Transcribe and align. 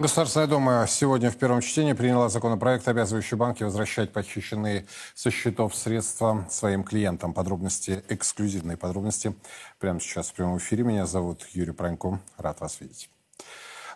Государственная 0.00 0.46
Дума 0.46 0.86
сегодня 0.88 1.30
в 1.30 1.36
первом 1.36 1.60
чтении 1.60 1.92
приняла 1.92 2.30
законопроект, 2.30 2.88
обязывающий 2.88 3.36
банки 3.36 3.64
возвращать 3.64 4.14
похищенные 4.14 4.86
со 5.14 5.30
счетов 5.30 5.76
средства 5.76 6.46
своим 6.48 6.84
клиентам. 6.84 7.34
Подробности, 7.34 8.02
эксклюзивные 8.08 8.78
подробности 8.78 9.34
прямо 9.78 10.00
сейчас 10.00 10.30
в 10.30 10.32
прямом 10.32 10.56
эфире. 10.56 10.84
Меня 10.84 11.04
зовут 11.04 11.46
Юрий 11.52 11.72
Пронько. 11.72 12.18
Рад 12.38 12.62
вас 12.62 12.80
видеть. 12.80 13.10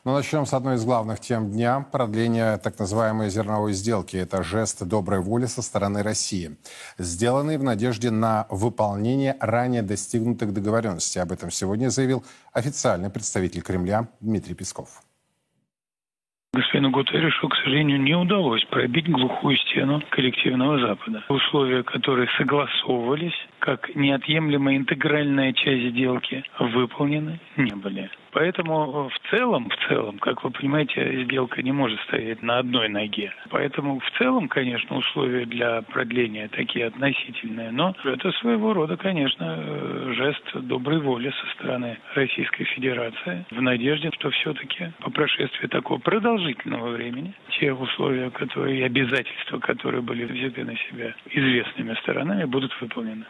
Но 0.05 0.13
начнем 0.13 0.45
с 0.45 0.53
одной 0.53 0.77
из 0.77 0.85
главных 0.85 1.21
тем 1.21 1.51
дня– 1.51 1.81
продление 1.91 2.59
так 2.59 2.79
называемой 2.79 3.31
зерновой 3.31 3.73
сделки. 3.73 4.19
Это 4.19 4.43
жест 4.43 4.83
доброй 4.83 5.21
воли 5.21 5.47
со 5.47 5.63
стороны 5.63 6.03
России, 6.03 6.59
сделанный 6.99 7.57
в 7.57 7.63
надежде 7.63 8.11
на 8.11 8.47
выполнение 8.51 9.39
ранее 9.41 9.81
достигнутых 9.81 10.53
договоренностей. 10.53 11.21
Об 11.21 11.33
этом 11.33 11.51
сегодня 11.51 11.89
заявил 11.89 12.23
официальный 12.53 13.09
представитель 13.09 13.63
Кремля 13.63 14.09
Дмитрий 14.21 14.55
Песков. 14.55 15.03
Господину 16.55 16.91
Гутерришу, 16.91 17.49
к 17.49 17.57
сожалению, 17.57 18.01
не 18.01 18.15
удалось 18.15 18.65
пробить 18.65 19.11
глухую 19.11 19.57
стену 19.57 20.01
коллективного 20.11 20.79
Запада. 20.79 21.25
Условия, 21.29 21.83
которые 21.83 22.29
согласовывались 22.39 23.35
как 23.59 23.95
неотъемлемая 23.95 24.77
интегральная 24.77 25.53
часть 25.53 25.91
сделки, 25.91 26.45
выполнены 26.59 27.41
не 27.57 27.75
были. 27.75 28.09
Поэтому 28.35 29.09
в 29.09 29.31
целом, 29.31 29.71
в 29.71 29.89
целом, 29.89 30.19
как 30.19 30.43
вы 30.43 30.51
понимаете, 30.51 31.25
сделка 31.25 31.63
не 31.63 31.71
может 31.71 32.01
стоять 32.01 32.43
на 32.43 32.59
одной 32.59 32.89
ноге. 32.89 33.33
Поэтому 33.49 34.01
в 34.01 34.11
целом, 34.19 34.49
конечно, 34.49 34.97
условия 34.97 35.47
для 35.47 35.83
продления 35.83 36.49
такие 36.49 36.87
относительные, 36.87 37.71
но 37.71 37.95
это 38.05 38.33
своего 38.33 38.75
рода, 38.75 38.97
конечно, 38.97 40.13
жест 40.15 40.43
доброй 40.53 41.01
воли 41.01 41.31
со 41.31 41.47
стороны 41.55 41.97
Российской 42.15 42.65
Федерации 42.65 43.47
в 43.53 43.63
надежде, 43.63 44.11
что 44.15 44.31
все-таки 44.31 44.91
по 44.99 45.11
прошествии 45.11 45.69
такого 45.69 46.01
продолжительного 46.01 46.91
времени 46.91 47.35
те 47.51 47.73
условия, 47.73 48.31
которые 48.31 48.81
и 48.81 48.83
обязательства, 48.83 49.61
которые 49.61 50.03
были 50.03 50.25
взяты 50.25 50.65
на 50.65 50.77
себя 50.77 51.15
известными 51.31 51.95
сторонами, 52.03 52.45
будут 52.45 52.73
выполнены. 52.81 53.27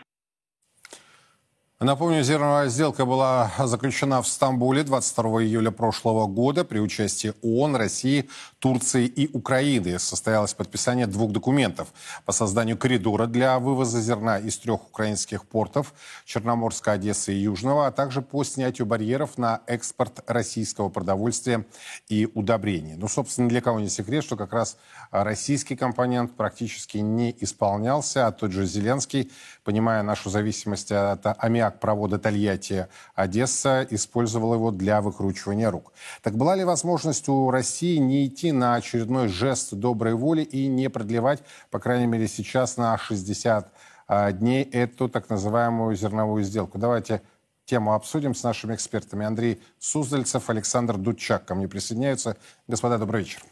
Напомню, 1.85 2.23
зерновая 2.23 2.71
сделка 2.71 3.05
была 3.05 3.53
заключена 3.59 4.23
в 4.23 4.27
Стамбуле 4.27 4.85
22 4.85 5.43
июля 5.43 5.71
прошлого 5.71 6.27
года 6.27 6.65
при 6.65 6.79
участии 6.79 7.35
ООН, 7.43 7.77
России, 7.77 8.31
Турции 8.59 9.05
и 9.05 9.29
Украины. 9.37 9.99
Состоялось 9.99 10.55
подписание 10.55 11.07
двух 11.07 11.33
документов 11.33 11.89
по 12.25 12.33
созданию 12.33 12.79
коридора 12.79 13.27
для 13.27 13.59
вывоза 13.59 14.01
зерна 14.01 14.39
из 14.39 14.57
трех 14.57 14.83
украинских 14.89 15.45
портов– 15.45 15.93
Черноморска, 16.25 16.93
Одессы 16.93 17.35
и 17.35 17.41
Южного, 17.41 17.87
а 17.87 17.93
также 17.93 18.23
по 18.23 18.45
снятию 18.45 18.87
барьеров 18.87 19.37
на 19.37 19.61
экспорт 19.67 20.25
российского 20.27 20.89
продовольствия 20.89 21.67
и 22.09 22.27
удобрений. 22.33 22.95
Ну, 22.95 23.09
собственно, 23.09 23.47
для 23.51 23.61
кого 23.61 23.81
не 23.81 23.91
секрет, 23.91 24.25
что 24.25 24.39
как 24.39 24.55
раз 24.55 24.79
российский 25.11 25.77
компонент 25.77 26.35
практически 26.35 26.97
не 26.97 27.37
исполнялся, 27.41 28.27
а 28.27 28.33
тот 28.33 28.53
же 28.53 28.65
Зеленский, 28.65 29.31
понимая 29.65 30.03
нашу 30.03 30.31
зависимость 30.31 30.91
от 30.91 31.27
аммиака, 31.45 31.74
провода 31.81 32.19
Тольятти-Одесса 32.19 33.87
использовал 33.91 34.55
его 34.55 34.71
для 34.71 35.01
выкручивания 35.01 35.71
рук. 35.71 35.93
Так 36.23 36.37
была 36.37 36.57
ли 36.57 36.65
возможность 36.65 37.29
у 37.29 37.51
России 37.51 37.97
не 37.97 38.27
идти 38.27 38.53
на 38.53 38.75
очередной 38.75 39.29
жест 39.29 39.75
доброй 39.75 40.15
воли 40.15 40.43
и 40.43 40.67
не 40.67 40.91
продлевать, 40.91 41.43
по 41.71 41.79
крайней 41.79 42.07
мере 42.07 42.29
сейчас, 42.29 42.77
на 42.77 42.97
60 42.99 43.73
а, 44.07 44.33
дней 44.33 44.65
эту 44.65 45.09
так 45.09 45.31
называемую 45.31 45.97
зерновую 45.97 46.45
сделку? 46.45 46.79
Давайте 46.79 47.23
тему 47.65 47.95
обсудим 47.95 48.35
с 48.35 48.43
нашими 48.43 48.75
экспертами. 48.75 49.25
Андрей 49.25 49.63
Суздальцев, 49.79 50.51
Александр 50.51 50.97
Дудчак 50.97 51.45
ко 51.45 51.55
мне 51.55 51.69
присоединяются. 51.69 52.37
Господа, 52.69 52.99
добрый 52.99 53.23
вечер. 53.23 53.43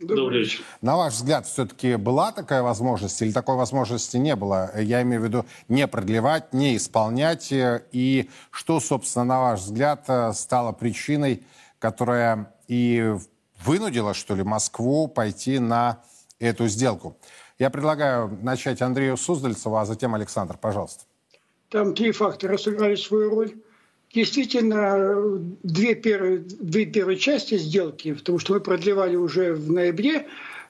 Добрый 0.00 0.40
вечер. 0.40 0.60
На 0.80 0.96
ваш 0.96 1.14
взгляд, 1.14 1.44
все-таки 1.46 1.96
была 1.96 2.30
такая 2.30 2.62
возможность 2.62 3.20
или 3.20 3.32
такой 3.32 3.56
возможности 3.56 4.16
не 4.16 4.36
было? 4.36 4.70
Я 4.78 5.02
имею 5.02 5.20
в 5.20 5.24
виду 5.24 5.44
не 5.66 5.88
продлевать, 5.88 6.52
не 6.52 6.76
исполнять. 6.76 7.48
И 7.50 8.30
что, 8.52 8.78
собственно, 8.78 9.24
на 9.24 9.40
ваш 9.40 9.60
взгляд, 9.60 10.08
стало 10.34 10.70
причиной, 10.70 11.42
которая 11.80 12.54
и 12.68 13.12
вынудила, 13.64 14.14
что 14.14 14.36
ли, 14.36 14.44
Москву 14.44 15.08
пойти 15.08 15.58
на 15.58 16.00
эту 16.38 16.68
сделку? 16.68 17.16
Я 17.58 17.70
предлагаю 17.70 18.38
начать 18.40 18.80
Андрею 18.82 19.16
Суздальцеву, 19.16 19.78
а 19.78 19.84
затем 19.84 20.14
Александр, 20.14 20.56
пожалуйста. 20.56 21.06
Там 21.70 21.92
три 21.92 22.12
фактора 22.12 22.56
сыграли 22.56 22.94
свою 22.94 23.30
роль. 23.30 23.54
Действительно, 24.14 25.38
две 25.62 25.94
первые, 25.94 26.38
две 26.38 26.86
первые 26.86 27.18
части 27.18 27.58
сделки, 27.58 28.14
потому 28.14 28.38
что 28.38 28.54
мы 28.54 28.60
продлевали 28.60 29.16
уже 29.16 29.52
в 29.52 29.70
ноябре 29.70 30.26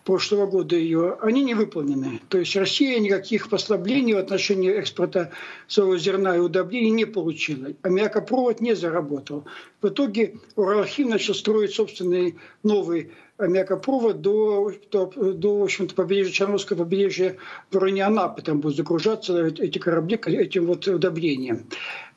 прошлого 0.09 0.47
года 0.47 0.75
ее, 0.75 1.19
они 1.21 1.45
не 1.45 1.53
выполнены. 1.53 2.23
То 2.31 2.39
есть 2.39 2.57
Россия 2.57 2.99
никаких 2.99 3.51
послаблений 3.51 4.15
в 4.15 4.19
отношении 4.19 4.73
экспорта 4.73 5.33
своего 5.67 5.99
зерна 5.99 6.35
и 6.35 6.39
удобрений 6.39 6.93
не 6.93 7.05
получила. 7.05 7.75
Аммиакопровод 7.83 8.63
не 8.63 8.75
заработал. 8.75 9.45
В 9.83 9.89
итоге 9.89 10.37
Уралхим 10.57 11.11
начал 11.11 11.35
строить 11.35 11.75
собственный 11.75 12.37
новый 12.63 13.11
аммиакопровод 13.37 14.23
до, 14.23 14.73
до, 14.91 15.13
до 15.15 15.59
в 15.59 15.63
общем-то, 15.63 15.95
побережья, 15.95 16.33
Черноморского 16.33 16.85
побережья 16.85 17.37
в 17.71 17.77
районе 17.77 18.07
Анапы. 18.07 18.41
Там 18.41 18.61
будут 18.61 18.79
загружаться 18.79 19.45
эти 19.45 19.79
корабли 19.79 20.19
этим 20.25 20.65
вот 20.65 20.89
удобрением. 20.89 21.67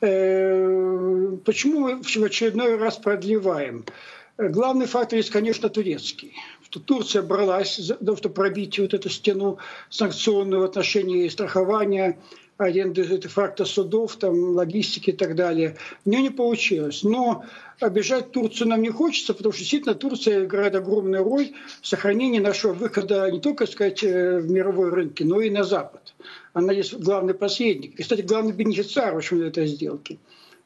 Э, 0.00 1.36
почему 1.44 1.80
мы 1.80 2.02
в 2.02 2.24
очередной 2.24 2.78
раз 2.78 2.96
продлеваем? 2.96 3.84
Главный 4.38 4.86
фактор 4.86 5.18
есть, 5.18 5.28
конечно, 5.28 5.68
турецкий. 5.68 6.34
Что 6.72 6.80
Турция 6.80 7.20
бралась 7.20 7.76
за 7.76 7.96
то, 7.96 8.16
чтобы 8.16 8.34
пробить 8.34 8.78
вот 8.78 8.94
эту 8.94 9.10
стену 9.10 9.58
санкционную 9.90 10.62
в 10.62 10.64
отношении 10.64 11.28
страхования, 11.28 12.18
аренды 12.56 13.04
факта 13.28 13.66
судов, 13.66 14.16
там, 14.16 14.54
логистики 14.56 15.10
и 15.10 15.12
так 15.12 15.34
далее. 15.34 15.76
У 16.06 16.08
нее 16.08 16.22
не 16.22 16.30
получилось. 16.30 17.02
Но 17.02 17.44
обижать 17.78 18.32
Турцию 18.32 18.68
нам 18.68 18.80
не 18.80 18.88
хочется, 18.88 19.34
потому 19.34 19.52
что 19.52 19.60
действительно 19.60 19.94
Турция 19.94 20.46
играет 20.46 20.74
огромную 20.74 21.22
роль 21.22 21.52
в 21.82 21.86
сохранении 21.86 22.38
нашего 22.38 22.72
выхода 22.72 23.30
не 23.30 23.40
только, 23.40 23.66
сказать, 23.66 24.02
э, 24.02 24.38
в 24.38 24.50
мировой 24.50 24.88
рынке, 24.88 25.26
но 25.26 25.42
и 25.42 25.50
на 25.50 25.64
Запад. 25.64 26.14
Она 26.54 26.72
есть 26.72 26.94
главный 26.94 27.34
посредник. 27.34 28.00
И, 28.00 28.02
кстати, 28.02 28.22
главный 28.22 28.52
бенефициар, 28.52 29.12
в 29.12 29.18
общем, 29.18 29.42
этой 29.42 29.66
сделки. 29.66 30.18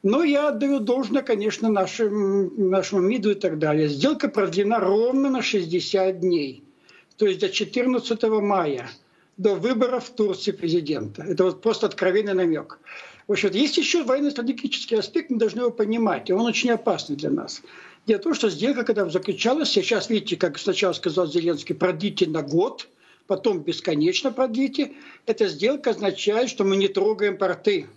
Но 0.07 0.23
я 0.23 0.51
отдаю 0.51 0.79
должное, 0.79 1.23
конечно, 1.23 1.69
нашим, 1.69 2.71
нашему 2.71 3.01
МИДу 3.01 3.33
и 3.33 3.35
так 3.35 3.59
далее. 3.59 3.89
Сделка 3.89 4.29
продлена 4.29 4.79
ровно 4.79 5.31
на 5.31 5.43
60 5.43 6.21
дней. 6.21 6.63
То 7.17 7.27
есть 7.27 7.41
до 7.41 7.49
14 7.49 8.23
мая, 8.41 8.89
до 9.37 9.57
выборов 9.57 10.05
в 10.05 10.15
Турции 10.15 10.53
президента. 10.53 11.25
Это 11.25 11.43
вот 11.43 11.61
просто 11.61 11.87
откровенный 11.89 12.35
намек. 12.35 12.79
В 13.27 13.33
общем, 13.33 13.51
есть 13.51 13.79
еще 13.79 14.05
военно-стратегический 14.05 14.95
аспект, 14.95 15.29
мы 15.31 15.39
должны 15.39 15.63
его 15.63 15.73
понимать, 15.73 16.31
и 16.31 16.33
он 16.33 16.43
очень 16.43 16.71
опасный 16.71 17.17
для 17.17 17.31
нас. 17.31 17.63
Дело 18.07 18.21
в 18.21 18.23
том, 18.23 18.35
что 18.35 18.49
сделка, 18.49 18.85
когда 18.85 19.11
заключалась, 19.11 19.71
сейчас, 19.71 20.09
видите, 20.09 20.37
как 20.37 20.57
сначала 20.61 20.93
сказал 20.93 21.27
Зеленский, 21.27 21.75
продлите 21.75 22.29
на 22.29 22.43
год, 22.43 22.87
потом 23.27 23.59
бесконечно 23.65 24.31
продлите. 24.31 24.93
Эта 25.27 25.49
сделка 25.49 25.91
означает, 25.91 26.49
что 26.49 26.63
мы 26.63 26.77
не 26.77 26.87
трогаем 26.87 27.37
порты, 27.37 27.89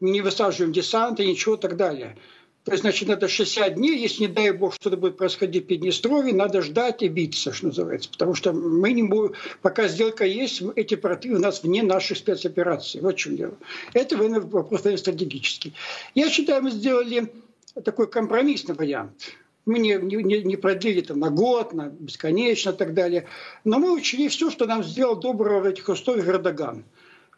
не 0.00 0.20
высаживаем 0.20 0.72
десанты, 0.72 1.26
ничего 1.26 1.54
и 1.54 1.58
так 1.58 1.76
далее. 1.76 2.16
То 2.66 2.72
есть, 2.72 2.82
значит, 2.82 3.08
надо 3.08 3.28
60 3.28 3.76
дней, 3.76 3.96
если, 3.96 4.22
не 4.22 4.28
дай 4.28 4.50
бог, 4.50 4.74
что-то 4.74 4.96
будет 4.96 5.16
происходить 5.16 5.64
в 5.64 5.66
Приднестровье, 5.68 6.34
надо 6.34 6.62
ждать 6.62 7.00
и 7.00 7.06
биться, 7.06 7.52
что 7.52 7.66
называется. 7.66 8.10
Потому 8.10 8.34
что 8.34 8.52
мы 8.52 8.90
не 8.90 9.04
будем, 9.04 9.34
пока 9.62 9.86
сделка 9.86 10.24
есть, 10.24 10.62
эти 10.74 10.96
порты 10.96 11.32
у 11.32 11.38
нас 11.38 11.62
вне 11.62 11.84
наших 11.84 12.18
спецопераций. 12.18 13.00
Вот 13.00 13.14
в 13.14 13.18
чем 13.18 13.36
дело. 13.36 13.54
Это 13.92 14.16
вопрос 14.16 14.80
стратегический. 14.80 15.74
Я 16.16 16.28
считаю, 16.28 16.64
мы 16.64 16.72
сделали 16.72 17.32
такой 17.84 18.08
компромиссный 18.08 18.74
вариант. 18.74 19.36
Мы 19.64 19.78
не, 19.78 19.94
не, 19.94 20.42
не 20.42 20.56
продлили 20.56 21.02
там 21.02 21.20
на 21.20 21.30
год, 21.30 21.72
на 21.72 21.86
бесконечно 21.86 22.70
и 22.70 22.76
так 22.76 22.94
далее. 22.94 23.26
Но 23.62 23.78
мы 23.78 23.92
учли 23.92 24.28
все, 24.28 24.50
что 24.50 24.66
нам 24.66 24.82
сделал 24.82 25.14
доброго 25.14 25.60
в 25.60 25.66
этих 25.66 25.88
условиях 25.88 26.26
Эрдоган. 26.26 26.84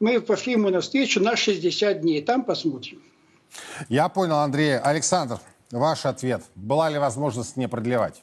Мы 0.00 0.20
пошли 0.20 0.52
ему 0.52 0.70
навстречу 0.70 1.20
на 1.20 1.36
60 1.36 2.00
дней. 2.00 2.22
Там 2.22 2.44
посмотрим. 2.44 3.02
Я 3.88 4.08
понял, 4.08 4.36
Андрей. 4.36 4.78
Александр, 4.78 5.38
ваш 5.70 6.06
ответ. 6.06 6.42
Была 6.54 6.88
ли 6.90 6.98
возможность 6.98 7.56
не 7.56 7.68
продлевать? 7.68 8.22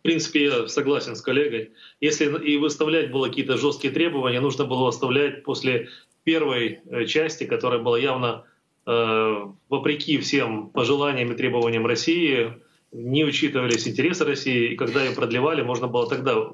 В 0.00 0.02
принципе, 0.02 0.44
я 0.44 0.68
согласен 0.68 1.16
с 1.16 1.20
коллегой. 1.20 1.72
Если 2.00 2.26
и 2.44 2.56
выставлять 2.56 3.10
было 3.10 3.28
какие-то 3.28 3.58
жесткие 3.58 3.92
требования, 3.92 4.40
нужно 4.40 4.64
было 4.64 4.86
выставлять 4.86 5.42
после 5.42 5.88
первой 6.24 6.80
э, 6.86 7.04
части, 7.06 7.44
которая 7.44 7.80
была 7.80 7.98
явно 7.98 8.44
э, 8.86 9.46
вопреки 9.68 10.18
всем 10.18 10.68
пожеланиям 10.70 11.32
и 11.32 11.36
требованиям 11.36 11.86
России, 11.86 12.54
не 12.92 13.24
учитывались 13.24 13.86
интересы 13.86 14.24
России, 14.24 14.72
и 14.72 14.76
когда 14.76 15.04
ее 15.04 15.10
продлевали, 15.10 15.62
можно 15.62 15.86
было 15.88 16.08
тогда 16.08 16.52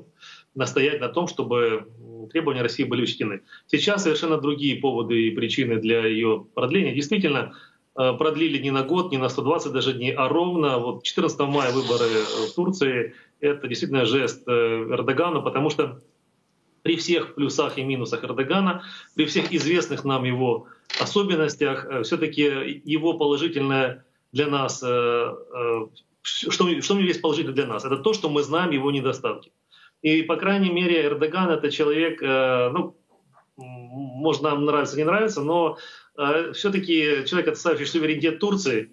настоять 0.54 1.00
на 1.00 1.08
том, 1.08 1.28
чтобы 1.28 1.88
требования 2.30 2.62
России 2.62 2.84
были 2.84 3.02
учтены. 3.02 3.42
Сейчас 3.66 4.04
совершенно 4.04 4.38
другие 4.38 4.76
поводы 4.76 5.26
и 5.26 5.30
причины 5.30 5.76
для 5.76 6.06
ее 6.06 6.46
продления. 6.54 6.94
Действительно, 6.94 7.54
продлили 7.94 8.58
не 8.58 8.70
на 8.70 8.82
год, 8.82 9.12
не 9.12 9.18
на 9.18 9.28
120 9.28 9.72
даже 9.72 9.92
дней, 9.92 10.12
а 10.12 10.28
ровно 10.28 10.78
вот 10.78 11.02
14 11.02 11.38
мая 11.40 11.72
выборы 11.72 12.06
в 12.48 12.54
Турции. 12.54 13.14
Это 13.40 13.68
действительно 13.68 14.06
жест 14.06 14.46
Эрдогана, 14.46 15.40
потому 15.40 15.68
что 15.68 16.00
при 16.82 16.96
всех 16.96 17.34
плюсах 17.34 17.78
и 17.78 17.84
минусах 17.84 18.24
Эрдогана, 18.24 18.82
при 19.14 19.26
всех 19.26 19.52
известных 19.52 20.04
нам 20.04 20.24
его 20.24 20.66
особенностях, 21.00 21.86
все-таки 22.04 22.82
его 22.84 23.14
положительное 23.14 24.04
для 24.32 24.46
нас, 24.46 24.78
что, 24.78 25.90
что 26.22 26.98
есть 26.98 27.20
положительно 27.20 27.54
для 27.54 27.66
нас, 27.66 27.84
это 27.84 27.98
то, 27.98 28.14
что 28.14 28.30
мы 28.30 28.42
знаем 28.42 28.70
его 28.70 28.90
недостатки. 28.90 29.52
И, 30.02 30.22
по 30.22 30.36
крайней 30.36 30.70
мере, 30.70 31.06
Эрдоган 31.06 31.50
это 31.50 31.70
человек, 31.70 32.20
ну, 32.20 32.96
может 33.56 34.42
нам 34.42 34.64
нравится, 34.64 34.96
не 34.96 35.04
нравится, 35.04 35.42
но 35.42 35.78
э, 36.16 36.52
все-таки 36.52 37.24
человек, 37.26 37.48
отставивший 37.48 37.86
суверенитет 37.86 38.38
Турции, 38.38 38.90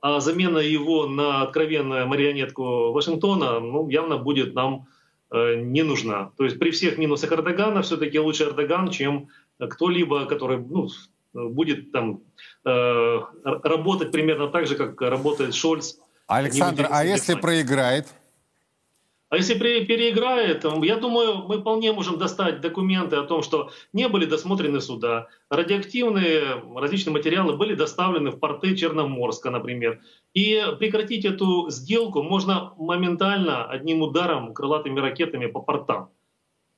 а 0.00 0.20
замена 0.20 0.58
его 0.58 1.06
на 1.06 1.42
откровенную 1.42 2.06
марионетку 2.06 2.92
Вашингтона, 2.92 3.60
ну, 3.60 3.88
явно 3.88 4.18
будет 4.18 4.54
нам 4.54 4.86
э, 5.30 5.56
не 5.56 5.82
нужна. 5.82 6.30
То 6.36 6.44
есть 6.44 6.58
при 6.58 6.70
всех 6.70 6.98
минусах 6.98 7.32
Эрдогана 7.32 7.82
все-таки 7.82 8.18
лучше 8.18 8.44
Эрдоган, 8.44 8.90
чем 8.90 9.28
кто-либо, 9.58 10.26
который 10.26 10.58
ну, 10.58 10.88
будет 11.32 11.92
там 11.92 12.20
э, 12.64 13.20
работать 13.44 14.12
примерно 14.12 14.48
так 14.48 14.66
же, 14.66 14.76
как 14.76 15.00
работает 15.00 15.54
Шольц. 15.54 15.96
Александр, 16.26 16.88
а 16.90 17.04
если 17.04 17.34
проиграет? 17.34 18.06
А 19.28 19.36
если 19.36 19.54
переиграет, 19.58 20.64
я 20.64 20.96
думаю, 20.96 21.38
мы 21.48 21.58
вполне 21.58 21.92
можем 21.92 22.16
достать 22.16 22.60
документы 22.60 23.16
о 23.16 23.24
том, 23.24 23.42
что 23.42 23.70
не 23.92 24.08
были 24.08 24.24
досмотрены 24.24 24.80
суда, 24.80 25.26
радиоактивные 25.50 26.62
различные 26.76 27.12
материалы 27.12 27.56
были 27.56 27.74
доставлены 27.74 28.30
в 28.30 28.38
порты 28.38 28.76
Черноморска, 28.76 29.50
например. 29.50 30.00
И 30.32 30.62
прекратить 30.78 31.24
эту 31.24 31.70
сделку 31.70 32.22
можно 32.22 32.72
моментально 32.78 33.64
одним 33.64 34.02
ударом 34.02 34.54
крылатыми 34.54 35.00
ракетами 35.00 35.46
по 35.46 35.60
портам. 35.60 36.10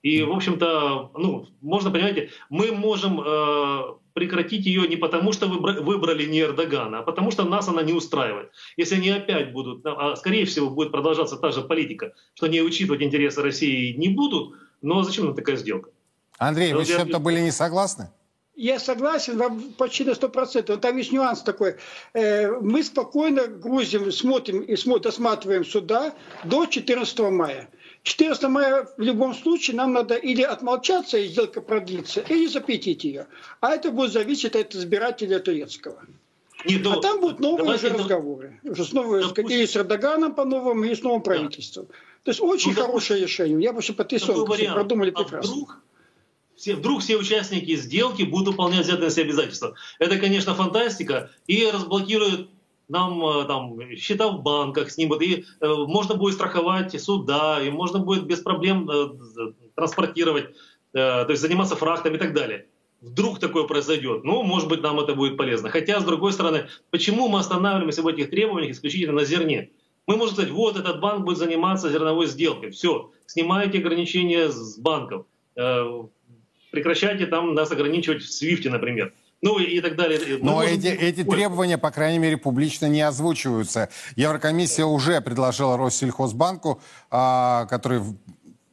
И, 0.02 0.22
в 0.22 0.32
общем-то, 0.32 1.10
ну, 1.16 1.46
можно, 1.60 1.90
понимаете, 1.90 2.30
мы 2.48 2.72
можем 2.72 3.20
э, 3.20 3.80
прекратить 4.18 4.66
ее 4.66 4.88
не 4.88 4.96
потому, 4.96 5.32
что 5.32 5.46
выбрали 5.46 6.26
не 6.26 6.40
Эрдогана, 6.40 6.98
а 6.98 7.02
потому 7.02 7.30
что 7.30 7.44
нас 7.44 7.68
она 7.68 7.82
не 7.82 7.92
устраивает. 7.92 8.50
Если 8.76 8.96
они 8.96 9.10
опять 9.10 9.52
будут, 9.52 9.86
а 9.86 10.16
скорее 10.16 10.44
всего 10.44 10.70
будет 10.70 10.90
продолжаться 10.90 11.36
та 11.36 11.52
же 11.52 11.62
политика, 11.62 12.14
что 12.34 12.48
не 12.48 12.60
учитывать 12.60 13.00
интересы 13.00 13.42
России 13.42 13.94
не 13.96 14.08
будут, 14.08 14.56
но 14.82 15.04
зачем 15.04 15.26
нам 15.26 15.34
такая 15.36 15.54
сделка? 15.56 15.90
Андрей, 16.38 16.74
вы 16.74 16.84
с 16.84 16.88
чем-то 16.88 17.20
были 17.20 17.40
не 17.40 17.52
согласны? 17.52 18.10
Я 18.56 18.80
согласен, 18.80 19.38
вам 19.38 19.60
почти 19.78 20.02
на 20.02 20.10
100%. 20.10 20.76
Там 20.78 20.96
есть 20.96 21.12
нюанс 21.12 21.42
такой. 21.42 21.76
Э, 22.12 22.58
мы 22.60 22.82
спокойно 22.82 23.46
грузим, 23.46 24.10
смотрим 24.10 24.62
и 24.62 24.74
досматриваем 24.98 25.64
суда 25.64 26.12
до 26.42 26.66
14 26.66 27.20
мая. 27.30 27.68
14 28.02 28.42
мая 28.44 28.88
в 28.96 29.00
любом 29.00 29.34
случае 29.34 29.76
нам 29.76 29.92
надо 29.92 30.14
или 30.14 30.42
отмолчаться, 30.42 31.18
и 31.18 31.28
сделка 31.28 31.60
продлится, 31.60 32.20
или 32.20 32.46
запретить 32.46 33.04
ее. 33.04 33.26
А 33.60 33.74
это 33.74 33.90
будет 33.90 34.12
зависеть 34.12 34.56
от 34.56 34.74
избирателя 34.74 35.38
турецкого. 35.38 36.02
Не, 36.64 36.78
ну, 36.78 36.98
а 36.98 37.00
там 37.00 37.20
будут 37.20 37.38
новые 37.38 37.76
уже 37.76 37.88
разговоры. 37.90 38.60
Уже 38.64 38.84
с 38.84 38.92
новым, 38.92 39.22
допустим, 39.22 39.60
и 39.60 39.66
с 39.66 39.76
Эрдоганом 39.76 40.34
по-новому, 40.34 40.84
и 40.84 40.94
с 40.94 41.02
новым 41.02 41.22
правительством. 41.22 41.86
Да. 41.86 41.94
То 42.24 42.30
есть 42.30 42.40
очень 42.40 42.74
ну, 42.74 42.82
хорошее 42.82 43.22
решение. 43.22 43.62
Я 43.62 43.70
бы 43.70 43.76
вообще 43.76 43.92
подписал, 43.92 44.44
продумали 44.44 45.12
а 45.14 45.22
прекрасно. 45.22 45.52
Вдруг, 45.52 45.80
все, 46.56 46.74
вдруг 46.74 47.02
все 47.02 47.16
участники 47.16 47.76
сделки 47.76 48.24
будут 48.24 48.48
выполнять 48.48 48.84
взятые 48.84 49.04
на 49.04 49.10
себя 49.10 49.24
обязательства. 49.24 49.74
Это, 50.00 50.18
конечно, 50.18 50.54
фантастика 50.54 51.30
и 51.46 51.70
разблокирует 51.70 52.48
нам 52.88 53.24
э, 53.24 53.44
там 53.44 53.78
счета 53.96 54.28
в 54.28 54.42
банках 54.42 54.90
снимут, 54.90 55.22
и 55.22 55.44
э, 55.60 55.66
можно 55.66 56.14
будет 56.14 56.34
страховать 56.34 57.00
суда, 57.00 57.60
и 57.62 57.70
можно 57.70 57.98
будет 57.98 58.26
без 58.26 58.40
проблем 58.40 58.88
э, 58.90 59.08
транспортировать, 59.74 60.46
э, 60.92 61.24
то 61.24 61.26
есть 61.28 61.42
заниматься 61.42 61.76
фрахтами 61.76 62.16
и 62.16 62.18
так 62.18 62.34
далее. 62.34 62.66
Вдруг 63.00 63.38
такое 63.38 63.64
произойдет, 63.64 64.24
ну, 64.24 64.42
может 64.42 64.68
быть, 64.68 64.82
нам 64.82 64.98
это 64.98 65.14
будет 65.14 65.36
полезно. 65.36 65.68
Хотя, 65.70 66.00
с 66.00 66.04
другой 66.04 66.32
стороны, 66.32 66.68
почему 66.90 67.28
мы 67.28 67.38
останавливаемся 67.38 68.02
в 68.02 68.08
этих 68.08 68.30
требованиях 68.30 68.72
исключительно 68.72 69.12
на 69.12 69.24
зерне? 69.24 69.70
Мы 70.06 70.16
можем 70.16 70.34
сказать, 70.34 70.50
вот 70.50 70.76
этот 70.76 71.00
банк 71.00 71.24
будет 71.24 71.38
заниматься 71.38 71.90
зерновой 71.90 72.26
сделкой, 72.26 72.70
все, 72.70 73.12
снимайте 73.26 73.78
ограничения 73.78 74.48
с 74.48 74.78
банков, 74.78 75.26
э, 75.54 76.02
прекращайте 76.72 77.26
там 77.26 77.54
нас 77.54 77.70
ограничивать 77.70 78.22
в 78.22 78.32
Свифте, 78.32 78.70
например 78.70 79.12
ну 79.40 79.58
и 79.58 79.80
так 79.80 79.96
далее. 79.96 80.38
Но 80.42 80.62
эти, 80.62 80.86
эти 80.86 81.22
требования, 81.22 81.78
по 81.78 81.90
крайней 81.90 82.18
мере, 82.18 82.36
публично 82.36 82.86
не 82.86 83.00
озвучиваются. 83.00 83.88
Еврокомиссия 84.16 84.84
уже 84.84 85.20
предложила 85.20 85.76
Россельхозбанку, 85.76 86.80
а, 87.10 87.66
который 87.66 88.02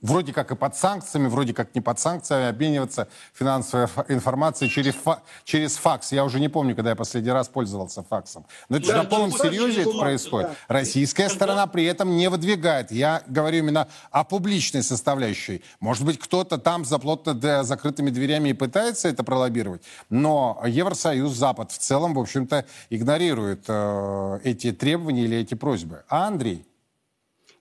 вроде 0.05 0.33
как 0.33 0.51
и 0.51 0.55
под 0.55 0.75
санкциями, 0.75 1.27
вроде 1.27 1.53
как 1.53 1.73
не 1.75 1.81
под 1.81 1.99
санкциями, 1.99 2.47
обмениваться 2.47 3.07
финансовой 3.33 3.87
информацией 4.07 4.69
через, 4.69 4.93
фа 4.93 5.21
через 5.43 5.77
факс. 5.77 6.11
Я 6.11 6.23
уже 6.23 6.39
не 6.39 6.49
помню, 6.49 6.75
когда 6.75 6.91
я 6.91 6.95
последний 6.95 7.31
раз 7.31 7.47
пользовался 7.47 8.03
факсом. 8.03 8.45
Но 8.69 8.77
это 8.77 8.87
да, 8.87 9.03
на 9.03 9.03
полном 9.05 9.31
серьезе 9.31 9.81
это 9.81 9.97
происходит. 9.97 10.49
Да. 10.49 10.55
Российская 10.67 11.29
сторона 11.29 11.67
при 11.67 11.85
этом 11.85 12.15
не 12.15 12.29
выдвигает. 12.29 12.91
Я 12.91 13.23
говорю 13.27 13.57
именно 13.59 13.87
о 14.11 14.23
публичной 14.23 14.83
составляющей. 14.83 15.63
Может 15.79 16.05
быть, 16.05 16.19
кто-то 16.19 16.57
там 16.57 16.85
за 16.85 16.99
плотно 16.99 17.63
закрытыми 17.63 18.11
дверями 18.11 18.49
и 18.49 18.53
пытается 18.53 19.09
это 19.09 19.23
пролоббировать, 19.23 19.81
но 20.09 20.61
Евросоюз, 20.65 21.33
Запад 21.33 21.71
в 21.71 21.77
целом, 21.77 22.13
в 22.13 22.19
общем-то, 22.19 22.65
игнорирует 22.89 23.65
э, 23.67 24.39
эти 24.43 24.71
требования 24.71 25.23
или 25.23 25.37
эти 25.37 25.55
просьбы. 25.55 26.03
А 26.09 26.27
Андрей? 26.27 26.65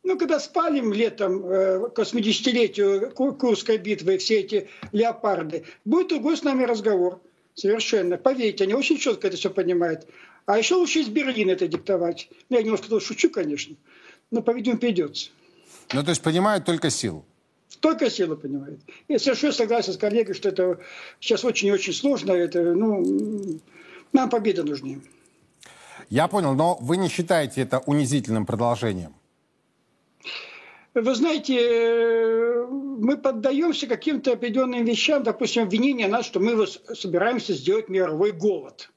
Ну, 0.05 0.19
когда 0.19 0.39
спалим 0.39 0.93
летом 0.93 1.47
э, 1.47 1.89
к 1.89 1.99
80-летию 1.99 3.11
Курской 3.13 3.79
битвы 3.79 4.19
все 4.19 4.41
эти 4.41 4.69
леопарды, 4.93 5.65
будет 5.87 6.09
другой 6.09 6.37
с 6.37 6.43
нами 6.43 6.65
разговор. 6.65 7.21
Совершенно. 7.55 8.19
Поверьте, 8.19 8.65
они 8.65 8.75
очень 8.75 8.99
четко 8.99 9.29
это 9.29 9.37
все 9.39 9.49
понимают. 9.49 10.07
А 10.45 10.59
еще 10.59 10.75
лучше 10.75 11.01
из 11.01 11.09
Берлина 11.09 11.53
это 11.53 11.67
диктовать. 11.67 12.29
Ну, 12.51 12.57
я 12.59 12.63
немножко 12.63 13.01
шучу, 13.01 13.31
конечно, 13.31 13.77
но, 14.31 14.43
по-видимому, 14.43 14.79
придется. 14.79 15.31
Ну, 15.93 16.03
то 16.03 16.11
есть 16.11 16.23
понимают 16.23 16.67
только 16.67 16.91
силу? 16.91 17.25
Только 17.81 18.11
силу 18.11 18.37
понимают. 18.37 18.81
Я 19.09 19.19
совершенно 19.19 19.53
согласен 19.53 19.95
с 19.95 19.97
коллегой, 19.97 20.35
что 20.35 20.51
это 20.51 20.81
сейчас 21.19 21.45
очень 21.45 21.69
и 21.69 21.73
очень 21.73 21.95
сложно. 21.95 22.33
Это, 22.33 22.75
ну, 22.75 23.61
нам 24.13 24.29
победа 24.29 24.65
нужна. 24.65 24.97
Я 26.11 26.29
понял, 26.29 26.55
но 26.55 26.77
вы 26.81 26.99
не 26.99 27.09
считаете 27.09 27.63
это 27.63 27.79
унизительным 27.79 28.45
продолжением? 28.45 29.15
Вы 30.95 31.15
знаете, 31.15 31.59
э, 31.59 32.67
мы 32.67 33.19
поддаемся 33.19 33.87
каким-то 33.87 34.33
определенным 34.33 34.85
вещам, 34.85 35.23
допустим, 35.23 35.65
обвинение 35.65 36.07
нас, 36.07 36.27
что 36.27 36.39
мы 36.39 36.67
собираемся 36.67 37.53
сделать 37.53 37.89
мировой 37.89 38.31
голод. 38.31 38.91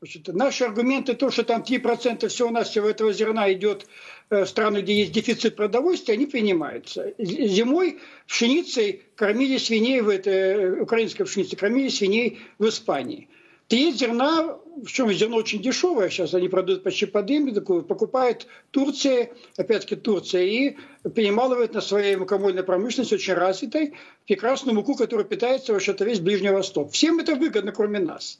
Значит, 0.00 0.28
наши 0.28 0.62
аргументы, 0.62 1.14
то, 1.14 1.28
что 1.32 1.42
там 1.42 1.62
3% 1.62 2.28
всего 2.28 2.48
у 2.48 2.52
нас 2.52 2.68
всего 2.68 2.88
этого 2.88 3.12
зерна 3.12 3.52
идет 3.52 3.86
э, 4.30 4.44
в 4.44 4.48
страны, 4.48 4.78
где 4.78 5.00
есть 5.00 5.10
дефицит 5.10 5.56
продовольствия, 5.56 6.14
они 6.14 6.26
принимаются. 6.26 7.12
Зимой 7.18 7.98
пшеницей 8.28 9.02
кормили 9.16 9.58
свиней, 9.58 10.00
в 10.00 10.08
этой, 10.08 10.80
украинской 10.80 11.24
пшеницей 11.24 11.58
кормили 11.58 11.88
свиней 11.88 12.38
в 12.60 12.68
Испании. 12.68 13.28
Треть 13.66 13.96
зерна, 13.96 14.56
в 14.84 14.92
чем 14.92 15.12
зерно 15.12 15.36
очень 15.36 15.62
дешевое, 15.62 16.08
сейчас 16.08 16.34
они 16.34 16.48
продают 16.48 16.82
почти 16.82 17.06
под 17.06 17.30
индексу, 17.30 17.82
покупает 17.82 18.46
Турция, 18.70 19.30
опять-таки 19.56 19.96
Турция, 19.96 20.42
и 20.42 20.76
перемалывает 21.14 21.74
на 21.74 21.80
своей 21.80 22.16
мукомольной 22.16 22.62
промышленности 22.62 23.14
очень 23.14 23.34
развитой 23.34 23.94
прекрасную 24.26 24.74
муку, 24.74 24.94
которая 24.94 25.24
питается 25.24 25.72
вообще-то 25.72 26.04
весь 26.04 26.20
Ближний 26.20 26.50
Восток. 26.50 26.92
Всем 26.92 27.18
это 27.18 27.34
выгодно, 27.34 27.72
кроме 27.72 27.98
нас. 27.98 28.38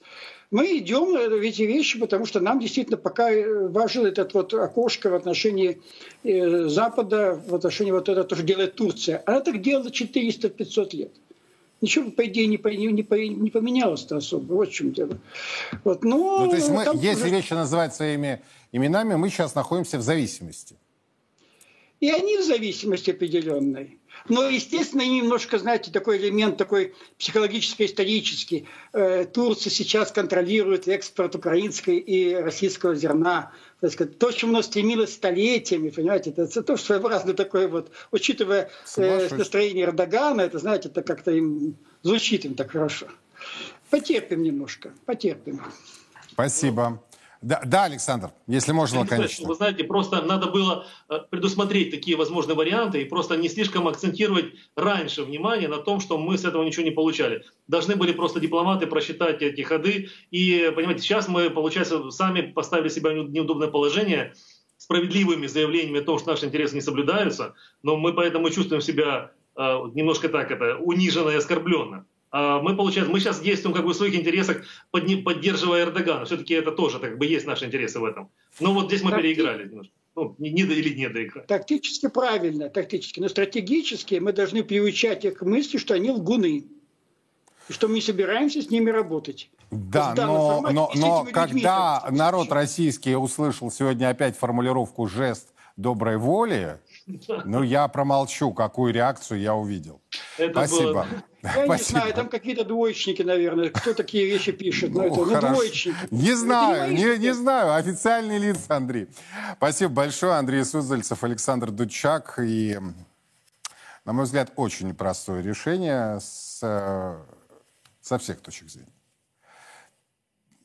Мы 0.51 0.79
идем 0.79 1.13
в 1.13 1.43
эти 1.43 1.63
вещи, 1.63 1.99
потому 1.99 2.25
что 2.27 2.41
нам 2.41 2.59
действительно 2.59 2.97
пока 2.97 3.31
важен 3.69 4.07
этот 4.07 4.35
вот 4.35 4.55
окошко 4.55 5.11
в 5.11 5.15
отношении 5.15 5.83
э, 6.25 6.69
Запада, 6.69 7.41
в 7.47 7.55
отношении 7.55 7.93
вот 7.93 8.09
этого, 8.09 8.27
что 8.27 8.43
делает 8.43 8.75
Турция. 8.75 9.23
Она 9.27 9.41
так 9.41 9.61
делала 9.61 9.89
400-500 9.89 10.97
лет 10.97 11.13
ничего, 11.81 12.11
по 12.11 12.27
идее, 12.27 12.47
не, 12.47 12.57
не, 12.57 13.29
не 13.29 13.51
поменялось-то 13.51 14.17
особо. 14.17 14.53
Вот 14.55 14.69
в 14.69 14.73
чем 14.73 14.93
дело. 14.93 15.19
Вот, 15.85 16.05
но 16.05 16.45
ну, 16.45 16.51
то 16.51 16.57
есть 16.57 16.69
мы, 16.69 16.85
если 17.01 17.27
уже... 17.27 17.31
вещи 17.31 17.53
называть 17.53 17.95
своими 17.95 18.41
именами, 18.73 19.15
мы 19.15 19.31
сейчас 19.31 19.55
находимся 19.55 19.99
в 19.99 20.03
зависимости. 20.03 20.77
И 22.01 22.11
они 22.11 22.39
в 22.39 22.43
зависимости 22.43 23.11
определенной. 23.11 23.99
Но, 24.29 24.49
естественно, 24.49 25.03
немножко, 25.03 25.59
знаете, 25.59 25.91
такой 25.91 26.19
элемент 26.19 26.57
такой 26.57 26.95
психологическо-исторический. 27.19 28.67
Э, 28.93 29.25
Турция 29.25 29.71
сейчас 29.71 30.13
контролирует 30.13 30.89
экспорт 30.89 31.35
украинской 31.35 31.99
и 31.99 32.35
российского 32.35 32.95
зерна. 32.95 33.53
То, 33.81 33.87
есть, 33.87 34.19
то, 34.19 34.33
чему 34.33 34.53
она 34.53 34.63
стремилась 34.63 35.15
столетиями, 35.15 35.91
понимаете, 35.91 36.31
это, 36.31 36.43
это 36.43 36.63
тоже 36.63 36.83
своеобразно 36.83 37.33
такое 37.35 37.69
вот, 37.69 37.91
учитывая 38.11 38.71
э, 38.97 39.29
настроение 39.35 39.85
Эрдогана, 39.85 40.43
это, 40.43 40.59
знаете, 40.59 40.89
это 40.89 41.03
как-то 41.03 41.31
им 41.31 41.77
звучит 42.03 42.45
им 42.45 42.55
так 42.55 42.73
хорошо. 42.73 43.07
Потерпим 43.91 44.43
немножко, 44.43 44.93
потерпим. 45.07 45.63
Спасибо. 46.33 47.03
Да, 47.41 47.63
да, 47.65 47.85
Александр, 47.85 48.33
если 48.49 48.73
можно, 48.73 49.07
конечно. 49.07 49.47
Вы 49.47 49.55
знаете, 49.55 49.85
просто 49.85 50.23
надо 50.23 50.49
было 50.49 50.87
э, 51.09 51.19
предусмотреть 51.31 51.93
такие 51.93 52.17
возможные 52.17 52.57
варианты 52.57 53.01
и 53.01 53.05
просто 53.05 53.37
не 53.37 53.49
слишком 53.49 53.87
акцентировать 53.87 54.55
раньше 54.75 55.23
внимание 55.23 55.69
на 55.69 55.79
том, 55.79 56.01
что 56.01 56.19
мы 56.19 56.37
с 56.37 56.45
этого 56.45 56.65
ничего 56.65 56.85
не 56.85 56.91
получали. 56.91 57.45
Должны 57.69 57.95
были 57.95 58.13
просто 58.13 58.41
дипломаты 58.41 58.89
просчитать 58.89 59.41
эти 59.41 59.61
ходы. 59.61 60.09
И, 60.33 60.73
понимаете, 60.75 61.03
сейчас 61.03 61.29
мы, 61.29 61.49
получается, 61.49 62.11
сами 62.11 62.41
поставили 62.41 62.89
себя 62.89 63.11
в 63.11 63.31
неудобное 63.31 63.69
положение 63.69 64.35
справедливыми 64.77 65.47
заявлениями 65.47 66.01
о 66.01 66.05
том, 66.05 66.19
что 66.19 66.31
наши 66.31 66.47
интересы 66.47 66.75
не 66.75 66.81
соблюдаются, 66.81 67.55
но 67.83 67.97
мы 67.97 68.15
поэтому 68.15 68.51
чувствуем 68.51 68.81
себя 68.81 69.31
э, 69.57 69.61
немножко 69.95 70.29
так 70.29 70.51
это 70.51 70.77
униженно 70.79 71.31
и 71.31 71.37
оскорбленно. 71.37 72.05
А 72.31 72.61
мы, 72.61 72.77
получается, 72.77 73.11
мы 73.11 73.21
сейчас 73.21 73.41
действуем 73.41 73.75
как 73.75 73.85
бы 73.85 73.93
в 73.93 73.97
своих 73.97 74.15
интересах, 74.15 74.63
поддерживая 74.91 75.85
Эрдогана. 75.85 76.25
Все-таки 76.25 76.55
это 76.55 76.73
тоже 76.73 76.99
как 76.99 77.19
бы 77.19 77.27
есть 77.27 77.47
наши 77.47 77.65
интересы 77.65 78.01
в 78.01 78.05
этом. 78.05 78.31
Но 78.61 78.75
вот 78.75 78.87
здесь 78.87 79.03
мы 79.03 79.11
Такти... 79.11 79.23
переиграли 79.23 79.69
немножко. 79.69 79.93
Ну, 80.15 80.35
не, 80.39 80.51
не, 80.51 80.63
или 80.63 80.95
не 80.95 81.09
доиграли. 81.09 81.47
Тактически 81.47 82.09
правильно, 82.09 82.69
тактически. 82.69 83.21
Но 83.21 83.29
стратегически 83.29 84.17
мы 84.17 84.33
должны 84.33 84.65
приучать 84.65 85.25
их 85.25 85.39
к 85.39 85.43
мысли, 85.43 85.79
что 85.79 85.95
они 85.95 86.11
лгуны. 86.11 86.67
И 87.69 87.73
что 87.73 87.87
мы 87.87 87.95
не 87.95 88.01
собираемся 88.01 88.61
с 88.61 88.71
ними 88.71 88.91
работать. 88.91 89.51
Да, 89.71 90.15
но, 90.17 90.63
но, 90.71 90.91
но 90.95 91.27
когда 91.31 92.07
народ 92.11 92.51
российский 92.51 93.15
услышал 93.15 93.71
сегодня 93.71 94.09
опять 94.09 94.37
формулировку 94.37 95.07
«жест 95.07 95.53
доброй 95.77 96.17
воли», 96.17 96.81
ну, 97.45 97.63
я 97.63 97.87
промолчу, 97.89 98.53
какую 98.53 98.93
реакцию 98.93 99.41
я 99.41 99.55
увидел. 99.55 100.01
Это 100.37 100.67
Спасибо. 100.67 100.93
Было... 100.93 101.07
Я 101.43 101.51
Спасибо. 101.53 101.75
не 101.75 101.83
знаю, 101.83 102.15
там 102.15 102.29
какие-то 102.29 102.65
двоечники, 102.65 103.23
наверное. 103.23 103.71
Кто 103.71 103.95
такие 103.95 104.27
вещи 104.27 104.51
пишет? 104.51 104.91
Ну, 104.91 105.03
это, 105.03 105.15
ну, 105.15 105.55
двоечники. 105.55 105.97
Не 106.11 106.35
знаю, 106.35 106.93
не, 106.93 107.05
не, 107.05 107.19
не 107.19 107.35
знаю. 107.35 107.75
Официальные 107.75 108.39
лица, 108.39 108.77
Андрей. 108.77 109.09
Спасибо 109.57 109.93
большое. 109.93 110.35
Андрей 110.35 110.65
Суздальцев, 110.65 111.23
Александр 111.23 111.71
Дудчак. 111.71 112.41
И, 112.43 112.79
на 114.05 114.13
мой 114.13 114.25
взгляд, 114.25 114.53
очень 114.57 114.89
непростое 114.89 115.43
решение 115.43 116.19
с, 116.21 116.59
со 118.01 118.19
всех 118.19 118.41
точек 118.41 118.69
зрения. 118.69 118.93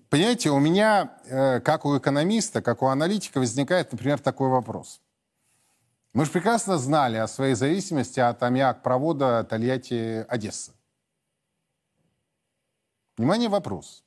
Понимаете, 0.09 0.49
у 0.49 0.59
меня, 0.59 1.17
э, 1.25 1.59
как 1.59 1.85
у 1.85 1.97
экономиста, 1.97 2.61
как 2.61 2.83
у 2.83 2.87
аналитика, 2.87 3.39
возникает, 3.39 3.91
например, 3.91 4.19
такой 4.19 4.49
вопрос. 4.49 5.01
Мы 6.13 6.25
же 6.25 6.31
прекрасно 6.31 6.77
знали 6.77 7.17
о 7.17 7.27
своей 7.27 7.55
зависимости 7.55 8.19
от 8.19 8.43
аммиак-провода 8.43 9.43
Тольятти-Одесса. 9.43 10.73
Внимание, 13.17 13.49
вопрос. 13.49 14.03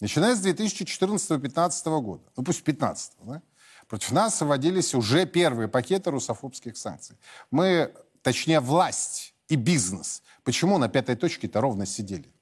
Начиная 0.00 0.34
с 0.34 0.44
2014-2015 0.44 2.00
года, 2.00 2.24
ну 2.36 2.44
пусть 2.44 2.64
2015, 2.64 3.12
да, 3.22 3.42
против 3.88 4.12
нас 4.12 4.40
вводились 4.40 4.94
уже 4.94 5.26
первые 5.26 5.68
пакеты 5.68 6.10
русофобских 6.10 6.76
санкций. 6.76 7.16
Мы, 7.50 7.92
точнее, 8.22 8.60
власть 8.60 9.34
и 9.48 9.56
бизнес. 9.56 10.22
Почему 10.42 10.78
на 10.78 10.88
пятой 10.88 11.16
точке-то 11.16 11.60
ровно 11.60 11.86
сидели? 11.86 12.32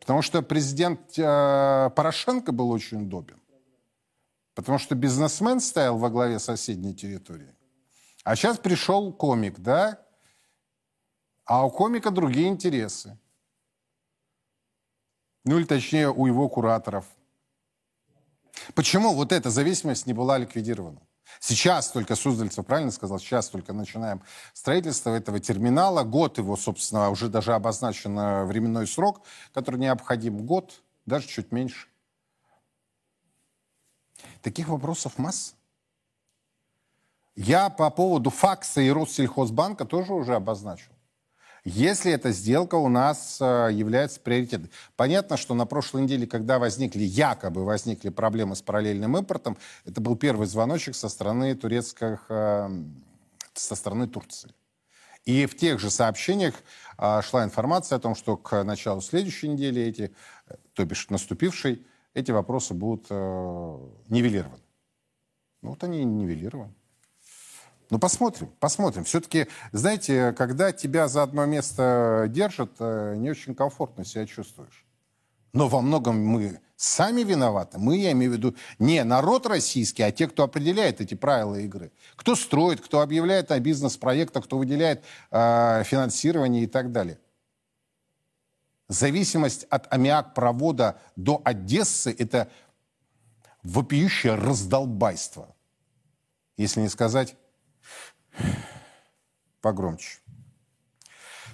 Потому 0.00 0.22
что 0.22 0.42
президент 0.42 1.18
э, 1.18 1.90
Порошенко 1.96 2.52
был 2.52 2.70
очень 2.70 3.02
удобен. 3.02 3.40
Потому 4.56 4.78
что 4.78 4.94
бизнесмен 4.94 5.60
стоял 5.60 5.98
во 5.98 6.08
главе 6.08 6.38
соседней 6.38 6.94
территории. 6.94 7.54
А 8.24 8.34
сейчас 8.34 8.56
пришел 8.56 9.12
комик, 9.12 9.58
да? 9.58 10.00
А 11.44 11.66
у 11.66 11.70
комика 11.70 12.10
другие 12.10 12.48
интересы. 12.48 13.18
Ну 15.44 15.58
или 15.58 15.66
точнее 15.66 16.10
у 16.10 16.26
его 16.26 16.48
кураторов. 16.48 17.04
Почему 18.74 19.12
вот 19.12 19.30
эта 19.30 19.50
зависимость 19.50 20.06
не 20.06 20.14
была 20.14 20.38
ликвидирована? 20.38 21.02
Сейчас 21.38 21.90
только 21.90 22.16
Суздальцев 22.16 22.64
правильно 22.64 22.90
сказал, 22.90 23.18
сейчас 23.18 23.50
только 23.50 23.74
начинаем 23.74 24.22
строительство 24.54 25.10
этого 25.10 25.38
терминала. 25.38 26.02
Год 26.02 26.38
его, 26.38 26.56
собственно, 26.56 27.10
уже 27.10 27.28
даже 27.28 27.52
обозначен 27.52 28.18
э, 28.18 28.44
временной 28.44 28.86
срок, 28.86 29.20
который 29.52 29.78
необходим. 29.78 30.46
Год, 30.46 30.82
даже 31.04 31.28
чуть 31.28 31.52
меньше. 31.52 31.88
Таких 34.42 34.68
вопросов 34.68 35.18
масса. 35.18 35.54
Я 37.34 37.68
по 37.68 37.90
поводу 37.90 38.30
факса 38.30 38.80
и 38.80 38.90
Россельхозбанка 38.90 39.84
тоже 39.84 40.14
уже 40.14 40.34
обозначил. 40.34 40.92
Если 41.68 42.12
эта 42.12 42.30
сделка 42.30 42.76
у 42.76 42.88
нас 42.88 43.38
э, 43.40 43.70
является 43.72 44.20
приоритетной. 44.20 44.70
Понятно, 44.94 45.36
что 45.36 45.52
на 45.52 45.66
прошлой 45.66 46.02
неделе, 46.02 46.24
когда 46.24 46.60
возникли, 46.60 47.02
якобы 47.02 47.64
возникли 47.64 48.08
проблемы 48.08 48.54
с 48.54 48.62
параллельным 48.62 49.16
импортом, 49.16 49.58
это 49.84 50.00
был 50.00 50.14
первый 50.14 50.46
звоночек 50.46 50.94
со 50.94 51.08
стороны 51.08 51.56
турецких, 51.56 52.24
э, 52.28 52.68
со 53.54 53.74
стороны 53.74 54.06
Турции. 54.06 54.54
И 55.24 55.46
в 55.46 55.56
тех 55.56 55.80
же 55.80 55.90
сообщениях 55.90 56.54
э, 56.98 57.20
шла 57.22 57.42
информация 57.42 57.96
о 57.96 58.00
том, 58.00 58.14
что 58.14 58.36
к 58.36 58.62
началу 58.62 59.00
следующей 59.00 59.48
недели 59.48 59.82
эти, 59.82 60.14
то 60.74 60.84
бишь 60.84 61.10
наступившей, 61.10 61.84
эти 62.16 62.30
вопросы 62.30 62.72
будут 62.72 63.06
э, 63.10 63.78
нивелированы. 64.08 64.62
Ну 65.60 65.70
вот 65.70 65.84
они 65.84 66.02
нивелированы. 66.02 66.72
Ну, 67.90 67.98
посмотрим, 67.98 68.50
посмотрим. 68.58 69.04
Все-таки, 69.04 69.46
знаете, 69.72 70.32
когда 70.32 70.72
тебя 70.72 71.08
за 71.08 71.22
одно 71.22 71.44
место 71.44 72.24
держат, 72.28 72.72
э, 72.80 73.14
не 73.16 73.30
очень 73.30 73.54
комфортно 73.54 74.04
себя 74.04 74.26
чувствуешь. 74.26 74.86
Но 75.52 75.68
во 75.68 75.82
многом 75.82 76.18
мы 76.26 76.58
сами 76.76 77.22
виноваты. 77.22 77.78
Мы, 77.78 77.98
я 77.98 78.12
имею 78.12 78.32
в 78.32 78.34
виду, 78.34 78.56
не 78.78 79.04
народ 79.04 79.46
российский, 79.46 80.02
а 80.02 80.10
те, 80.10 80.26
кто 80.26 80.42
определяет 80.42 81.02
эти 81.02 81.14
правила 81.14 81.56
игры. 81.56 81.92
Кто 82.16 82.34
строит, 82.34 82.80
кто 82.80 83.02
объявляет 83.02 83.52
о 83.52 83.60
бизнес-проектах, 83.60 84.44
кто 84.44 84.56
выделяет 84.56 85.04
э, 85.30 85.82
финансирование 85.84 86.64
и 86.64 86.66
так 86.66 86.92
далее. 86.92 87.18
Зависимость 88.88 89.64
от 89.64 89.92
аммиак-провода 89.92 90.98
до 91.16 91.40
Одессы– 91.44 92.14
это 92.18 92.48
вопиющее 93.62 94.34
раздолбайство. 94.34 95.54
Если 96.56 96.80
не 96.80 96.88
сказать 96.88 97.36
погромче. 99.60 100.18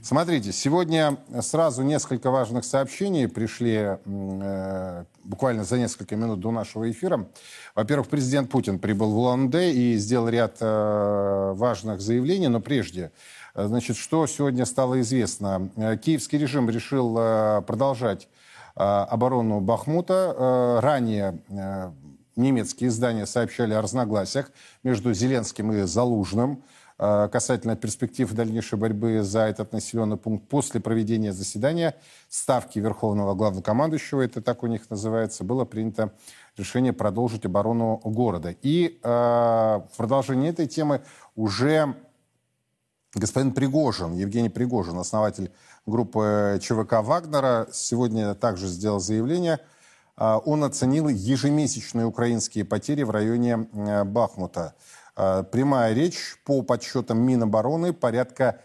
Смотрите, 0.03 0.53
сегодня 0.53 1.17
сразу 1.43 1.83
несколько 1.83 2.31
важных 2.33 2.65
сообщений 2.65 3.29
пришли 3.29 3.99
э, 4.05 5.05
буквально 5.23 5.63
за 5.63 5.79
несколько 5.79 6.17
минут 6.17 6.41
до 6.41 6.51
нашего 6.51 6.91
эфира. 6.91 7.29
Во-первых, 7.77 8.09
президент 8.09 8.51
Путин 8.51 8.81
прибыл 8.81 9.13
в 9.13 9.19
Улан-Удэ 9.19 9.71
и 9.71 9.97
сделал 9.97 10.29
ряд 10.29 10.57
э, 10.61 11.53
важных 11.55 12.01
заявлений, 12.01 12.49
но 12.49 12.61
прежде 12.61 13.13
значит, 13.55 13.97
что 13.97 14.27
сегодня 14.27 14.65
стало 14.65 15.01
известно? 15.01 15.71
Э, 15.77 15.97
киевский 15.97 16.39
режим 16.39 16.71
решил 16.71 17.17
э, 17.19 17.63
продолжать 17.67 18.29
оборону 18.75 19.61
Бахмута. 19.61 20.81
Ранее 20.83 21.43
немецкие 22.37 22.89
издания 22.89 23.27
сообщали 23.27 23.75
о 23.75 23.83
разногласиях 23.83 24.51
между 24.83 25.13
Зеленским 25.13 25.75
и 25.75 25.83
Залужным 25.83 26.65
касательно 26.97 27.77
перспектив 27.77 28.33
дальнейшей 28.33 28.79
борьбы 28.79 29.23
за 29.23 29.41
этот 29.41 29.73
населенный 29.73 30.17
пункт 30.17 30.49
после 30.49 30.81
проведения 30.81 31.35
заседания 31.35 31.97
Ставки 32.31 32.79
Верховного 32.79 33.35
Главнокомандующего, 33.35 34.23
это 34.23 34.41
так 34.41 34.63
у 34.63 34.69
них 34.69 34.89
называется, 34.89 35.45
было 35.45 35.67
принято 35.67 36.15
решение 36.57 36.93
продолжить 36.93 37.45
оборону 37.45 38.01
города. 38.05 38.55
И 38.63 39.01
э, 39.03 39.09
в 39.09 39.97
продолжении 39.97 40.49
этой 40.49 40.67
темы 40.67 41.03
уже 41.35 41.95
Господин 43.15 43.53
Пригожин, 43.53 44.15
Евгений 44.15 44.49
Пригожин, 44.49 44.99
основатель 44.99 45.53
группы 45.85 46.59
ЧВК 46.63 47.03
«Вагнера», 47.03 47.69
сегодня 47.71 48.35
также 48.35 48.69
сделал 48.69 49.01
заявление. 49.01 49.59
А, 50.17 50.39
он 50.39 50.65
оценил 50.65 51.09
ежемесячные 51.09 52.07
украинские 52.07 52.65
потери 52.65 53.03
в 53.03 53.11
районе 53.11 53.59
Бахмута. 53.59 54.75
А, 55.15 55.43
прямая 55.43 55.93
речь 55.93 56.39
по 56.47 56.63
подсчетам 56.63 57.19
Минобороны 57.19 57.93
порядка 57.93 58.61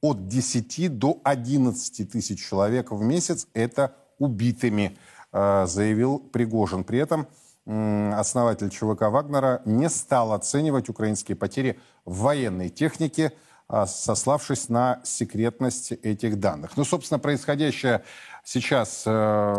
от 0.00 0.28
10 0.28 0.96
до 0.96 1.20
11 1.24 2.08
тысяч 2.08 2.48
человек 2.48 2.92
в 2.92 3.02
месяц 3.02 3.48
это 3.54 3.96
убитыми, 4.20 4.96
а, 5.32 5.66
заявил 5.66 6.20
Пригожин. 6.20 6.84
При 6.84 7.00
этом 7.00 7.26
основатель 7.66 8.70
ЧВК 8.70 9.10
«Вагнера» 9.10 9.62
не 9.64 9.88
стал 9.88 10.32
оценивать 10.32 10.88
украинские 10.88 11.36
потери 11.36 11.80
в 12.04 12.18
военной 12.20 12.68
технике– 12.68 13.32
сославшись 13.86 14.68
на 14.68 15.00
секретность 15.04 15.92
этих 15.92 16.40
данных. 16.40 16.76
Ну, 16.76 16.84
собственно, 16.84 17.18
происходящее 17.18 18.02
сейчас 18.44 19.04
э, 19.06 19.10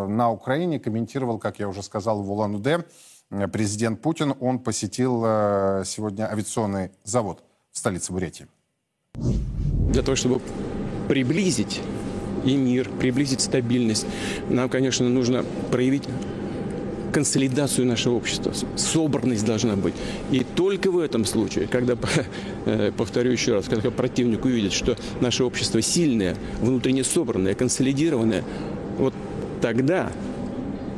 на 0.08 0.32
Украине 0.32 0.80
комментировал, 0.80 1.40
как 1.40 1.60
я 1.60 1.68
уже 1.68 1.84
сказал, 1.84 2.22
в 2.22 2.32
Улан-Удэ 2.32 2.84
президент 3.52 4.02
Путин. 4.02 4.36
Он 4.40 4.60
посетил 4.60 5.24
э, 5.26 5.84
сегодня 5.86 6.30
авиационный 6.30 6.92
завод 7.04 7.44
в 7.72 7.78
столице 7.78 8.12
Бурятии. 8.12 8.48
Для 9.14 10.04
того, 10.04 10.16
чтобы 10.16 10.42
приблизить 11.08 11.82
и 12.46 12.56
мир, 12.56 12.90
приблизить 12.90 13.42
стабильность. 13.42 14.06
Нам, 14.50 14.70
конечно, 14.70 15.08
нужно 15.08 15.46
проявить 15.72 16.04
консолидацию 17.12 17.86
нашего 17.86 18.16
общества. 18.16 18.54
Собранность 18.76 19.46
должна 19.46 19.76
быть. 19.76 19.94
И 20.32 20.44
только 20.44 20.92
в 20.92 20.98
этом 20.98 21.26
случае, 21.26 21.68
когда, 21.68 21.96
э, 22.66 22.92
повторю 22.96 23.32
еще 23.32 23.54
раз, 23.54 23.66
когда 23.66 23.92
противник 23.92 24.46
увидит, 24.46 24.74
что 24.74 24.98
наше 25.20 25.44
общество 25.44 25.82
сильное, 25.82 26.36
внутренне 26.62 27.04
собранное, 27.04 27.54
консолидированное, 27.54 28.44
вот 28.98 29.14
тогда 29.62 30.12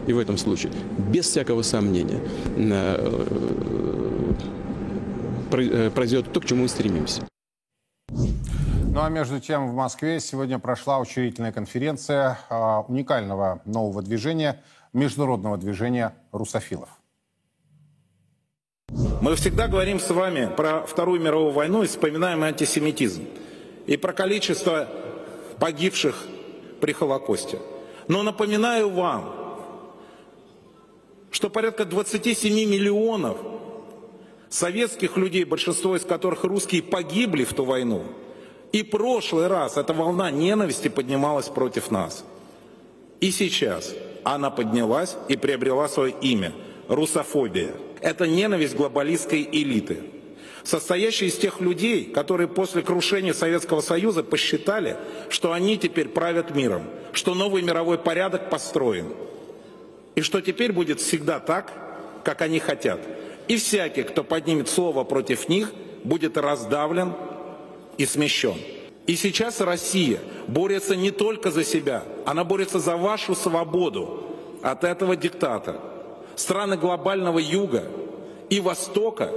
и 0.07 0.13
в 0.13 0.19
этом 0.19 0.37
случае, 0.37 0.71
без 0.97 1.27
всякого 1.27 1.61
сомнения, 1.61 2.19
э, 2.57 3.25
э, 5.51 5.89
произойдет 5.93 6.31
то, 6.33 6.41
к 6.41 6.45
чему 6.45 6.63
мы 6.63 6.67
стремимся. 6.67 7.21
Ну 8.09 9.01
а 9.01 9.09
между 9.09 9.39
тем 9.39 9.69
в 9.69 9.73
Москве 9.73 10.19
сегодня 10.19 10.59
прошла 10.59 10.99
учредительная 10.99 11.51
конференция 11.51 12.37
э, 12.49 12.55
уникального 12.87 13.61
нового 13.65 14.03
движения, 14.03 14.61
международного 14.93 15.57
движения 15.57 16.15
русофилов. 16.31 16.89
Мы 19.21 19.35
всегда 19.35 19.67
говорим 19.67 19.99
с 19.99 20.09
вами 20.09 20.51
про 20.55 20.81
Вторую 20.81 21.19
мировую 21.21 21.51
войну 21.51 21.83
и 21.83 21.87
вспоминаем 21.87 22.43
антисемитизм. 22.43 23.25
И 23.87 23.97
про 23.97 24.13
количество 24.13 24.87
погибших 25.59 26.27
при 26.79 26.93
Холокосте. 26.93 27.59
Но 28.07 28.21
напоминаю 28.23 28.89
вам, 28.89 29.33
что 31.31 31.49
порядка 31.49 31.85
27 31.85 32.53
миллионов 32.69 33.37
советских 34.49 35.17
людей, 35.17 35.45
большинство 35.45 35.95
из 35.95 36.05
которых 36.05 36.43
русские, 36.43 36.83
погибли 36.83 37.43
в 37.43 37.53
ту 37.53 37.65
войну. 37.65 38.03
И 38.71 38.83
прошлый 38.83 39.47
раз 39.47 39.77
эта 39.77 39.93
волна 39.93 40.31
ненависти 40.31 40.89
поднималась 40.89 41.47
против 41.47 41.91
нас. 41.91 42.25
И 43.19 43.31
сейчас 43.31 43.95
она 44.23 44.49
поднялась 44.49 45.15
и 45.27 45.35
приобрела 45.37 45.87
свое 45.87 46.13
имя– 46.21 46.53
русофобия. 46.87 47.71
Это 48.01 48.27
ненависть 48.27 48.75
глобалистской 48.75 49.47
элиты, 49.51 49.99
состоящая 50.63 51.27
из 51.27 51.37
тех 51.37 51.61
людей, 51.61 52.05
которые 52.05 52.47
после 52.47 52.81
крушения 52.81 53.33
Советского 53.33 53.81
Союза 53.81 54.23
посчитали, 54.23 54.97
что 55.29 55.53
они 55.53 55.77
теперь 55.77 56.09
правят 56.09 56.55
миром, 56.55 56.83
что 57.13 57.33
новый 57.33 57.61
мировой 57.61 57.97
порядок 57.97 58.49
построен– 58.49 59.07
и 60.15 60.21
что 60.21 60.41
теперь 60.41 60.71
будет 60.71 60.99
всегда 60.99 61.39
так, 61.39 61.71
как 62.23 62.41
они 62.41 62.59
хотят. 62.59 62.99
И 63.47 63.57
всякий, 63.57 64.03
кто 64.03 64.23
поднимет 64.23 64.69
слово 64.69 65.03
против 65.03 65.49
них, 65.49 65.71
будет 66.03 66.37
раздавлен 66.37 67.13
и 67.97 68.05
смещен. 68.05 68.55
И 69.05 69.15
сейчас 69.15 69.59
Россия 69.59 70.19
борется 70.47 70.95
не 70.95 71.11
только 71.11 71.51
за 71.51 71.63
себя, 71.63 72.03
она 72.25 72.43
борется 72.43 72.79
за 72.79 72.95
вашу 72.95 73.35
свободу 73.35 74.23
от 74.61 74.83
этого 74.83 75.15
диктата. 75.15 75.79
Страны 76.35 76.77
глобального 76.77 77.39
юга 77.39 77.83
и 78.49 78.59
востока 78.59 79.31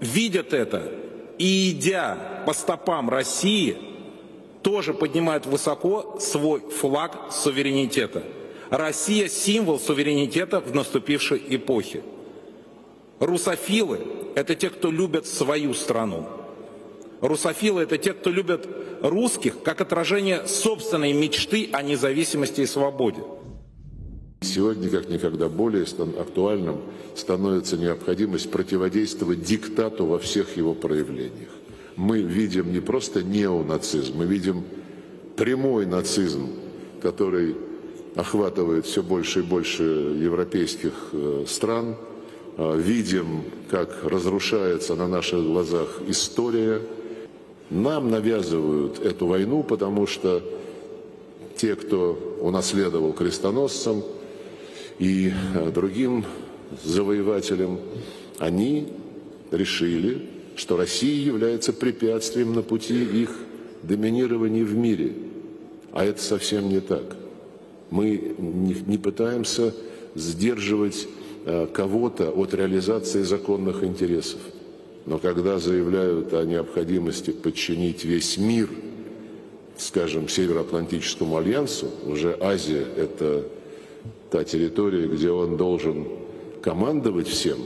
видят 0.00 0.52
это 0.54 0.90
и, 1.38 1.70
идя 1.70 2.42
по 2.46 2.54
стопам 2.54 3.10
России, 3.10 3.76
тоже 4.62 4.94
поднимают 4.94 5.46
высоко 5.46 6.16
свой 6.18 6.60
флаг 6.60 7.30
суверенитета. 7.30 8.24
Россия– 8.70 9.28
символ 9.28 9.78
суверенитета 9.78 10.60
в 10.60 10.74
наступившей 10.74 11.40
эпохе. 11.50 12.02
Русофилы– 13.20 14.00
это 14.34 14.54
те, 14.54 14.70
кто 14.70 14.90
любят 14.90 15.26
свою 15.26 15.72
страну. 15.72 16.26
Русофилы– 17.20 17.82
это 17.84 17.98
те, 17.98 18.12
кто 18.12 18.30
любят 18.30 18.68
русских 19.02 19.62
как 19.62 19.80
отражение 19.80 20.46
собственной 20.46 21.12
мечты 21.12 21.68
о 21.72 21.82
независимости 21.82 22.62
и 22.62 22.66
свободе. 22.66 23.22
Сегодня, 24.42 24.90
как 24.90 25.08
никогда 25.08 25.48
более 25.48 25.84
актуальным, 25.84 26.80
становится 27.14 27.76
необходимость 27.76 28.50
противодействовать 28.50 29.42
диктату 29.42 30.06
во 30.06 30.18
всех 30.18 30.56
его 30.56 30.74
проявлениях. 30.74 31.50
Мы 31.96 32.20
видим 32.20 32.72
не 32.72 32.80
просто 32.80 33.22
неонацизм, 33.22 34.18
мы 34.18 34.26
видим 34.26 34.64
прямой 35.36 35.86
нацизм, 35.86 36.50
который 37.00 37.56
охватывает 38.14 38.86
все 38.86 39.02
больше 39.02 39.40
и 39.40 39.42
больше 39.42 39.82
европейских 39.82 40.92
э, 41.12 41.44
стран. 41.46 41.96
Э, 42.56 42.78
видим, 42.78 43.44
как 43.70 44.04
разрушается 44.04 44.94
на 44.94 45.08
наших 45.08 45.42
глазах 45.44 46.00
история. 46.08 46.80
Нам 47.70 48.10
навязывают 48.10 49.00
эту 49.00 49.26
войну, 49.26 49.62
потому 49.62 50.06
что 50.06 50.42
те, 51.56 51.74
кто 51.74 52.38
унаследовал 52.40 53.12
крестоносцам 53.12 54.04
и 54.98 55.32
э, 55.54 55.70
другим 55.72 56.24
завоевателям, 56.84 57.80
они 58.38 58.88
решили, 59.50 60.22
что 60.54 60.76
Россия 60.76 61.24
является 61.24 61.72
препятствием 61.72 62.54
на 62.54 62.62
пути 62.62 63.02
их 63.02 63.30
доминирования 63.82 64.64
в 64.64 64.74
мире. 64.74 65.14
А 65.92 66.04
это 66.04 66.22
совсем 66.22 66.68
не 66.68 66.80
так. 66.80 67.16
Мы 67.90 68.34
не 68.38 68.98
пытаемся 68.98 69.74
сдерживать 70.14 71.08
э, 71.44 71.66
кого-то 71.72 72.30
от 72.30 72.54
реализации 72.54 73.22
законных 73.22 73.82
интересов. 73.84 74.40
Но 75.06 75.18
когда 75.18 75.58
заявляют 75.58 76.34
о 76.34 76.44
необходимости 76.44 77.30
подчинить 77.30 78.04
весь 78.04 78.36
мир, 78.38 78.68
скажем, 79.78 80.28
Североатлантическому 80.28 81.36
альянсу, 81.36 81.90
уже 82.04 82.36
Азия– 82.40 82.84
это 82.96 83.44
та 84.30 84.42
территория, 84.42 85.06
где 85.06 85.30
он 85.30 85.56
должен 85.56 86.08
командовать 86.60 87.28
всем, 87.28 87.58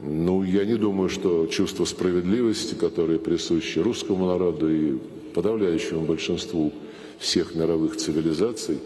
ну, 0.00 0.42
я 0.42 0.64
не 0.64 0.74
думаю, 0.74 1.08
что 1.08 1.46
чувство 1.46 1.84
справедливости, 1.84 2.74
которое 2.74 3.20
присуще 3.20 3.80
русскому 3.80 4.26
народу 4.26 4.68
и 4.68 4.98
подавляющему 5.32 6.00
большинству 6.00 6.72
всех 7.20 7.54
мировых 7.54 7.96
цивилизаций, 7.96 8.78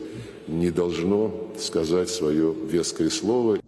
не 0.46 0.70
должно 0.70 1.48
сказать 1.58 2.10
свое 2.10 2.54
веское 2.70 3.08
слово. 3.08 3.58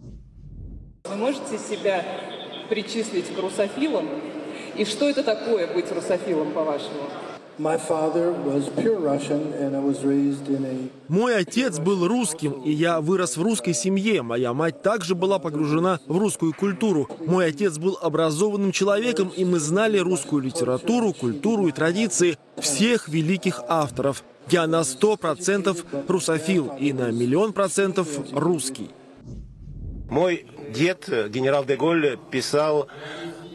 Вы 1.05 1.15
можете 1.15 1.57
себя 1.57 2.28
причислить 2.69 3.33
к 3.33 3.39
русофилам? 3.39 4.07
И 4.75 4.85
что 4.85 5.09
это 5.09 5.23
такое 5.23 5.67
быть 5.73 5.91
русофилом, 5.91 6.51
по-вашему? 6.51 7.09
Мой 11.09 11.35
отец 11.35 11.79
был 11.79 12.07
русским, 12.07 12.51
и 12.63 12.71
я 12.71 13.01
вырос 13.01 13.35
в 13.35 13.41
русской 13.41 13.73
семье. 13.73 14.21
Моя 14.21 14.53
мать 14.53 14.81
также 14.81 15.13
была 15.13 15.39
погружена 15.39 15.99
в 16.07 16.17
русскую 16.17 16.53
культуру. 16.53 17.09
Мой 17.25 17.47
отец 17.47 17.77
был 17.77 17.97
образованным 18.01 18.71
человеком, 18.71 19.29
и 19.35 19.43
мы 19.43 19.59
знали 19.59 19.97
русскую 19.97 20.41
литературу, 20.41 21.11
культуру 21.11 21.67
и 21.67 21.73
традиции 21.73 22.37
всех 22.61 23.09
великих 23.09 23.61
авторов. 23.67 24.23
Я 24.49 24.65
на 24.65 24.85
сто 24.85 25.17
процентов 25.17 25.83
русофил 26.07 26.71
и 26.79 26.93
на 26.93 27.11
миллион 27.11 27.51
процентов 27.51 28.07
русский. 28.31 28.89
Мой 30.09 30.45
дед, 30.69 31.07
генерал 31.29 31.65
Деголь, 31.65 32.17
писал 32.31 32.87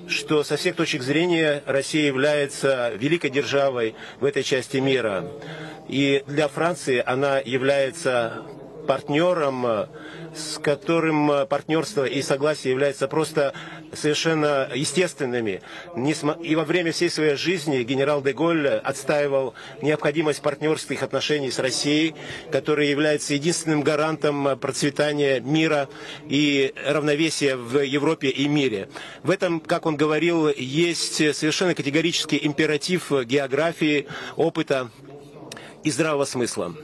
что 0.06 0.44
со 0.44 0.58
всех 0.58 0.76
точек 0.76 1.02
зрения 1.02 1.62
Россия 1.64 2.06
является 2.06 2.90
великой 2.90 3.30
державой 3.30 3.94
в 4.20 4.26
этой 4.26 4.42
части 4.42 4.76
мира. 4.76 5.24
И 5.88 6.22
для 6.26 6.48
Франции 6.48 7.02
она 7.04 7.38
является 7.38 8.42
партнером 8.86 9.88
с 10.34 10.58
которым 10.58 11.30
э, 11.30 11.46
партнерство 11.46 12.04
и 12.04 12.20
согласие 12.22 12.72
являются 12.72 13.08
просто 13.08 13.54
совершенно 13.96 14.68
естественными. 14.74 15.62
И 16.42 16.56
во 16.56 16.64
время 16.64 16.92
всей 16.92 17.10
своей 17.10 17.36
жизни 17.36 17.82
генерал 17.82 18.22
Деголь 18.22 18.68
отстаивал 18.68 19.54
необходимость 19.82 20.42
партнерских 20.42 21.02
отношений 21.02 21.50
с 21.50 21.58
Россией, 21.58 22.14
которая 22.50 22.86
является 22.86 23.34
единственным 23.34 23.82
гарантом 23.82 24.58
процветания 24.58 25.40
мира 25.40 25.88
и 26.28 26.72
равновесия 26.86 27.56
в 27.56 27.78
Европе 27.80 28.28
и 28.28 28.48
мире. 28.48 28.88
В 29.22 29.30
этом, 29.30 29.60
как 29.60 29.86
он 29.86 29.96
говорил, 29.96 30.48
есть 30.48 31.16
совершенно 31.34 31.74
категорический 31.74 32.40
императив 32.42 33.10
географии, 33.24 34.06
опыта 34.36 34.90
и 35.82 35.90
здравого 35.90 36.24
смысла. 36.24 36.74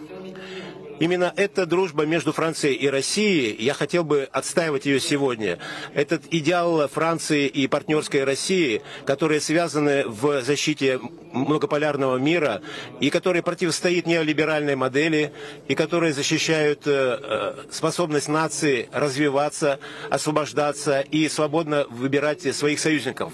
Именно 1.00 1.32
эта 1.34 1.64
дружба 1.64 2.04
между 2.04 2.34
Францией 2.34 2.74
и 2.74 2.86
Россией, 2.86 3.56
я 3.58 3.72
хотел 3.72 4.04
бы 4.04 4.28
отстаивать 4.30 4.84
ее 4.84 5.00
сегодня. 5.00 5.58
Этот 5.94 6.24
идеал 6.30 6.86
Франции 6.88 7.46
и 7.46 7.66
партнерской 7.66 8.22
России, 8.22 8.82
которые 9.06 9.40
связаны 9.40 10.06
в 10.06 10.42
защите 10.42 11.00
многополярного 11.32 12.18
мира 12.18 12.60
и 13.00 13.08
которые 13.08 13.42
противостоит 13.42 14.06
неолиберальной 14.06 14.76
модели 14.76 15.32
и 15.68 15.74
которые 15.74 16.12
защищают 16.12 16.86
э, 16.86 17.18
э, 17.18 17.54
способность 17.70 18.28
нации 18.28 18.90
развиваться, 18.92 19.80
освобождаться 20.10 21.00
и 21.00 21.30
свободно 21.30 21.86
выбирать 21.88 22.54
своих 22.54 22.78
союзников. 22.78 23.32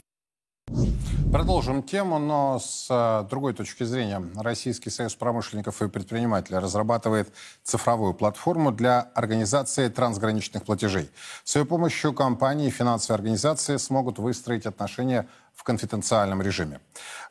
Продолжим 1.32 1.82
тему, 1.82 2.18
но 2.18 2.58
с 2.60 2.86
э, 2.88 3.28
другой 3.28 3.52
точки 3.52 3.82
зрения. 3.82 4.22
Российский 4.36 4.90
союз 4.90 5.16
промышленников 5.16 5.82
и 5.82 5.88
предпринимателей 5.88 6.58
разрабатывает 6.58 7.32
цифровую 7.64 8.14
платформу 8.14 8.70
для 8.70 9.00
организации 9.14 9.88
трансграничных 9.88 10.64
платежей. 10.64 11.10
С 11.42 11.56
ее 11.56 11.64
помощью 11.64 12.12
компании 12.12 12.68
и 12.68 12.70
финансовые 12.70 13.16
организации 13.16 13.76
смогут 13.76 14.18
выстроить 14.18 14.66
отношения 14.66 15.26
в 15.56 15.64
конфиденциальном 15.64 16.42
режиме. 16.42 16.80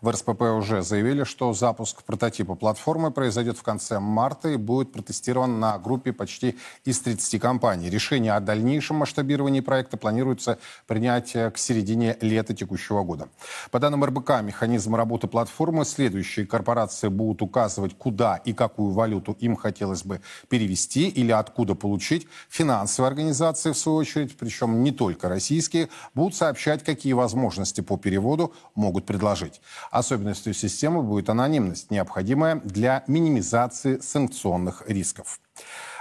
В 0.01 0.09
РСПП 0.09 0.41
уже 0.41 0.81
заявили, 0.81 1.23
что 1.23 1.53
запуск 1.53 2.03
прототипа 2.03 2.55
платформы 2.55 3.11
произойдет 3.11 3.57
в 3.57 3.63
конце 3.63 3.99
марта 3.99 4.49
и 4.49 4.57
будет 4.57 4.91
протестирован 4.91 5.59
на 5.59 5.77
группе 5.77 6.11
почти 6.11 6.57
из 6.83 6.99
30 6.99 7.39
компаний. 7.39 7.89
Решение 7.89 8.33
о 8.33 8.39
дальнейшем 8.39 8.97
масштабировании 8.97 9.59
проекта 9.59 9.97
планируется 9.97 10.57
принять 10.87 11.33
к 11.33 11.53
середине 11.55 12.17
лета 12.19 12.55
текущего 12.55 13.03
года. 13.03 13.29
По 13.69 13.79
данным 13.79 14.03
РБК, 14.03 14.41
механизм 14.41 14.95
работы 14.95 15.27
платформы 15.27 15.85
следующие 15.85 16.47
корпорации 16.47 17.09
будут 17.09 17.43
указывать, 17.43 17.95
куда 17.95 18.37
и 18.37 18.53
какую 18.53 18.89
валюту 18.91 19.33
им 19.39 19.55
хотелось 19.55 20.03
бы 20.03 20.19
перевести 20.49 21.07
или 21.09 21.31
откуда 21.31 21.75
получить. 21.75 22.27
Финансовые 22.49 23.09
организации, 23.09 23.71
в 23.71 23.77
свою 23.77 23.99
очередь, 23.99 24.35
причем 24.35 24.83
не 24.83 24.91
только 24.91 25.29
российские, 25.29 25.89
будут 26.15 26.35
сообщать, 26.35 26.83
какие 26.83 27.13
возможности 27.13 27.81
по 27.81 27.97
переводу 27.97 28.14
переводу 28.15 28.53
могут 28.75 29.05
предложить. 29.05 29.61
Особенностью 29.91 30.53
системы 30.53 31.01
будет 31.01 31.29
анонимность, 31.29 31.91
необходимая 31.91 32.55
для 32.55 33.03
минимизации 33.07 33.99
санкционных 33.99 34.83
рисков. 34.87 35.39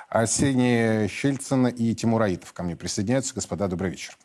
Арсений 0.08 1.08
Щельцин 1.08 1.66
и 1.66 1.94
Тимур 1.94 2.22
Аитов 2.22 2.52
ко 2.52 2.62
мне 2.62 2.76
присоединяются. 2.76 3.34
Господа, 3.34 3.66
добрый 3.66 3.90
вечер. 3.90 4.16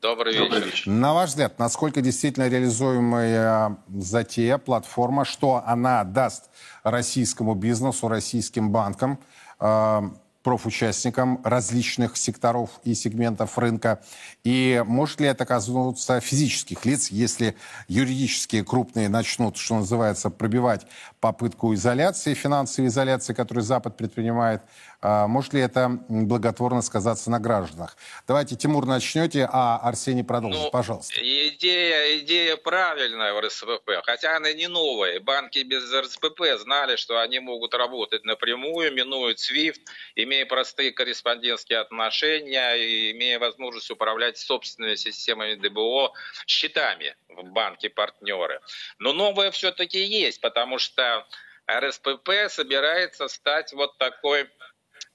Добрый 0.00 0.32
вечер. 0.32 0.48
Добрый 0.48 0.64
вечер. 0.64 0.90
На 0.90 1.14
ваш 1.14 1.30
взгляд, 1.30 1.60
насколько 1.60 2.00
действительно 2.00 2.48
реализуемая 2.48 3.76
затея, 3.88 4.58
платформа, 4.58 5.24
что 5.24 5.62
она 5.64 6.02
даст 6.02 6.50
российскому 6.82 7.54
бизнесу, 7.54 8.08
российским 8.08 8.72
банкам, 8.72 9.20
э, 9.60 10.00
профучастникам 10.42 11.40
различных 11.44 12.16
секторов 12.16 12.70
и 12.84 12.94
сегментов 12.94 13.58
рынка? 13.58 14.02
И 14.44 14.82
может 14.86 15.20
ли 15.20 15.28
это 15.28 15.46
коснуться 15.46 16.20
физических 16.20 16.84
лиц, 16.84 17.10
если 17.10 17.56
юридические 17.88 18.64
крупные 18.64 19.08
начнут, 19.08 19.56
что 19.56 19.76
называется, 19.76 20.30
пробивать 20.30 20.86
попытку 21.20 21.74
изоляции, 21.74 22.34
финансовой 22.34 22.88
изоляции, 22.88 23.34
которую 23.34 23.64
Запад 23.64 23.96
предпринимает? 23.96 24.62
А 25.02 25.26
может 25.26 25.52
ли 25.52 25.60
это 25.60 25.98
благотворно 26.08 26.80
сказаться 26.80 27.28
на 27.28 27.40
гражданах? 27.40 27.96
Давайте, 28.28 28.54
Тимур, 28.54 28.86
начнете, 28.86 29.48
а 29.50 29.78
Арсений 29.78 30.22
продолжит, 30.22 30.60
ну, 30.62 30.70
пожалуйста. 30.70 31.14
Идея, 31.20 32.18
идея 32.20 32.56
правильная 32.56 33.32
в 33.32 33.40
РСПП, 33.40 33.90
хотя 34.04 34.36
она 34.36 34.52
не 34.52 34.68
новая. 34.68 35.18
Банки 35.18 35.58
без 35.64 35.92
РСПП 35.92 36.42
знали, 36.60 36.94
что 36.94 37.18
они 37.18 37.40
могут 37.40 37.74
работать 37.74 38.24
напрямую, 38.24 38.94
минуют 38.94 39.38
SWIFT, 39.38 39.80
имея 40.14 40.46
простые 40.46 40.92
корреспондентские 40.92 41.80
отношения, 41.80 42.74
и 42.76 43.10
имея 43.10 43.40
возможность 43.40 43.90
управлять 43.90 44.38
собственными 44.38 44.94
системами 44.94 45.56
ДБО, 45.56 46.12
счетами 46.46 47.16
в 47.28 47.42
банке-партнеры. 47.50 48.60
Но 49.00 49.12
новое 49.12 49.50
все-таки 49.50 49.98
есть, 49.98 50.40
потому 50.40 50.78
что 50.78 51.26
РСПП 51.68 52.30
собирается 52.48 53.26
стать 53.26 53.72
вот 53.72 53.98
такой 53.98 54.48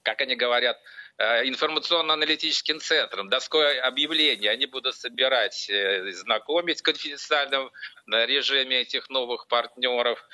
как 0.08 0.22
они 0.22 0.36
говорят, 0.38 0.80
э, 1.18 1.50
информационно-аналитическим 1.50 2.80
центром, 2.80 3.28
доской 3.28 3.78
объявлений. 3.78 4.48
Они 4.48 4.66
будут 4.66 4.96
собирать, 4.96 5.70
э, 5.70 6.12
знакомить 6.14 6.80
в 6.80 6.84
конфиденциальном 6.84 7.72
режиме 8.08 8.78
этих 8.78 9.10
новых 9.10 9.48
партнеров. 9.48 10.26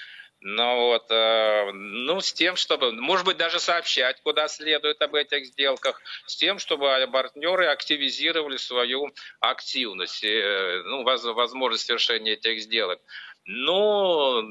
Ну 0.42 0.76
вот, 0.76 1.10
э, 1.10 1.72
ну 1.72 2.22
с 2.22 2.34
тем, 2.34 2.56
чтобы, 2.56 2.92
может 2.92 3.26
быть, 3.26 3.38
даже 3.38 3.60
сообщать, 3.60 4.22
куда 4.22 4.48
следует 4.48 5.02
об 5.02 5.16
этих 5.16 5.48
сделках, 5.48 6.00
с 6.28 6.36
тем, 6.36 6.60
чтобы 6.60 6.86
партнеры 7.12 7.66
активизировали 7.66 8.58
свою 8.58 9.12
активность, 9.40 10.24
ну, 10.24 11.04
возможность 11.04 11.88
совершения 11.88 12.34
этих 12.34 12.62
сделок. 12.62 13.00
Но 13.46 14.44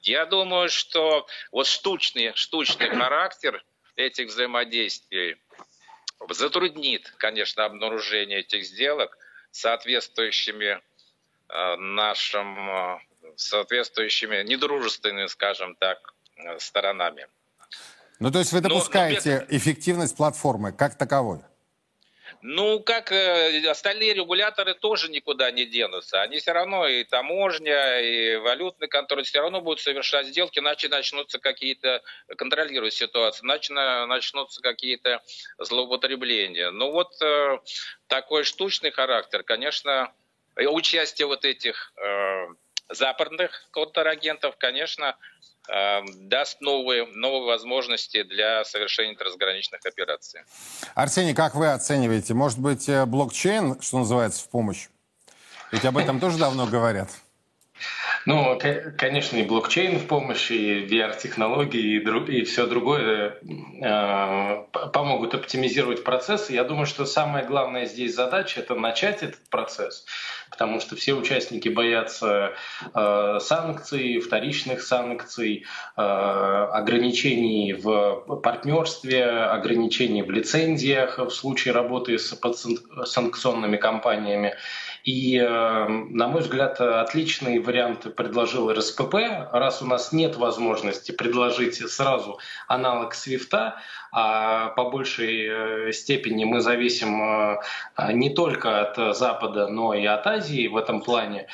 я 0.00 0.24
думаю, 0.24 0.70
что 0.70 1.26
вот 1.52 1.66
штучный, 1.66 2.32
штучный 2.36 2.88
характер 2.88 3.62
этих 3.96 4.28
взаимодействий 4.28 5.36
затруднит, 6.30 7.12
конечно, 7.18 7.64
обнаружение 7.64 8.40
этих 8.40 8.64
сделок 8.64 9.16
соответствующими 9.50 10.80
э, 11.48 11.76
нашим, 11.76 12.70
э, 12.70 12.98
соответствующими 13.36 14.42
недружественными, 14.42 15.26
скажем 15.26 15.76
так, 15.76 15.98
э, 16.36 16.58
сторонами. 16.58 17.26
Ну, 18.20 18.30
то 18.30 18.38
есть 18.38 18.52
вы 18.52 18.60
допускаете 18.60 19.40
но, 19.40 19.46
но... 19.50 19.56
эффективность 19.56 20.16
платформы 20.16 20.72
как 20.72 20.96
таковой? 20.96 21.40
Ну, 22.46 22.80
как 22.80 23.10
э, 23.10 23.66
остальные 23.70 24.12
регуляторы 24.12 24.74
тоже 24.74 25.10
никуда 25.10 25.50
не 25.50 25.64
денутся. 25.64 26.20
Они 26.20 26.36
все 26.36 26.52
равно, 26.52 26.86
и 26.86 27.02
таможня, 27.02 28.00
и 28.00 28.36
валютный 28.36 28.86
контроль, 28.86 29.24
все 29.24 29.40
равно 29.40 29.62
будут 29.62 29.80
совершать 29.80 30.26
сделки, 30.26 30.58
иначе 30.58 30.90
начнутся 30.90 31.38
какие-то, 31.38 32.02
контролировать 32.36 32.92
ситуацию, 32.92 33.46
иначе 33.46 33.72
начнутся 33.72 34.60
какие-то 34.60 35.22
злоупотребления. 35.56 36.70
Ну 36.70 36.90
вот 36.90 37.14
э, 37.22 37.60
такой 38.08 38.44
штучный 38.44 38.90
характер, 38.90 39.42
конечно, 39.42 40.12
участие 40.54 41.26
вот 41.26 41.46
этих 41.46 41.94
э, 41.96 42.46
западных 42.88 43.68
контрагентов, 43.70 44.56
конечно, 44.58 45.16
Эм, 45.66 46.28
даст 46.28 46.60
новые, 46.60 47.06
новые 47.06 47.46
возможности 47.46 48.22
для 48.22 48.64
совершения 48.64 49.16
трансграничных 49.16 49.80
операций. 49.86 50.42
Арсений, 50.94 51.34
как 51.34 51.54
вы 51.54 51.72
оцениваете? 51.72 52.34
Может 52.34 52.58
быть, 52.58 52.86
э, 52.86 53.06
блокчейн, 53.06 53.80
что 53.80 54.00
называется, 54.00 54.44
в 54.44 54.50
помощь? 54.50 54.88
Ведь 55.72 55.86
об 55.86 55.96
этом 55.96 56.20
тоже 56.20 56.36
давно 56.36 56.66
говорят. 56.66 57.08
Ну, 58.26 58.58
конечно, 58.96 59.36
и 59.36 59.42
блокчейн 59.42 59.98
в 59.98 60.06
помощи, 60.06 60.52
и 60.52 60.86
VR-технологии, 60.86 61.98
и, 61.98 62.38
и 62.38 62.44
все 62.44 62.66
другое 62.66 63.38
э, 63.82 64.64
помогут 64.92 65.34
оптимизировать 65.34 66.04
процессы. 66.04 66.54
Я 66.54 66.64
думаю, 66.64 66.86
что 66.86 67.04
самая 67.04 67.44
главная 67.44 67.84
здесь 67.84 68.14
задача– 68.14 68.60
это 68.62 68.74
начать 68.74 69.22
этот 69.22 69.46
процесс, 69.50 70.06
потому 70.50 70.80
что 70.80 70.96
все 70.96 71.12
участники 71.12 71.68
боятся 71.68 72.54
э, 72.94 73.38
санкций, 73.40 74.20
вторичных 74.20 74.80
санкций, 74.82 75.66
э, 75.96 76.00
ограничений 76.00 77.74
в 77.74 78.40
партнерстве, 78.42 79.26
ограничений 79.26 80.22
в 80.22 80.30
лицензиях 80.30 81.18
в 81.18 81.30
случае 81.30 81.74
работы 81.74 82.18
с 82.18 82.34
санкционными 83.04 83.76
компаниями. 83.76 84.54
И, 85.04 85.36
э, 85.36 85.86
на 85.86 86.28
мой 86.28 86.40
взгляд, 86.40 86.80
отличный 86.80 87.58
вариант 87.58 88.14
предложил 88.16 88.72
РСПП. 88.72 89.14
Раз 89.52 89.82
у 89.82 89.86
нас 89.86 90.12
нет 90.12 90.36
возможности 90.36 91.12
предложить 91.12 91.76
сразу 91.90 92.38
аналог 92.68 93.12
свифта, 93.14 93.76
а 94.12 94.68
по 94.70 94.88
большей 94.88 95.88
э, 95.88 95.92
степени 95.92 96.44
мы 96.44 96.60
зависим 96.60 97.22
э, 97.22 97.58
не 98.12 98.30
только 98.30 98.80
от 98.80 99.14
Запада, 99.14 99.68
но 99.68 99.92
и 99.92 100.06
от 100.06 100.26
Азии 100.26 100.68
в 100.68 100.76
этом 100.76 101.02
плане. 101.02 101.48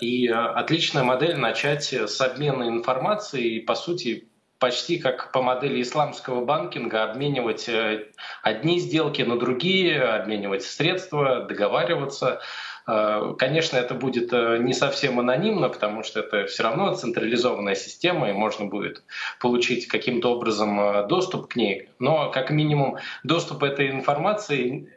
И 0.00 0.26
отличная 0.28 1.04
модель 1.04 1.36
начать 1.36 1.92
с 1.92 2.20
обмена 2.20 2.66
информацией 2.66 3.58
и, 3.58 3.60
по 3.60 3.74
сути, 3.74 4.26
почти 4.58 4.98
как 4.98 5.32
по 5.32 5.42
модели 5.42 5.82
исламского 5.82 6.44
банкинга 6.44 7.04
обменивать 7.04 7.68
э, 7.68 8.06
одни 8.42 8.78
сделки 8.78 9.22
на 9.22 9.38
другие, 9.38 10.00
обменивать 10.02 10.62
средства, 10.62 11.40
договариваться. 11.40 12.40
Э, 12.86 13.34
конечно, 13.38 13.76
это 13.76 13.94
будет 13.94 14.32
э, 14.32 14.58
не 14.58 14.72
совсем 14.72 15.18
анонимно, 15.18 15.68
потому 15.68 16.02
что 16.02 16.20
это 16.20 16.46
все 16.46 16.62
равно 16.62 16.94
централизованная 16.94 17.74
система, 17.74 18.30
и 18.30 18.32
можно 18.32 18.66
будет 18.66 19.02
получить 19.40 19.86
каким-то 19.88 20.32
образом 20.32 21.08
доступ 21.08 21.48
к 21.48 21.56
ней. 21.56 21.88
Но 21.98 22.30
как 22.30 22.50
минимум 22.50 22.98
доступ 23.22 23.62
этой 23.62 23.90
информации 23.90 24.88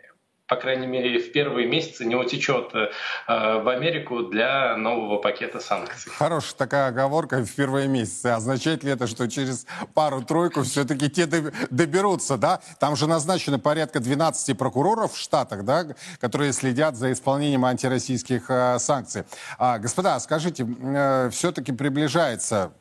по 0.48 0.56
крайней 0.56 0.88
мере, 0.88 1.20
в 1.20 1.32
первые 1.32 1.68
месяцы 1.68 2.06
не 2.06 2.16
утечет 2.16 2.74
э, 2.74 2.90
в 3.28 3.68
Америку 3.68 4.24
для 4.24 4.78
нового 4.78 5.18
пакета 5.18 5.60
санкций. 5.60 6.12
Хорошая 6.12 6.56
такая 6.58 6.88
оговорка 6.88 7.44
в 7.44 7.54
первые 7.54 7.88
месяцы. 7.88 8.28
Означает 8.28 8.84
ли 8.84 8.92
это, 8.92 9.08
что 9.08 9.28
через 9.28 9.66
пару-тройку 9.94 10.64
все-таки 10.64 11.10
те 11.10 11.26
доберутся, 11.70 12.38
да? 12.38 12.62
Там 12.80 12.96
же 12.96 13.08
назначено 13.08 13.60
порядка 13.60 14.00
12 14.00 14.58
прокуроров 14.58 15.14
в 15.14 15.18
Штатах, 15.18 15.66
да, 15.66 15.86
которые 16.22 16.54
следят 16.54 16.96
за 16.96 17.12
исполнением 17.12 17.66
антироссийских 17.66 18.50
э, 18.50 18.80
санкций. 18.80 19.24
А, 19.58 19.80
господа, 19.80 20.18
скажите, 20.20 20.66
э, 20.66 21.30
все-таки 21.32 21.74
приближается 21.74 22.72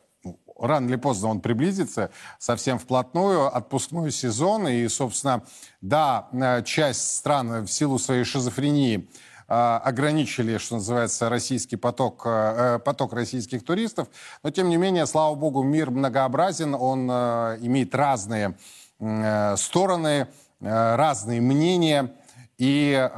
рано 0.59 0.87
или 0.87 0.95
поздно 0.95 1.29
он 1.29 1.39
приблизится 1.39 2.11
совсем 2.39 2.79
вплотную, 2.79 3.55
отпускной 3.55 4.11
сезон, 4.11 4.67
и, 4.67 4.87
собственно, 4.87 5.43
да, 5.81 6.27
э, 6.31 6.63
часть 6.63 7.15
стран 7.15 7.65
в 7.65 7.67
силу 7.71 7.99
своей 7.99 8.23
шизофрении 8.23 9.09
ограничили, 9.49 10.57
что 10.57 10.75
называется, 10.75 11.29
российский 11.29 11.77
поток, 11.77 12.23
поток 12.83 13.13
российских 13.13 13.63
туристов. 13.63 14.09
Но, 14.43 14.49
тем 14.49 14.67
не 14.67 14.75
менее, 14.75 15.05
слава 15.05 15.35
богу, 15.35 15.63
мир 15.63 15.89
многообразен, 15.89 16.75
он 16.75 17.09
имеет 17.09 17.95
разные 17.95 18.57
стороны, 19.55 20.27
разные 20.59 21.39
мнения. 21.39 22.11
И 22.57 23.09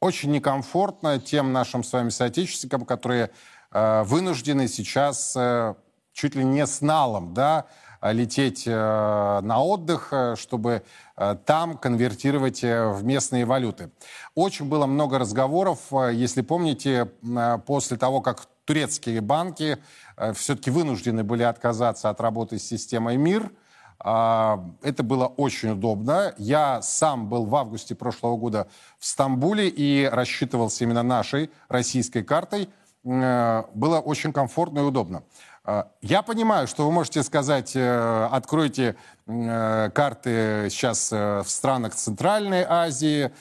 очень 0.00 0.30
некомфортно 0.30 1.18
тем 1.18 1.52
нашим 1.52 1.82
с 1.82 1.92
вами 1.92 2.10
соотечественникам, 2.10 2.84
которые 2.84 3.30
э, 3.72 4.02
вынуждены 4.04 4.68
сейчас 4.68 5.34
э, 5.36 5.74
чуть 6.16 6.34
ли 6.34 6.44
не 6.44 6.66
с 6.66 6.80
налом, 6.80 7.34
да, 7.34 7.66
лететь 8.02 8.64
э, 8.66 9.40
на 9.42 9.62
отдых, 9.62 10.08
э, 10.12 10.34
чтобы 10.36 10.82
э, 11.16 11.36
там 11.44 11.76
конвертировать 11.76 12.64
э, 12.64 12.88
в 12.88 13.04
местные 13.04 13.44
валюты. 13.44 13.90
Очень 14.34 14.66
было 14.66 14.86
много 14.86 15.18
разговоров, 15.18 15.78
э, 15.92 16.12
если 16.14 16.42
помните, 16.42 17.10
э, 17.22 17.58
после 17.66 17.96
того, 17.96 18.20
как 18.20 18.46
турецкие 18.64 19.20
банки 19.20 19.78
э, 20.16 20.32
все-таки 20.32 20.70
вынуждены 20.70 21.22
были 21.22 21.42
отказаться 21.42 22.08
от 22.08 22.20
работы 22.20 22.58
с 22.58 22.64
системой 22.64 23.16
МИР, 23.16 23.50
а, 23.98 24.62
это 24.82 25.02
было 25.02 25.26
очень 25.26 25.70
удобно. 25.70 26.34
Я 26.36 26.82
сам 26.82 27.28
был 27.28 27.46
в 27.46 27.56
августе 27.56 27.94
прошлого 27.94 28.36
года 28.36 28.68
в 28.98 29.06
Стамбуле 29.06 29.68
и 29.68 30.04
рассчитывался 30.04 30.84
именно 30.84 31.02
нашей 31.02 31.50
российской 31.68 32.22
картой. 32.22 32.68
Э, 33.06 33.62
было 33.74 34.00
очень 34.00 34.32
комфортно 34.32 34.80
и 34.80 34.82
удобно. 34.82 35.22
А, 35.68 35.90
я 36.00 36.22
понимаю, 36.22 36.68
что 36.68 36.86
вы 36.86 36.92
можете 36.92 37.24
сказать, 37.24 37.74
э, 37.74 38.28
откройте 38.30 38.94
э, 39.26 39.90
карты 39.92 40.68
сейчас 40.70 41.10
в 41.10 41.44
странах 41.48 41.96
Центральной 41.96 42.62
Азии 42.62 43.32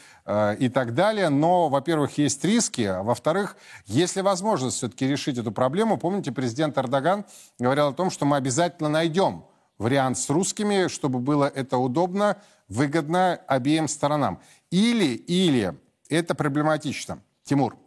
и 0.58 0.70
так 0.70 0.96
далее, 0.96 1.30
но, 1.30 1.70
во-первых, 1.70 2.18
есть 2.18 2.44
риски, 2.44 2.82
а 2.82 3.04
во-вторых, 3.04 3.56
если 3.86 4.22
возможность 4.22 4.78
все-таки 4.78 5.08
решить 5.08 5.38
эту 5.38 5.52
проблему, 5.52 6.00
помните, 6.00 6.32
президент 6.32 6.76
Эрдоган 6.80 7.26
говорил 7.60 7.90
о 7.90 7.94
том, 7.94 8.10
что 8.10 8.26
мы 8.26 8.38
обязательно 8.38 8.90
найдем 8.90 9.46
вариант 9.78 10.18
с 10.18 10.28
русскими, 10.32 10.88
чтобы 10.88 11.20
было 11.20 11.46
это 11.46 11.78
удобно, 11.78 12.38
выгодно 12.70 13.40
обеим 13.46 13.88
сторонам. 13.88 14.42
Или, 14.72 15.14
или 15.14 15.78
это 16.10 16.34
проблематично. 16.34 17.20
Тимур. 17.44 17.78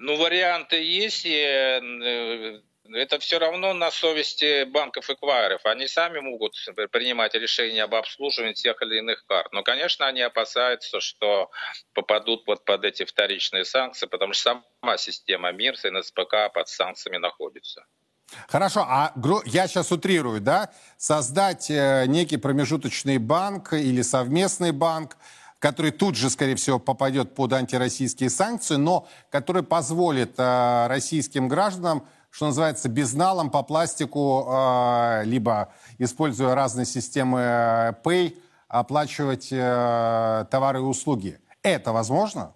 Ну, 0.00 0.16
варианты 0.16 0.80
есть, 0.80 1.26
и 1.26 1.34
э, 1.34 2.60
это 2.94 3.18
все 3.18 3.38
равно 3.38 3.74
на 3.74 3.90
совести 3.90 4.62
банков 4.64 5.10
эквайров. 5.10 5.66
Они 5.66 5.88
сами 5.88 6.20
могут 6.20 6.54
принимать 6.92 7.34
решения 7.34 7.82
об 7.82 7.96
обслуживании 7.96 8.54
тех 8.54 8.80
или 8.80 8.98
иных 8.98 9.26
карт. 9.26 9.52
Но, 9.52 9.64
конечно, 9.64 10.06
они 10.06 10.22
опасаются, 10.22 11.00
что 11.00 11.50
попадут 11.94 12.44
вот 12.46 12.64
под 12.64 12.84
эти 12.84 13.04
вторичные 13.04 13.64
санкции, 13.64 14.06
потому 14.06 14.34
что 14.34 14.62
сама 14.82 14.96
система 14.98 15.50
МИРС 15.50 15.84
и 15.84 15.90
НСПК 15.90 16.52
под 16.54 16.68
санкциями 16.68 17.16
находится. 17.16 17.84
Хорошо, 18.46 18.82
а 18.82 19.14
я 19.46 19.66
сейчас 19.66 19.90
утрирую, 19.90 20.40
да? 20.40 20.70
Создать 20.96 21.70
э, 21.70 22.04
некий 22.06 22.36
промежуточный 22.36 23.18
банк 23.18 23.72
или 23.72 24.02
совместный 24.02 24.70
банк, 24.70 25.16
который 25.58 25.90
тут 25.90 26.14
же, 26.14 26.30
скорее 26.30 26.54
всего, 26.54 26.78
попадет 26.78 27.34
под 27.34 27.52
антироссийские 27.52 28.30
санкции, 28.30 28.76
но 28.76 29.08
который 29.30 29.62
позволит 29.62 30.34
э, 30.38 30.86
российским 30.86 31.48
гражданам, 31.48 32.06
что 32.30 32.46
называется, 32.46 32.88
безналом 32.88 33.50
по 33.50 33.62
пластику, 33.62 34.46
э, 34.48 35.22
либо 35.24 35.72
используя 35.98 36.54
разные 36.54 36.86
системы 36.86 37.40
э, 37.40 37.92
Pay, 38.04 38.36
оплачивать 38.68 39.48
э, 39.50 40.44
товары 40.50 40.78
и 40.78 40.82
услуги. 40.82 41.40
Это 41.62 41.92
возможно? 41.92 42.54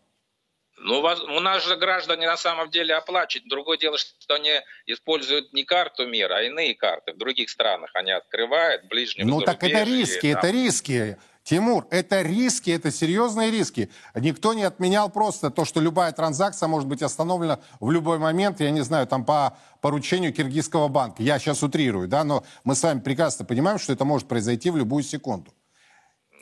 Ну, 0.85 0.99
у 0.99 1.41
нас 1.41 1.65
же 1.65 1.77
граждане 1.77 2.27
на 2.27 2.37
самом 2.37 2.69
деле 2.69 2.95
оплачивают. 2.95 3.49
Другое 3.49 3.79
дело, 3.79 3.99
что 3.99 4.35
они 4.35 4.51
используют 4.87 5.53
не 5.53 5.65
карту 5.65 6.07
мира, 6.07 6.35
а 6.39 6.43
иные 6.43 6.75
карты. 6.75 7.13
В 7.13 7.19
других 7.19 7.51
странах 7.51 7.91
они 7.95 8.11
открывают, 8.11 8.87
ближнем 8.89 9.29
Ну, 9.29 9.41
так 9.43 9.63
это 9.63 9.85
риски, 9.85 10.33
там. 10.33 10.39
это 10.41 10.51
риски. 10.51 11.19
Тимур, 11.45 11.87
это 11.91 12.23
риски, 12.23 12.71
это 12.71 12.93
серьезные 12.93 13.51
риски. 13.51 13.91
Никто 14.15 14.55
не 14.55 14.63
отменял 14.63 15.11
просто 15.11 15.51
то, 15.51 15.65
что 15.65 15.81
любая 15.81 16.13
транзакция 16.13 16.69
может 16.69 16.89
быть 16.89 17.03
остановлена 17.03 17.59
в 17.81 17.91
любой 17.91 18.19
момент, 18.19 18.61
я 18.61 18.71
не 18.71 18.83
знаю, 18.83 19.07
там 19.09 19.25
по 19.25 19.57
поручению 19.81 20.33
Киргизского 20.33 20.87
банка. 20.87 21.23
Я 21.23 21.41
сейчас 21.41 21.63
утрирую, 21.63 22.07
да, 22.07 22.23
но 22.23 22.45
мы 22.63 22.77
с 22.77 22.83
вами 22.83 23.01
прекрасно 23.01 23.45
понимаем, 23.45 23.79
что 23.79 23.93
это 23.93 24.05
может 24.05 24.29
произойти 24.29 24.71
в 24.71 24.77
любую 24.77 25.03
секунду. 25.03 25.53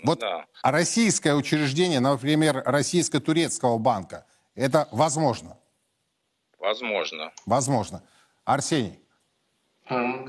Вот 0.04 0.20
да. 0.20 0.44
а 0.62 0.70
российское 0.70 1.34
учреждение, 1.34 2.00
например, 2.00 2.62
российско-турецкого 2.64 3.78
банка, 3.78 4.26
это 4.54 4.88
возможно? 4.92 5.56
Возможно. 6.58 7.32
Возможно. 7.46 8.02
Арсений. 8.44 8.99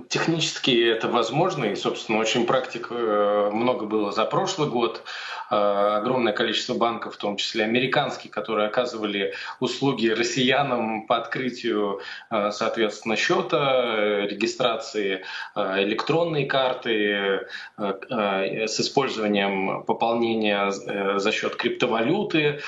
Технически 0.09 0.71
это 0.89 1.07
возможно, 1.07 1.65
и, 1.65 1.75
собственно, 1.75 2.17
очень 2.17 2.47
практик 2.47 2.87
э, 2.89 3.51
много 3.53 3.85
было 3.85 4.11
за 4.11 4.25
прошлый 4.25 4.67
год. 4.67 5.03
Э, 5.51 5.97
огромное 5.97 6.31
количество 6.31 6.73
банков, 6.75 7.15
в 7.15 7.17
том 7.17 7.35
числе 7.35 7.65
американские, 7.65 8.31
которые 8.31 8.67
оказывали 8.67 9.33
услуги 9.59 10.07
россиянам 10.07 11.05
по 11.07 11.17
открытию, 11.17 11.99
э, 12.29 12.51
соответственно, 12.51 13.17
счета, 13.17 14.25
регистрации 14.25 15.23
электронной 15.55 16.45
карты 16.45 17.47
с 17.77 18.79
использованием 18.79 19.83
пополнения 19.83 20.71
за 20.71 21.31
счет 21.31 21.55
криптовалюты. 21.55 22.61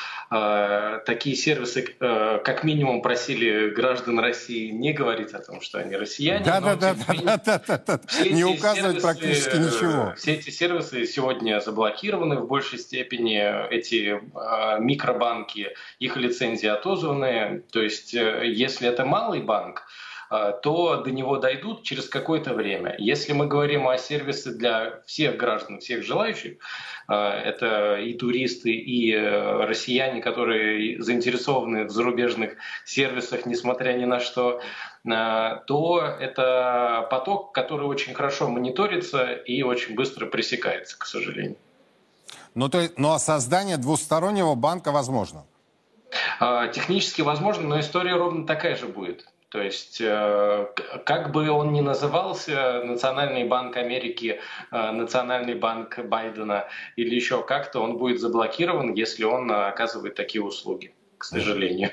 Такие 1.05 1.35
сервисы 1.35 1.83
как 1.99 2.63
минимум 2.63 3.01
просили 3.01 3.69
граждан 3.69 4.19
России 4.19 4.71
не 4.71 4.93
говорить 4.93 5.33
о 5.33 5.39
том, 5.39 5.61
что 5.61 5.79
они 5.79 5.95
россияне. 5.95 6.43
Да, 6.43 6.59
да, 6.59 6.75
да, 6.75 6.95
да, 6.95 7.37
да, 7.37 7.61
да, 7.67 7.81
да. 7.85 7.99
Не 8.29 8.43
указывать 8.43 9.01
практически 9.01 9.55
ничего. 9.55 10.13
Все 10.17 10.33
эти 10.33 10.49
сервисы 10.49 11.05
сегодня 11.05 11.59
заблокированы 11.59 12.37
в 12.37 12.47
большей 12.47 12.72
степени. 12.77 13.69
Эти 13.69 14.19
э, 14.19 14.79
микробанки, 14.79 15.73
их 15.99 16.17
лицензии 16.17 16.67
отозваны. 16.67 17.63
То 17.71 17.81
есть, 17.81 18.13
э, 18.13 18.43
если 18.45 18.87
это 18.87 19.05
малый 19.05 19.41
банк, 19.41 19.85
а, 20.33 20.51
то 20.51 20.97
до 20.97 21.11
него 21.11 21.37
дойдут 21.37 21.83
через 21.83 22.09
какое-то 22.09 22.55
время. 22.55 22.95
Если 22.97 23.33
мы 23.33 23.45
говорим 23.45 23.87
о 23.87 23.99
сервисе 23.99 24.49
для 24.49 25.03
всех 25.05 25.37
граждан, 25.37 25.77
всех 25.77 26.03
желающих, 26.03 26.57
а, 27.07 27.39
это 27.39 27.97
и 27.97 28.15
туристы, 28.15 28.71
и 28.71 29.13
э, 29.13 29.65
россияне, 29.65 30.21
которые 30.21 30.99
заинтересованы 30.99 31.85
в 31.85 31.91
зарубежных 31.91 32.55
сервисах, 32.83 33.45
несмотря 33.45 33.93
ни 33.93 34.05
на 34.05 34.19
что, 34.19 34.59
а, 35.07 35.57
то 35.67 36.01
это 36.19 37.07
поток, 37.11 37.53
который 37.53 37.85
очень 37.85 38.15
хорошо 38.15 38.49
мониторится 38.49 39.33
и 39.33 39.61
очень 39.61 39.93
быстро 39.93 40.25
пресекается, 40.25 40.97
к 40.97 41.05
сожалению. 41.05 41.57
Ну, 42.55 42.69
то 42.69 42.79
есть, 42.79 42.97
ну 42.97 43.11
а 43.11 43.19
создание 43.19 43.77
двустороннего 43.77 44.55
банка 44.55 44.91
возможно? 44.91 45.45
Технически 46.73 47.21
возможно, 47.21 47.67
но 47.67 47.79
история 47.79 48.15
ровно 48.15 48.45
такая 48.45 48.75
же 48.75 48.87
будет. 48.87 49.25
То 49.49 49.61
есть, 49.61 50.01
э, 50.01 50.67
как 51.05 51.31
бы 51.31 51.47
он 51.51 51.73
ни 51.73 51.81
назывался, 51.81 52.81
Национальный 52.83 53.43
банк 53.43 53.77
Америки, 53.77 54.39
э, 54.71 54.91
Национальный 54.91 55.53
банк 55.53 55.99
Байдена 56.05 56.65
или 56.95 57.13
еще 57.13 57.43
как-то, 57.43 57.79
он 57.79 57.99
будет 57.99 58.19
заблокирован, 58.19 58.93
если 58.93 59.25
он 59.25 59.51
оказывает 59.51 60.15
такие 60.15 60.43
услуги, 60.43 60.95
к 61.19 61.23
сожалению. 61.23 61.91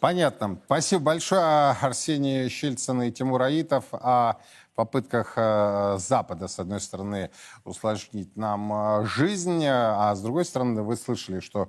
Понятно. 0.00 0.58
Спасибо 0.64 1.02
большое, 1.02 1.76
Арсений 1.82 2.48
Щельцин 2.48 3.02
и 3.02 3.12
Тимур 3.12 3.42
Аитов 3.42 3.84
о 3.92 4.40
попытках 4.74 5.34
э, 5.36 5.96
Запада, 5.98 6.48
с 6.48 6.58
одной 6.58 6.80
стороны, 6.80 7.30
усложнить 7.64 8.36
нам 8.36 9.04
жизнь, 9.06 9.64
а 9.66 10.14
с 10.14 10.20
другой 10.20 10.44
стороны, 10.44 10.82
вы 10.82 10.96
слышали, 10.96 11.40
что 11.40 11.68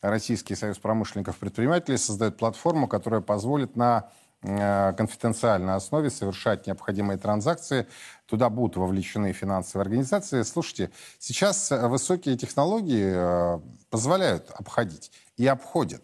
Российский 0.00 0.56
союз 0.56 0.78
промышленников 0.78 1.38
предпринимателей 1.38 1.96
создает 1.96 2.36
платформу, 2.36 2.88
которая 2.88 3.20
позволит 3.20 3.76
на 3.76 4.10
Э, 4.44 4.92
конфиденциальной 4.94 5.76
основе 5.76 6.10
совершать 6.10 6.66
необходимые 6.66 7.16
транзакции. 7.16 7.86
Туда 8.26 8.50
будут 8.50 8.76
вовлечены 8.76 9.32
финансовые 9.32 9.82
организации. 9.82 10.42
Слушайте, 10.42 10.90
сейчас 11.20 11.70
высокие 11.70 12.36
технологии 12.36 13.12
э, 13.14 13.60
позволяют 13.88 14.50
обходить 14.50 15.12
и 15.36 15.46
обходят. 15.46 16.02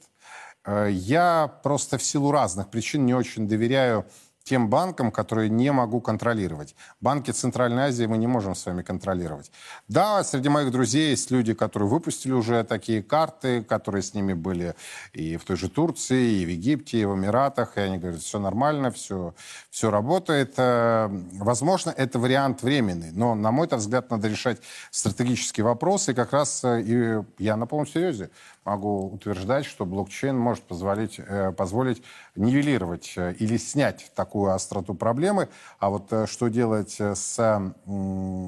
Э, 0.65 0.87
я 0.89 1.49
просто 1.65 1.99
в 1.99 2.03
силу 2.05 2.31
разных 2.31 2.71
причин 2.71 3.07
не 3.07 3.15
очень 3.15 3.49
доверяю 3.49 4.07
тем 4.49 4.69
банкам, 4.71 5.11
которые 5.11 5.51
не 5.51 5.71
могу 5.73 6.01
контролировать. 6.01 6.75
Банки 7.01 7.31
Центральной 7.31 7.85
Азии 7.85 8.07
мы 8.07 8.17
не 8.17 8.27
можем 8.27 8.55
с 8.55 8.65
вами 8.65 8.83
контролировать. 8.83 9.53
Да, 9.89 10.25
среди 10.25 10.49
моих 10.49 10.71
друзей 10.71 11.11
есть 11.11 11.31
люди, 11.31 11.53
которые 11.53 11.89
выпустили 11.89 12.33
уже 12.33 12.65
такие 12.65 13.03
карты, 13.03 13.63
которые 13.63 14.03
с 14.03 14.15
ними 14.15 14.33
были 14.33 14.75
и 15.13 15.37
в 15.37 15.45
той 15.45 15.57
же 15.57 15.69
Турции, 15.69 16.41
и 16.41 16.47
в 16.47 16.49
Египте, 16.49 17.01
и 17.01 17.05
в 17.05 17.15
Эмиратах, 17.15 17.77
и 17.77 17.81
они 17.81 17.99
говорят, 17.99 18.21
все 18.23 18.39
нормально, 18.39 18.91
все, 18.91 19.35
все 19.71 19.91
работает. 19.91 20.55
Э, 20.57 21.09
возможно, 21.35 21.91
это 21.91 22.19
вариант 22.19 22.63
временный, 22.63 23.11
но, 23.13 23.35
на 23.35 23.51
мой 23.53 23.69
взгляд, 23.71 24.11
надо 24.11 24.29
решать 24.29 24.59
стратегические 24.91 25.65
вопросы, 25.65 26.13
и 26.13 26.15
как 26.15 26.33
раз 26.33 26.65
э, 26.65 26.83
и 26.83 27.23
я 27.39 27.57
на 27.57 27.67
полном 27.67 27.87
серьезе 27.87 28.31
могу 28.65 29.11
утверждать, 29.11 29.67
что 29.67 29.85
блокчейн 29.85 30.37
может 30.37 30.65
позволить, 30.65 31.19
э, 31.19 31.53
позволить 31.53 32.03
нивелировать 32.39 33.13
э, 33.17 33.35
или 33.39 33.57
снять 33.57 34.11
такую 34.15 34.53
остроту 34.53 34.95
проблемы. 34.95 35.49
А 35.79 35.91
вот 35.91 36.13
э, 36.13 36.27
что 36.27 36.49
делать 36.49 37.01
с 37.01 37.39
э, 37.39 37.73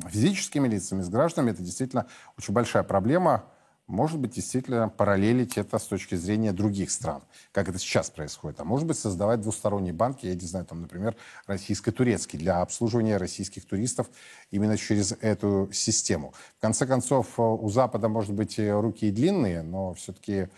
физическими 0.08 0.68
лицами, 0.68 1.02
с 1.02 1.08
гражданами, 1.08 1.52
это 1.52 1.62
действительно 1.62 2.06
очень 2.38 2.54
большая 2.54 2.82
проблема 2.82 3.44
может 3.90 4.20
быть, 4.20 4.30
действительно 4.30 4.88
параллелить 4.88 5.58
это 5.58 5.76
с 5.78 5.84
точки 5.84 6.14
зрения 6.14 6.52
других 6.52 6.92
стран, 6.92 7.22
как 7.50 7.68
это 7.68 7.78
сейчас 7.78 8.08
происходит. 8.08 8.60
А 8.60 8.64
может 8.64 8.86
быть, 8.86 8.96
создавать 8.96 9.40
двусторонние 9.40 9.92
банки, 9.92 10.26
я 10.26 10.34
не 10.34 10.46
знаю, 10.46 10.64
там, 10.64 10.82
например, 10.82 11.16
российско-турецкий, 11.48 12.38
для 12.38 12.60
обслуживания 12.60 13.16
российских 13.16 13.66
туристов 13.66 14.08
именно 14.52 14.78
через 14.78 15.12
эту 15.20 15.70
систему. 15.72 16.32
В 16.58 16.60
конце 16.60 16.86
концов, 16.86 17.38
у 17.38 17.68
Запада, 17.68 18.08
может 18.08 18.32
быть, 18.32 18.60
руки 18.60 19.08
и 19.08 19.10
длинные, 19.10 19.62
но 19.62 19.94
все-таки 19.94 20.48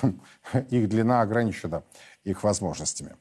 их 0.70 0.88
длина 0.88 1.20
ограничена 1.20 1.82
их 2.24 2.42
возможностями. 2.44 3.16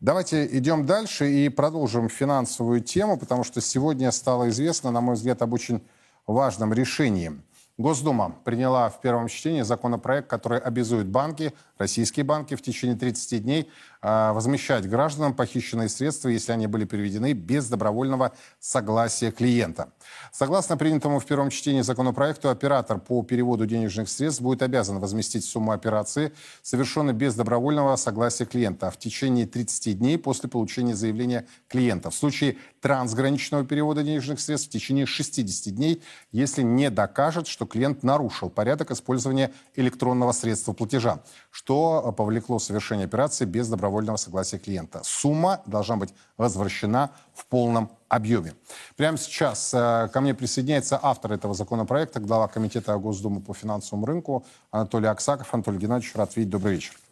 Давайте 0.00 0.46
идем 0.58 0.86
дальше 0.86 1.30
и 1.30 1.48
продолжим 1.48 2.08
финансовую 2.08 2.80
тему, 2.80 3.16
потому 3.16 3.44
что 3.44 3.60
сегодня 3.60 4.10
стало 4.12 4.48
известно, 4.50 4.90
на 4.90 5.00
мой 5.00 5.14
взгляд, 5.14 5.42
об 5.42 5.52
очень 5.52 5.82
важном 6.26 6.72
решении– 6.72 7.32
Госдума 7.76 8.36
приняла 8.44 8.88
в 8.88 9.00
первом 9.00 9.26
чтении 9.26 9.62
законопроект, 9.62 10.28
который 10.30 10.60
обязует 10.60 11.08
банки, 11.08 11.52
российские 11.76 12.22
банки 12.24 12.54
в 12.54 12.62
течение 12.62 12.96
30 12.96 13.42
дней 13.42 13.68
а, 14.00 14.32
возмещать 14.32 14.88
гражданам 14.88 15.34
похищенные 15.34 15.88
средства, 15.88 16.28
если 16.28 16.52
они 16.52 16.68
были 16.68 16.84
переведены 16.84 17.32
без 17.32 17.68
добровольного 17.68 18.32
согласия 18.60 19.32
клиента. 19.32 19.88
Согласно 20.30 20.76
принятому 20.76 21.18
в 21.18 21.26
первом 21.26 21.50
чтении 21.50 21.80
законопроекту, 21.80 22.48
оператор 22.48 23.00
по 23.00 23.22
переводу 23.22 23.66
денежных 23.66 24.08
средств 24.08 24.40
будет 24.40 24.62
обязан 24.62 25.00
возместить 25.00 25.44
сумму 25.44 25.72
операции, 25.72 26.32
совершенной 26.62 27.12
без 27.12 27.34
добровольного 27.34 27.96
согласия 27.96 28.44
клиента, 28.44 28.90
в 28.90 28.98
течение 28.98 29.46
30 29.46 29.98
дней 29.98 30.16
после 30.16 30.48
получения 30.48 30.94
заявления 30.94 31.46
клиента. 31.66 32.10
В 32.10 32.14
случае 32.14 32.58
трансграничного 32.82 33.64
перевода 33.64 34.02
денежных 34.02 34.38
средств 34.38 34.68
в 34.68 34.72
течение 34.72 35.06
60 35.06 35.74
дней, 35.74 36.02
если 36.30 36.62
не 36.62 36.90
докажет, 36.90 37.46
что 37.46 37.63
клиент 37.66 38.02
нарушил 38.02 38.50
порядок 38.50 38.90
использования 38.90 39.52
электронного 39.76 40.32
средства 40.32 40.72
платежа, 40.72 41.20
что 41.50 42.14
повлекло 42.16 42.58
совершение 42.58 43.06
операции 43.06 43.44
без 43.44 43.68
добровольного 43.68 44.16
согласия 44.16 44.58
клиента. 44.58 45.00
Сумма 45.04 45.62
должна 45.66 45.96
быть 45.96 46.14
возвращена 46.36 47.10
в 47.34 47.46
полном 47.46 47.90
объеме. 48.08 48.54
Прямо 48.96 49.18
сейчас 49.18 49.72
э, 49.74 50.08
ко 50.12 50.20
мне 50.20 50.34
присоединяется 50.34 50.98
автор 51.02 51.32
этого 51.32 51.54
законопроекта, 51.54 52.20
глава 52.20 52.48
Комитета 52.48 52.96
Госдумы 52.96 53.40
по 53.40 53.54
финансовому 53.54 54.06
рынку 54.06 54.44
Анатолий 54.70 55.08
Аксаков. 55.08 55.52
Анатолий 55.52 55.78
Геннадьевич, 55.78 56.14
рад 56.14 56.36
видеть. 56.36 56.50
Добрый 56.50 56.74
вечер. 56.74 57.03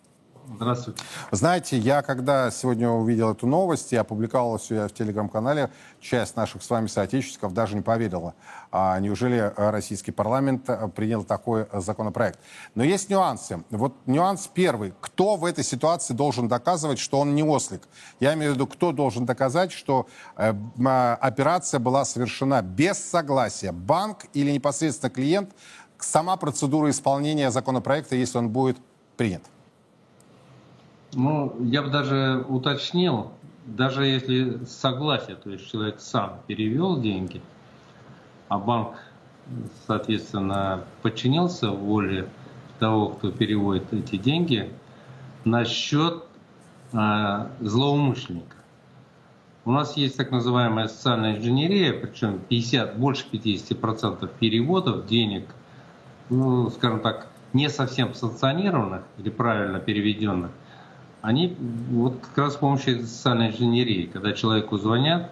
Здравствуйте. 0.48 1.02
Знаете, 1.30 1.78
я 1.78 2.02
когда 2.02 2.50
сегодня 2.50 2.88
увидел 2.90 3.30
эту 3.30 3.46
новость 3.46 3.92
и 3.92 3.96
опубликовал 3.96 4.60
ее 4.68 4.88
в 4.88 4.92
телеграм-канале, 4.92 5.70
часть 6.00 6.36
наших 6.36 6.62
с 6.62 6.70
вами 6.70 6.88
соотечественников 6.88 7.54
даже 7.54 7.76
не 7.76 7.80
поверила. 7.80 8.34
А 8.72 8.98
неужели 8.98 9.52
российский 9.56 10.10
парламент 10.10 10.68
э, 10.68 10.88
принял 10.88 11.22
такой 11.22 11.66
законопроект? 11.72 12.40
Но 12.74 12.82
есть 12.82 13.08
нюансы. 13.08 13.62
Вот 13.70 13.94
нюанс 14.06 14.48
первый. 14.52 14.94
Кто 15.00 15.36
в 15.36 15.44
этой 15.44 15.62
ситуации 15.62 16.12
должен 16.12 16.48
доказывать, 16.48 16.98
что 16.98 17.20
он 17.20 17.34
не 17.34 17.44
ослик? 17.44 17.82
Я 18.18 18.34
имею 18.34 18.52
в 18.52 18.54
виду, 18.56 18.66
кто 18.66 18.92
должен 18.92 19.24
доказать, 19.24 19.70
что 19.70 20.08
э, 20.36 20.52
а, 20.84 21.18
операция 21.20 21.78
была 21.78 22.04
совершена 22.04 22.62
без 22.62 22.98
согласия? 22.98 23.70
Банк 23.70 24.26
или 24.34 24.50
непосредственно 24.50 25.10
клиент? 25.10 25.50
Сама 25.98 26.36
процедура 26.36 26.90
исполнения 26.90 27.52
законопроекта, 27.52 28.16
если 28.16 28.38
он 28.38 28.48
будет 28.48 28.78
принят. 29.16 29.42
Ну, 31.14 31.54
я 31.60 31.82
бы 31.82 31.90
даже 31.90 32.44
уточнил, 32.48 33.32
даже 33.66 34.06
если 34.06 34.64
согласие, 34.64 35.36
то 35.36 35.50
есть 35.50 35.70
человек 35.70 36.00
сам 36.00 36.40
перевел 36.46 37.00
деньги, 37.00 37.42
а 38.48 38.58
банк, 38.58 38.94
соответственно, 39.86 40.84
подчинился 41.02 41.70
воле 41.70 42.28
того, 42.78 43.08
кто 43.08 43.30
переводит 43.30 43.92
эти 43.92 44.16
деньги, 44.16 44.72
на 45.44 45.66
счет 45.66 46.24
э, 46.92 47.46
злоумышленника. 47.60 48.56
У 49.64 49.70
нас 49.70 49.96
есть 49.96 50.16
так 50.16 50.30
называемая 50.30 50.88
социальная 50.88 51.36
инженерия, 51.36 51.92
причем 51.92 52.40
50, 52.48 52.98
больше 52.98 53.26
50% 53.30 54.30
переводов 54.40 55.06
денег, 55.06 55.46
ну, 56.30 56.70
скажем 56.70 57.00
так, 57.00 57.28
не 57.52 57.68
совсем 57.68 58.14
санкционированных 58.14 59.02
или 59.18 59.28
правильно 59.28 59.78
переведенных, 59.78 60.50
они 61.22 61.56
вот 61.90 62.18
как 62.20 62.36
раз 62.36 62.54
с 62.54 62.56
помощью 62.56 63.00
социальной 63.06 63.48
инженерии, 63.48 64.10
когда 64.12 64.32
человеку 64.32 64.76
звонят, 64.76 65.30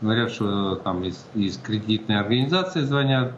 говорят, 0.00 0.30
что 0.30 0.76
там 0.76 1.02
из, 1.02 1.26
из 1.34 1.56
кредитной 1.56 2.20
организации 2.20 2.82
звонят, 2.82 3.32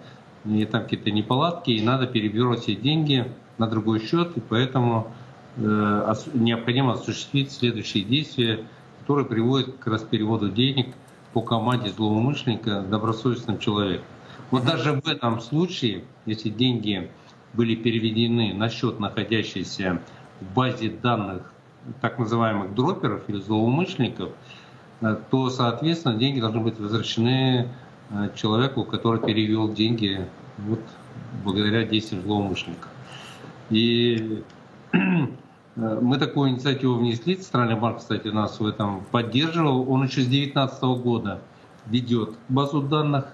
и 0.45 0.65
там 0.65 0.83
какие-то 0.83 1.13
неполадки, 1.13 1.71
и 1.71 1.83
надо 1.83 2.09
все 2.09 2.75
деньги 2.75 3.33
на 3.59 3.69
другой 3.69 4.01
счет, 4.01 4.37
и 4.37 4.41
поэтому 4.41 5.13
э, 5.57 6.15
необходимо 6.35 6.95
осуществить 6.95 7.53
следующие 7.53 8.03
действия, 8.03 8.65
которые 9.01 9.25
приводят 9.25 9.77
к 9.79 9.87
раз 9.87 10.03
переводу 10.03 10.51
денег 10.51 10.95
по 11.33 11.41
команде 11.41 11.91
злоумышленника 11.91 12.81
добросовестным 12.81 13.59
человеком. 13.59 14.07
Вот 14.51 14.65
даже 14.65 14.93
в 14.93 15.07
этом 15.07 15.41
случае, 15.41 16.05
если 16.27 16.49
деньги 16.49 17.11
были 17.53 17.77
переведены 17.77 18.53
на 18.55 18.69
счет, 18.69 18.99
находящийся 18.99 20.01
в 20.41 20.55
базе 20.55 20.91
данных 20.91 21.52
так 22.01 22.19
называемых 22.19 22.75
дроперов 22.75 23.23
или 23.29 23.41
злоумышленников, 23.41 24.31
э, 25.01 25.17
то, 25.31 25.51
соответственно, 25.51 26.17
деньги 26.17 26.41
должны 26.41 26.61
быть 26.61 26.79
возвращены 26.79 27.69
э, 28.11 28.29
человеку, 28.35 28.85
который 28.85 29.21
перевел 29.21 29.73
деньги 29.73 30.27
вот, 30.59 30.81
благодаря 31.45 31.85
действиям 31.85 32.23
злоумышленника. 32.23 32.89
И 33.71 34.43
э, 34.93 34.99
мы 35.75 36.19
такую 36.19 36.51
инициативу 36.51 36.97
внесли, 36.97 37.37
Центральный 37.37 37.77
банк, 37.77 37.99
кстати, 37.99 38.29
нас 38.29 38.61
в 38.61 38.67
этом 38.67 39.03
поддерживал. 39.11 39.91
Он 39.91 40.05
еще 40.05 40.23
с 40.23 40.27
2019 40.27 40.83
года 41.03 41.41
ведет 41.87 42.31
базу 42.49 42.81
данных, 42.81 43.27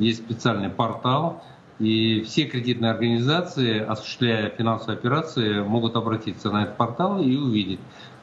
есть 0.00 0.24
специальный 0.24 0.68
портал, 0.68 1.42
и 1.78 2.22
все 2.22 2.44
кредитные 2.44 2.90
организации, 2.90 3.80
осуществляя 3.80 4.50
финансовые 4.50 4.96
операции, 4.96 5.60
могут 5.60 5.96
обратиться 5.96 6.50
на 6.50 6.64
этот 6.64 6.76
портал 6.76 7.20
и 7.20 7.36
увидеть, 7.36 7.80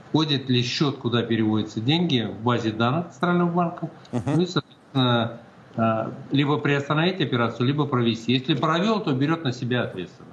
входит 0.10 0.50
ли 0.50 0.63
счет, 0.63 0.98
куда 0.98 1.24
переводятся 1.24 1.80
деньги 1.80 2.22
в 2.22 2.44
базе 2.44 2.72
данных 2.72 3.12
Центрального 3.12 3.52
банка, 3.52 3.89
uh-huh. 4.12 4.22
ну 4.36 4.42
и, 4.42 4.46
соответственно, 4.46 5.39
а, 5.76 6.13
либо 6.32 6.58
приостановить 6.58 7.20
операцию, 7.22 7.68
либо 7.68 7.86
провести. 7.86 8.34
Если 8.34 8.54
провел, 8.54 9.02
то 9.02 9.12
берет 9.13 9.44
на 9.44 9.52
себя 9.52 9.84
ответственность. 9.84 10.32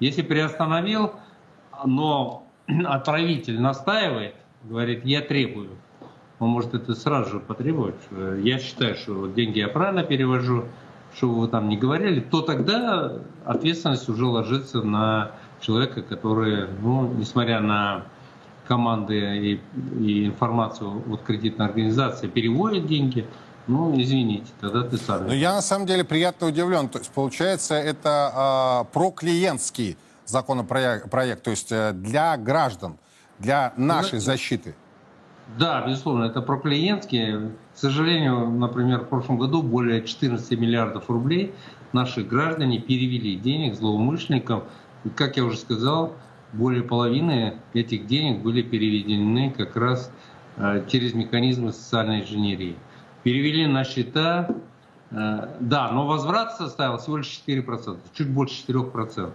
Если 0.00 0.22
приостановил, 0.22 1.12
но 1.84 2.46
отправитель 2.84 3.60
настаивает, 3.60 4.34
говорит, 4.64 5.04
я 5.04 5.20
требую, 5.20 5.70
он 6.38 6.50
может 6.50 6.74
это 6.74 6.94
сразу 6.94 7.32
же 7.32 7.40
потребовать. 7.40 8.00
Я 8.42 8.58
считаю, 8.58 8.96
что 8.96 9.26
деньги 9.28 9.58
я 9.58 9.68
правильно 9.68 10.02
перевожу, 10.02 10.64
что 11.14 11.28
вы 11.28 11.48
там 11.48 11.68
не 11.68 11.76
говорили, 11.76 12.20
то 12.20 12.42
тогда 12.42 13.12
ответственность 13.44 14.08
уже 14.08 14.26
ложится 14.26 14.82
на 14.82 15.32
человека, 15.60 16.02
который, 16.02 16.68
ну, 16.80 17.08
несмотря 17.12 17.60
на 17.60 18.04
команды 18.66 19.38
и, 19.38 19.60
и 20.00 20.26
информацию 20.26 21.02
от 21.12 21.22
кредитной 21.22 21.66
организации, 21.66 22.28
переводит 22.28 22.86
деньги, 22.86 23.26
ну, 23.66 24.00
извините, 24.00 24.50
тогда 24.60 24.82
ты 24.82 24.96
сам. 24.96 25.26
Ну, 25.26 25.32
я 25.32 25.52
на 25.52 25.62
самом 25.62 25.86
деле 25.86 26.04
приятно 26.04 26.48
удивлен. 26.48 26.88
То 26.88 26.98
есть, 26.98 27.10
получается, 27.12 27.74
это 27.74 28.84
э, 28.88 28.92
проклиентский 28.92 29.96
законопроект, 30.26 31.42
то 31.42 31.50
есть 31.50 31.70
э, 31.70 31.92
для 31.92 32.36
граждан, 32.36 32.96
для 33.38 33.72
нашей 33.76 34.14
ну, 34.14 34.20
защиты. 34.20 34.74
Да, 35.58 35.86
безусловно, 35.86 36.24
это 36.24 36.40
проклиентские. 36.40 37.52
К 37.74 37.78
сожалению, 37.78 38.50
например, 38.50 39.00
в 39.00 39.08
прошлом 39.08 39.38
году 39.38 39.62
более 39.62 40.04
14 40.04 40.58
миллиардов 40.58 41.08
рублей 41.08 41.54
наши 41.92 42.22
граждане 42.22 42.80
перевели 42.80 43.36
денег 43.36 43.74
злоумышленникам. 43.74 44.64
И, 45.04 45.08
как 45.08 45.36
я 45.36 45.44
уже 45.44 45.56
сказал, 45.56 46.14
более 46.52 46.82
половины 46.82 47.54
этих 47.72 48.06
денег 48.06 48.40
были 48.42 48.62
переведены 48.62 49.50
как 49.56 49.74
раз 49.76 50.12
э, 50.56 50.84
через 50.90 51.14
механизмы 51.14 51.72
социальной 51.72 52.20
инженерии. 52.20 52.76
Перевели 53.22 53.66
на 53.66 53.84
счета, 53.84 54.54
э, 55.10 55.56
да, 55.60 55.90
но 55.90 56.06
возврат 56.06 56.56
составил 56.56 56.98
всего 56.98 57.18
лишь 57.18 57.42
4%, 57.46 57.98
чуть 58.12 58.28
больше 58.28 58.62
4% 58.68 59.32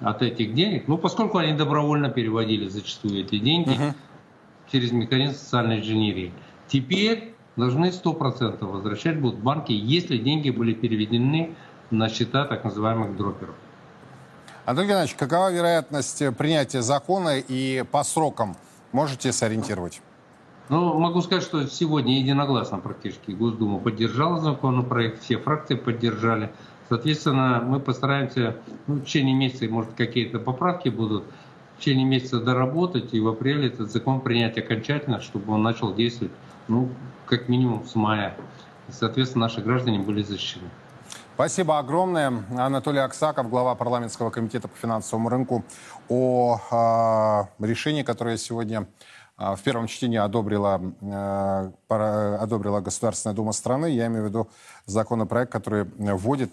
от 0.00 0.22
этих 0.22 0.54
денег. 0.54 0.88
Ну, 0.88 0.96
поскольку 0.96 1.38
они 1.38 1.52
добровольно 1.52 2.08
переводили 2.08 2.68
зачастую 2.68 3.20
эти 3.20 3.38
деньги 3.38 3.70
uh-huh. 3.70 3.94
через 4.72 4.90
механизм 4.90 5.34
социальной 5.34 5.80
инженерии. 5.80 6.32
Теперь 6.66 7.31
должны 7.56 7.86
100% 7.86 8.64
возвращать 8.64 9.20
будут 9.20 9.40
банки, 9.40 9.72
если 9.72 10.18
деньги 10.18 10.50
были 10.50 10.72
переведены 10.72 11.54
на 11.90 12.08
счета 12.08 12.44
так 12.44 12.64
называемых 12.64 13.16
дроперов. 13.16 13.54
Анатолий 14.64 14.88
Геннадьевич, 14.88 15.16
какова 15.16 15.52
вероятность 15.52 16.22
принятия 16.38 16.82
закона 16.82 17.38
и 17.38 17.84
по 17.90 18.04
срокам 18.04 18.56
можете 18.92 19.32
сориентировать? 19.32 20.00
Ну, 20.68 20.98
могу 20.98 21.20
сказать, 21.20 21.42
что 21.42 21.66
сегодня 21.66 22.18
единогласно 22.18 22.78
практически 22.78 23.32
Госдума 23.32 23.78
поддержала 23.78 24.38
законопроект, 24.40 25.22
все 25.22 25.36
фракции 25.36 25.74
поддержали. 25.74 26.52
Соответственно, 26.88 27.62
мы 27.66 27.80
постараемся 27.80 28.56
ну, 28.86 28.94
в 28.96 29.04
течение 29.04 29.34
месяца, 29.34 29.66
может, 29.66 29.92
какие-то 29.94 30.38
поправки 30.38 30.88
будут, 30.88 31.24
в 31.76 31.80
течение 31.80 32.06
месяца 32.06 32.40
доработать 32.40 33.12
и 33.12 33.20
в 33.20 33.28
апреле 33.28 33.66
этот 33.66 33.90
закон 33.90 34.20
принять 34.20 34.56
окончательно, 34.56 35.20
чтобы 35.20 35.52
он 35.52 35.62
начал 35.62 35.92
действовать, 35.92 36.32
ну, 36.68 36.88
как 37.26 37.48
минимум 37.48 37.86
с 37.86 37.94
мая. 37.94 38.34
И, 38.88 38.92
соответственно, 38.92 39.46
наши 39.46 39.60
граждане 39.60 40.00
были 40.00 40.22
защищены. 40.22 40.68
Спасибо 41.34 41.78
огромное. 41.78 42.44
Анатолий 42.56 43.00
Аксаков, 43.00 43.48
глава 43.48 43.74
парламентского 43.74 44.30
комитета 44.30 44.68
по 44.68 44.76
финансовому 44.76 45.28
рынку, 45.28 45.64
о 46.08 47.48
э, 47.60 47.64
решении, 47.66 48.02
которое 48.02 48.36
сегодня 48.36 48.86
э, 49.38 49.54
в 49.54 49.62
первом 49.62 49.86
чтении 49.86 50.18
одобрила, 50.18 50.80
пара, 51.88 52.38
одобрила 52.38 52.80
Государственная 52.80 53.34
Дума 53.34 53.52
страны. 53.52 53.86
Я 53.90 54.06
имею 54.06 54.24
в 54.24 54.28
виду 54.28 54.50
законопроект, 54.86 55.50
который 55.50 55.84
вводит 55.96 56.52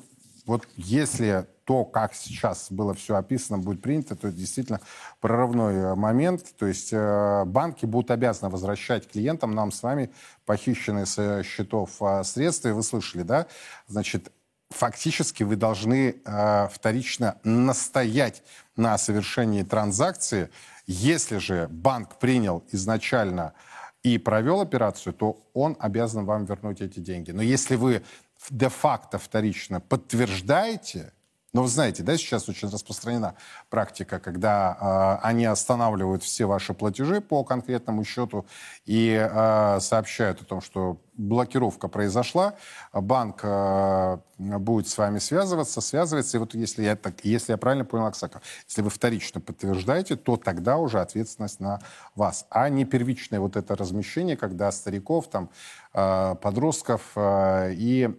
вот 0.49 0.67
если 0.77 1.45
то, 1.69 1.85
как 1.85 2.15
сейчас 2.15 2.71
было 2.71 2.95
все 2.95 3.15
описано, 3.15 3.59
будет 3.59 3.83
принято, 3.83 4.15
то 4.15 4.29
это 4.29 4.35
действительно 4.35 4.81
прорывной 5.21 5.95
момент. 5.95 6.43
То 6.57 6.65
есть 6.65 6.89
э, 6.91 7.43
банки 7.45 7.85
будут 7.85 8.09
обязаны 8.09 8.49
возвращать 8.49 9.07
клиентам, 9.07 9.51
нам 9.51 9.71
с 9.71 9.83
вами, 9.83 10.09
похищенные 10.47 11.05
с 11.05 11.43
счетов 11.43 11.91
э, 12.01 12.23
средства. 12.23 12.69
И 12.69 12.71
вы 12.71 12.81
слышали, 12.81 13.21
да? 13.21 13.45
Значит, 13.85 14.31
фактически 14.71 15.43
вы 15.43 15.57
должны 15.57 16.15
э, 16.25 16.67
вторично 16.73 17.37
настоять 17.43 18.41
на 18.75 18.97
совершении 18.97 19.61
транзакции. 19.61 20.49
Если 20.87 21.37
же 21.37 21.67
банк 21.69 22.17
принял 22.17 22.63
изначально 22.71 23.53
и 24.01 24.17
провел 24.17 24.61
операцию, 24.61 25.13
то 25.13 25.39
он 25.53 25.77
обязан 25.79 26.25
вам 26.25 26.45
вернуть 26.45 26.81
эти 26.81 26.99
деньги. 26.99 27.29
Но 27.29 27.43
если 27.43 27.75
вы 27.75 28.01
де-факто 28.49 29.19
вторично 29.19 29.79
подтверждаете, 29.79 31.13
но 31.53 31.63
вы 31.63 31.67
знаете, 31.67 32.03
да, 32.03 32.15
сейчас 32.17 32.47
очень 32.47 32.69
распространена 32.69 33.35
практика, 33.69 34.19
когда 34.19 35.19
э, 35.21 35.25
они 35.27 35.45
останавливают 35.45 36.23
все 36.23 36.45
ваши 36.45 36.73
платежи 36.73 37.21
по 37.21 37.43
конкретному 37.43 38.03
счету 38.03 38.45
и 38.85 39.11
э, 39.19 39.79
сообщают 39.79 40.41
о 40.41 40.45
том, 40.45 40.61
что 40.61 41.01
блокировка 41.19 41.89
произошла, 41.89 42.55
банк 42.93 43.41
э, 43.43 44.17
будет 44.37 44.87
с 44.87 44.97
вами 44.97 45.19
связываться, 45.19 45.81
связывается. 45.81 46.37
И 46.37 46.39
вот 46.39 46.55
если 46.55 46.83
я, 46.83 46.95
так, 46.95 47.23
если 47.23 47.51
я 47.51 47.57
правильно 47.57 47.83
понял, 47.83 48.05
Аксаков, 48.05 48.41
если 48.67 48.81
вы 48.81 48.89
вторично 48.89 49.41
подтверждаете, 49.41 50.15
то 50.15 50.37
тогда 50.37 50.77
уже 50.77 51.01
ответственность 51.01 51.59
на 51.59 51.81
вас, 52.15 52.45
а 52.49 52.69
не 52.69 52.85
первичное 52.85 53.39
вот 53.41 53.57
это 53.57 53.75
размещение, 53.75 54.37
когда 54.37 54.71
стариков, 54.71 55.29
там, 55.29 55.49
э, 55.93 56.35
подростков 56.41 57.11
э, 57.15 57.73
и 57.73 58.09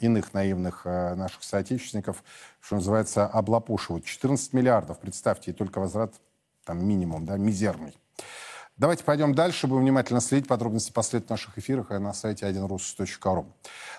иных 0.00 0.34
наивных 0.34 0.84
наших 0.84 1.42
соотечественников, 1.42 2.22
что 2.60 2.76
называется, 2.76 3.26
облапушивают. 3.26 4.04
14 4.04 4.52
миллиардов, 4.52 4.98
представьте, 4.98 5.50
и 5.50 5.54
только 5.54 5.78
возврат 5.78 6.14
там 6.64 6.86
минимум, 6.86 7.24
да, 7.24 7.36
мизерный. 7.36 7.96
Давайте 8.76 9.04
пойдем 9.04 9.36
дальше, 9.36 9.68
будем 9.68 9.82
внимательно 9.82 10.20
следить 10.20 10.48
подробности 10.48 10.90
последних 10.90 11.30
наших 11.30 11.56
эфирах 11.58 11.90
на 11.90 12.12
сайте 12.12 12.44
1rus.ru. 12.46 13.46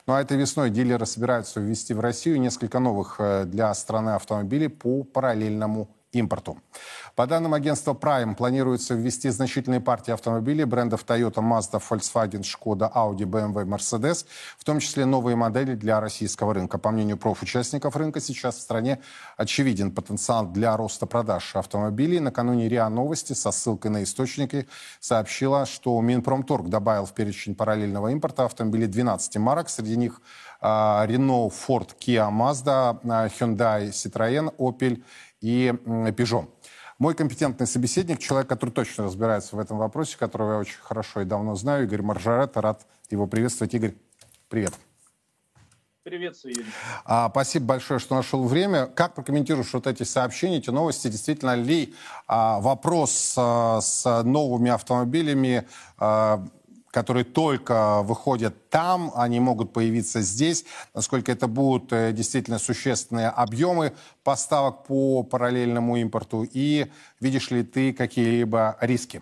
Ну 0.06 0.14
а 0.14 0.22
этой 0.22 0.36
весной 0.36 0.70
дилеры 0.70 1.06
собираются 1.06 1.62
ввести 1.62 1.94
в 1.94 2.02
Россию 2.02 2.42
несколько 2.42 2.80
новых 2.80 3.16
э, 3.20 3.46
для 3.46 3.74
страны 3.74 4.10
автомобилей 4.16 4.68
по 4.68 5.04
параллельному 5.04 5.96
импорту. 6.20 6.58
По 7.16 7.28
данным 7.28 7.54
агентства 7.54 7.94
Prime, 7.94 8.36
планируется 8.36 8.94
ввести 8.94 9.30
значительные 9.30 9.80
партии 9.80 10.12
автомобилей 10.12 10.66
брендов 10.66 11.06
Toyota, 11.06 11.42
Mazda, 11.42 11.82
Volkswagen, 11.90 12.42
Skoda, 12.42 12.92
Audi, 12.94 13.24
BMW, 13.24 13.66
Mercedes, 13.66 14.26
в 14.58 14.64
том 14.64 14.80
числе 14.80 15.06
новые 15.06 15.36
модели 15.36 15.76
для 15.76 16.00
российского 16.00 16.54
рынка. 16.54 16.78
По 16.78 16.92
мнению 16.92 17.18
профучастников 17.18 17.96
рынка, 17.96 18.20
сейчас 18.20 18.58
в 18.58 18.62
стране 18.62 19.00
очевиден 19.38 19.92
потенциал 19.92 20.46
для 20.48 20.76
роста 20.76 21.06
продаж 21.06 21.56
автомобилей. 21.56 22.20
Накануне 22.20 22.68
РИА 22.68 22.90
Новости 22.90 23.34
со 23.34 23.52
ссылкой 23.52 23.92
на 23.92 24.04
источники 24.04 24.68
сообщила, 25.00 25.66
что 25.66 26.00
Минпромторг 26.02 26.70
добавил 26.70 27.06
в 27.06 27.14
перечень 27.14 27.56
параллельного 27.56 28.10
импорта 28.10 28.46
автомобилей 28.46 28.88
12 28.88 29.38
марок. 29.38 29.70
Среди 29.70 29.96
них 29.96 30.22
Renault, 31.08 31.52
Ford, 31.52 31.90
Kia, 32.00 32.30
Mazda, 32.30 33.00
а, 33.04 33.28
Hyundai, 33.28 33.90
Citroën, 33.90 34.56
Opel 34.58 35.04
и 35.42 35.74
Peugeot. 35.86 36.48
Мой 36.98 37.14
компетентный 37.14 37.68
собеседник, 37.68 38.20
человек, 38.20 38.48
который 38.48 38.70
точно 38.70 39.04
разбирается 39.04 39.56
в 39.58 39.60
этом 39.60 39.78
вопросе, 39.78 40.18
которого 40.18 40.54
я 40.54 40.60
очень 40.60 40.80
хорошо 40.80 41.22
и 41.22 41.26
давно 41.26 41.56
знаю, 41.56 41.84
Игорь 41.84 42.02
Маржарет. 42.02 42.56
Рад 42.56 42.86
его 43.10 43.28
приветствовать. 43.28 43.74
Игорь, 43.74 43.96
привет. 44.48 44.74
Приветствую, 46.04 46.56
Юрий. 46.56 46.70
А, 47.04 47.30
спасибо 47.32 47.66
большое, 47.66 48.00
что 48.00 48.16
нашел 48.16 48.46
время. 48.46 48.86
Как 48.86 49.16
прокомментируешь 49.16 49.74
вот 49.74 49.88
эти 49.88 50.04
сообщения, 50.04 50.60
эти 50.60 50.70
новости? 50.70 51.08
Действительно 51.08 51.56
ли 51.56 51.96
а, 52.28 52.60
вопрос 52.62 53.34
а, 53.38 53.82
с 53.82 54.24
новыми 54.24 54.70
автомобилями 54.70 55.68
а, 55.98 56.46
которые 56.96 57.26
только 57.26 58.04
выходят 58.04 58.70
там, 58.70 59.12
они 59.16 59.42
могут 59.42 59.74
появиться 59.74 60.22
здесь. 60.22 60.64
Насколько 60.94 61.34
это 61.34 61.48
будут 61.48 61.92
э, 61.92 62.14
действительно 62.14 62.58
существенные 62.58 63.28
объемы 63.28 63.92
поставок 64.24 64.86
по 64.86 65.22
параллельному 65.24 65.98
импорту? 65.98 66.48
И 66.54 66.86
видишь 67.20 67.52
ли 67.52 67.64
ты 67.64 67.92
какие-либо 67.92 68.78
риски? 68.80 69.22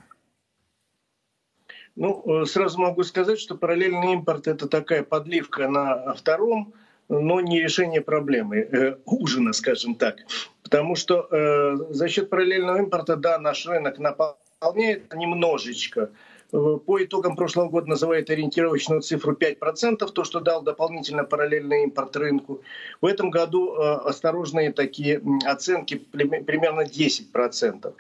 Ну, 1.96 2.44
э, 2.44 2.46
сразу 2.46 2.80
могу 2.80 3.04
сказать, 3.04 3.40
что 3.40 3.56
параллельный 3.56 4.14
импорт– 4.14 4.48
это 4.54 4.68
такая 4.68 5.02
подливка 5.02 5.68
на 5.68 6.14
втором, 6.14 6.74
но 7.10 7.42
не 7.42 7.60
решение 7.60 8.02
проблемы, 8.02 8.58
э, 8.58 8.98
ужина, 9.06 9.52
скажем 9.54 9.96
так. 9.96 10.18
Потому 10.62 10.96
что 10.96 11.28
э, 11.32 11.78
за 11.90 12.08
счет 12.08 12.30
параллельного 12.30 12.78
импорта, 12.78 13.16
да, 13.16 13.40
наш 13.40 13.66
рынок 13.66 13.98
наполняет 13.98 15.12
немножечко– 15.16 16.12
по 16.54 17.04
итогам 17.04 17.36
прошлого 17.36 17.70
года 17.70 17.90
называют 17.90 18.30
ориентировочную 18.30 19.02
цифру 19.02 19.34
5%, 19.34 20.12
то, 20.12 20.24
что 20.24 20.40
дал 20.40 20.62
дополнительно 20.62 21.24
параллельный 21.24 21.84
импорт 21.84 22.16
рынку. 22.16 22.62
В 23.02 23.08
этом 23.08 23.32
году 23.32 23.74
э, 23.74 23.94
осторожные 24.06 24.72
такие 24.72 25.20
оценки 25.46 25.96
примерно 25.96 26.82
10%. 26.82 27.94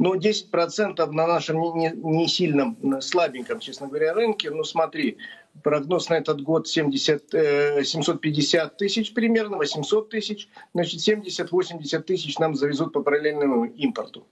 Но 0.00 0.16
10% 0.16 1.06
на 1.12 1.26
нашем 1.28 1.60
не, 1.78 1.92
не 1.94 2.26
сильном, 2.26 3.00
слабеньком, 3.00 3.60
честно 3.60 3.86
говоря, 3.86 4.12
рынке, 4.12 4.50
ну 4.50 4.64
смотри, 4.64 5.16
прогноз 5.62 6.08
на 6.08 6.14
этот 6.14 6.42
год 6.42 6.66
70, 6.66 7.30
750 7.86 8.72
э, 8.72 8.76
тысяч 8.76 9.14
примерно, 9.14 9.56
800 9.56 10.08
тысяч, 10.08 10.48
значит 10.74 10.98
70-80 11.00 12.00
тысяч 12.00 12.38
нам 12.38 12.56
завезут 12.56 12.92
по 12.92 13.02
параллельному 13.02 13.66
импорту. 13.66 14.26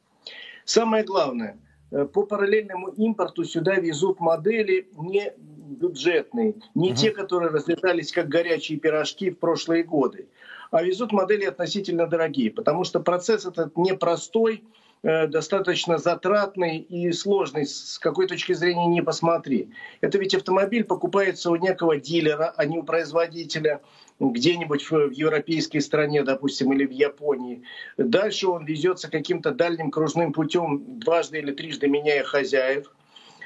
Самое 0.65 1.05
главное– 1.05 1.57
Э, 1.68 1.68
по 1.91 2.23
параллельному 2.25 2.89
импорту 2.89 3.45
сюда 3.45 3.77
везут 3.77 4.21
модели 4.21 4.89
не 4.97 5.33
бюджетные, 5.79 6.55
не 6.75 6.91
угу. 6.91 6.97
те, 6.97 7.11
которые 7.11 7.51
разлетались 7.51 8.13
как 8.13 8.29
горячие 8.29 8.79
пирожки 8.79 9.31
в 9.31 9.39
прошлые 9.39 9.85
годы, 9.85 10.29
а 10.71 10.83
везут 10.83 11.13
модели 11.13 11.45
относительно 11.45 12.07
дорогие, 12.07 12.51
потому 12.51 12.85
что 12.85 13.01
процесс 13.01 13.47
этот 13.47 13.77
непростой, 13.77 14.65
э, 15.03 15.27
достаточно 15.27 15.99
затратный 15.99 16.79
и 16.79 17.13
сложный, 17.13 17.67
с 17.67 17.99
какой 17.99 18.27
точки 18.27 18.53
зрения 18.53 18.87
не 18.87 19.03
посмотри. 19.03 19.71
Это 20.01 20.19
ведь 20.19 20.35
автомобиль 20.35 20.85
покупается 20.85 21.51
у 21.51 21.57
некого 21.57 21.97
дилера, 21.99 22.53
а 22.57 22.65
не 22.65 22.79
у 22.79 22.83
производителя 22.83 23.81
где-нибудь 24.21 24.91
в 24.91 25.11
европейской 25.11 25.79
стране, 25.79 26.23
допустим, 26.23 26.73
или 26.73 26.85
в 26.87 26.91
Японии. 26.91 27.63
Дальше 27.97 28.49
он 28.49 28.65
везется 28.65 29.11
каким-то 29.11 29.53
дальним 29.53 29.91
кружным 29.91 30.33
путем, 30.33 30.99
дважды 30.99 31.39
или 31.39 31.53
трижды 31.53 31.89
меняя 31.89 32.25
хозяев 32.25 32.93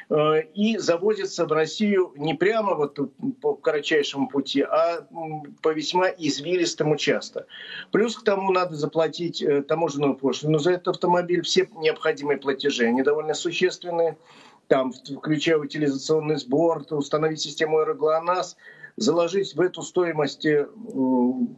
э, 0.09 0.43
и 0.55 0.79
завозится 0.79 1.45
в 1.45 1.53
Россию 1.53 2.13
не 2.17 2.35
прямо 2.35 2.75
вот 2.75 2.99
по 3.43 3.55
кратчайшему 3.55 4.29
пути, 4.29 4.63
а 4.63 5.07
по 5.61 5.73
весьма 5.75 6.09
извилистому 6.09 6.97
часто. 6.97 7.47
Плюс 7.91 8.17
к 8.17 8.25
тому 8.25 8.51
надо 8.51 8.75
заплатить 8.75 9.43
э, 9.43 9.63
таможенную 9.63 10.15
пошлину 10.15 10.59
за 10.59 10.73
этот 10.73 10.89
автомобиль, 10.89 11.43
все 11.43 11.69
необходимые 11.77 12.39
платежи, 12.39 12.87
они 12.87 13.03
довольно 13.03 13.35
существенные. 13.35 14.17
там, 14.69 14.93
включая 14.93 15.59
утилизационный 15.59 16.37
сбор, 16.37 16.87
установить 16.89 17.41
систему 17.41 17.81
аэроглонасс, 17.81 18.57
заложить 18.97 19.55
в 19.55 19.61
эту 19.61 19.83
стоимость 19.83 20.47
э, 20.47 20.67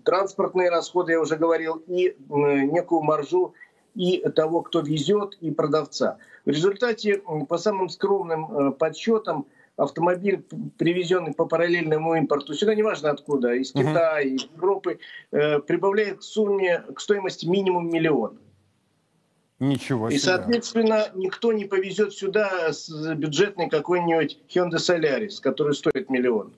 транспортные 0.04 0.70
расходы, 0.70 1.12
я 1.12 1.20
уже 1.20 1.36
говорил, 1.36 1.82
и 1.86 2.16
некую 2.28 3.02
маржу 3.02 3.54
и 3.94 4.18
того, 4.34 4.62
кто 4.62 4.80
везет, 4.80 5.34
и 5.40 5.50
продавца. 5.50 6.18
В 6.44 6.50
результате, 6.50 7.22
по 7.48 7.58
самым 7.58 7.88
скромным 7.88 8.72
подсчетам, 8.74 9.46
автомобиль, 9.76 10.44
привезенный 10.78 11.32
по 11.32 11.46
параллельному 11.46 12.14
импорту, 12.14 12.54
сюда 12.54 12.74
неважно 12.74 13.10
откуда, 13.10 13.54
из 13.54 13.72
Китая, 13.72 14.20
из 14.20 14.44
Европы, 14.44 14.98
э, 15.32 15.58
прибавляет 15.60 16.20
к 16.20 16.22
сумме, 16.22 16.84
к 16.94 17.00
стоимости 17.00 17.46
минимум 17.46 17.88
миллион. 17.90 18.38
Ничего 19.58 20.10
себе. 20.10 20.16
И, 20.16 20.20
соответственно, 20.20 21.08
никто 21.14 21.52
не 21.52 21.64
повезет 21.64 22.12
сюда 22.12 22.72
с 22.72 22.88
бюджетный 23.14 23.68
какой-нибудь 23.68 24.38
Hyundai 24.48 24.78
Solaris, 24.78 25.40
который 25.40 25.74
стоит 25.74 26.10
миллион. 26.10 26.52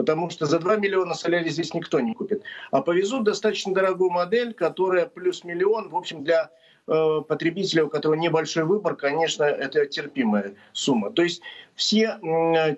Потому 0.00 0.30
что 0.30 0.46
за 0.46 0.58
2 0.58 0.76
миллиона 0.76 1.12
Solaris 1.12 1.50
здесь 1.50 1.74
никто 1.74 2.00
не 2.00 2.14
купит. 2.14 2.42
А 2.70 2.80
повезут 2.80 3.24
достаточно 3.24 3.74
дорогую 3.74 4.10
модель, 4.10 4.54
которая 4.54 5.04
плюс 5.04 5.44
миллион, 5.44 5.90
в 5.90 5.96
общем, 5.96 6.24
для 6.24 6.50
Э, 6.92 7.20
потребителя, 7.20 7.84
у 7.84 7.88
которого 7.88 8.18
небольшой 8.18 8.64
выбор, 8.64 8.96
конечно, 8.96 9.44
это 9.44 9.86
терпимая 9.86 10.54
сумма. 10.72 11.12
То 11.12 11.22
есть 11.22 11.40
все 11.76 12.18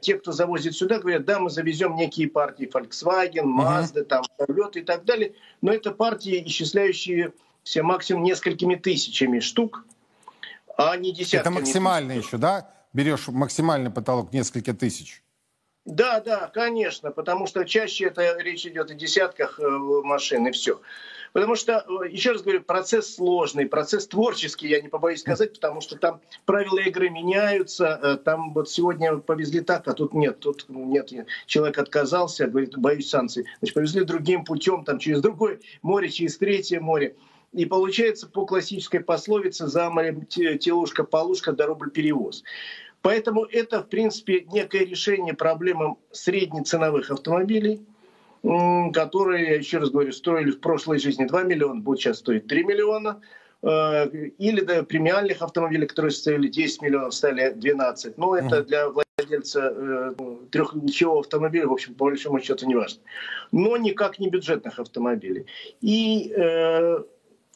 те, 0.02 0.18
кто 0.18 0.32
завозит 0.32 0.76
сюда, 0.76 0.98
говорят, 0.98 1.24
да, 1.24 1.38
мы 1.38 1.48
завезем 1.48 1.96
некие 1.96 2.28
партии 2.28 2.68
Volkswagen, 2.70 3.44
Mazda, 3.44 4.02
там, 4.02 4.22
Toyota 4.38 4.80
и 4.80 4.82
так 4.82 5.06
далее, 5.06 5.32
но 5.62 5.72
это 5.72 5.92
партии, 5.92 6.42
исчисляющие 6.46 7.32
все 7.62 7.82
максимум 7.82 8.24
несколькими 8.24 8.74
тысячами 8.74 9.38
штук, 9.38 9.86
а 10.76 10.94
не 10.98 11.12
десятками. 11.12 11.54
Это 11.54 11.64
максимально 11.64 12.12
еще, 12.12 12.36
да? 12.36 12.70
Берешь 12.92 13.28
максимальный 13.28 13.90
потолок 13.90 14.34
несколько 14.34 14.74
тысяч. 14.74 15.22
Да, 15.84 16.20
да, 16.20 16.48
конечно, 16.54 17.10
потому 17.10 17.46
что 17.48 17.64
чаще 17.64 18.04
это 18.04 18.36
речь 18.38 18.64
идет 18.64 18.92
о 18.92 18.94
десятках 18.94 19.58
э, 19.58 19.68
машин 19.68 20.46
и 20.46 20.52
все. 20.52 20.80
Потому 21.32 21.56
что, 21.56 21.84
э, 22.04 22.08
еще 22.08 22.32
раз 22.32 22.42
говорю, 22.42 22.62
процесс 22.62 23.16
сложный, 23.16 23.66
процесс 23.66 24.06
творческий, 24.06 24.68
я 24.68 24.80
не 24.80 24.88
побоюсь 24.88 25.22
сказать, 25.22 25.54
потому 25.54 25.80
что 25.80 25.96
там 25.96 26.20
правила 26.46 26.78
игры 26.78 27.10
меняются. 27.10 27.98
Э, 28.00 28.16
там 28.16 28.52
вот 28.52 28.70
сегодня 28.70 29.16
повезли 29.16 29.60
так, 29.60 29.88
а 29.88 29.92
тут 29.92 30.14
нет. 30.14 30.38
Тут 30.38 30.66
нет, 30.68 31.10
человек 31.46 31.78
отказался, 31.78 32.46
говорит, 32.46 32.78
боюсь 32.78 33.10
санкций. 33.10 33.44
Значит, 33.58 33.74
повезли 33.74 34.04
другим 34.04 34.44
путем, 34.44 34.84
там 34.84 35.00
через 35.00 35.20
другое 35.20 35.58
море, 35.82 36.10
через 36.10 36.38
третье 36.38 36.78
море. 36.78 37.16
И 37.52 37.66
получается 37.66 38.28
по 38.28 38.46
классической 38.46 39.00
пословице 39.00 39.66
«за 39.66 39.90
морем 39.90 40.26
телушка-полушка, 40.26 41.52
да 41.52 41.66
рубль 41.66 41.90
перевоз». 41.90 42.44
Поэтому 43.02 43.44
это, 43.44 43.82
в 43.82 43.88
принципе, 43.88 44.46
некое 44.52 44.84
решение 44.84 45.34
проблемам 45.34 45.98
среднеценовых 46.12 47.10
автомобилей– 47.10 47.86
которые, 48.92 49.50
я 49.50 49.56
еще 49.56 49.78
раз 49.78 49.90
говорю, 49.90 50.12
строили 50.12 50.50
в 50.50 50.60
прошлой 50.60 50.98
жизни 50.98 51.24
2 51.24 51.44
миллиона, 51.44 51.80
будут 51.80 52.00
сейчас 52.00 52.18
стоить 52.18 52.48
3 52.48 52.64
миллиона. 52.64 53.20
Э, 53.62 54.08
или 54.08 54.60
до 54.60 54.82
премиальных 54.82 55.42
автомобилей, 55.42 55.86
которые 55.86 56.10
стоили 56.10 56.48
10 56.48 56.82
миллионов, 56.82 57.14
стали 57.14 57.52
12. 57.52 58.18
Но 58.18 58.34
это 58.34 58.64
для 58.64 58.88
владельца 58.88 59.72
э, 59.72 60.14
трехлучевого 60.50 61.20
автомобиля, 61.20 61.68
в 61.68 61.72
общем, 61.72 61.94
по 61.94 62.06
большому 62.06 62.40
счету, 62.40 62.66
не 62.66 62.74
важно. 62.74 63.00
Но 63.52 63.76
никак 63.76 64.18
не 64.18 64.28
бюджетных 64.28 64.80
автомобилей. 64.80 65.46
И, 65.80 66.32
э, 66.36 66.98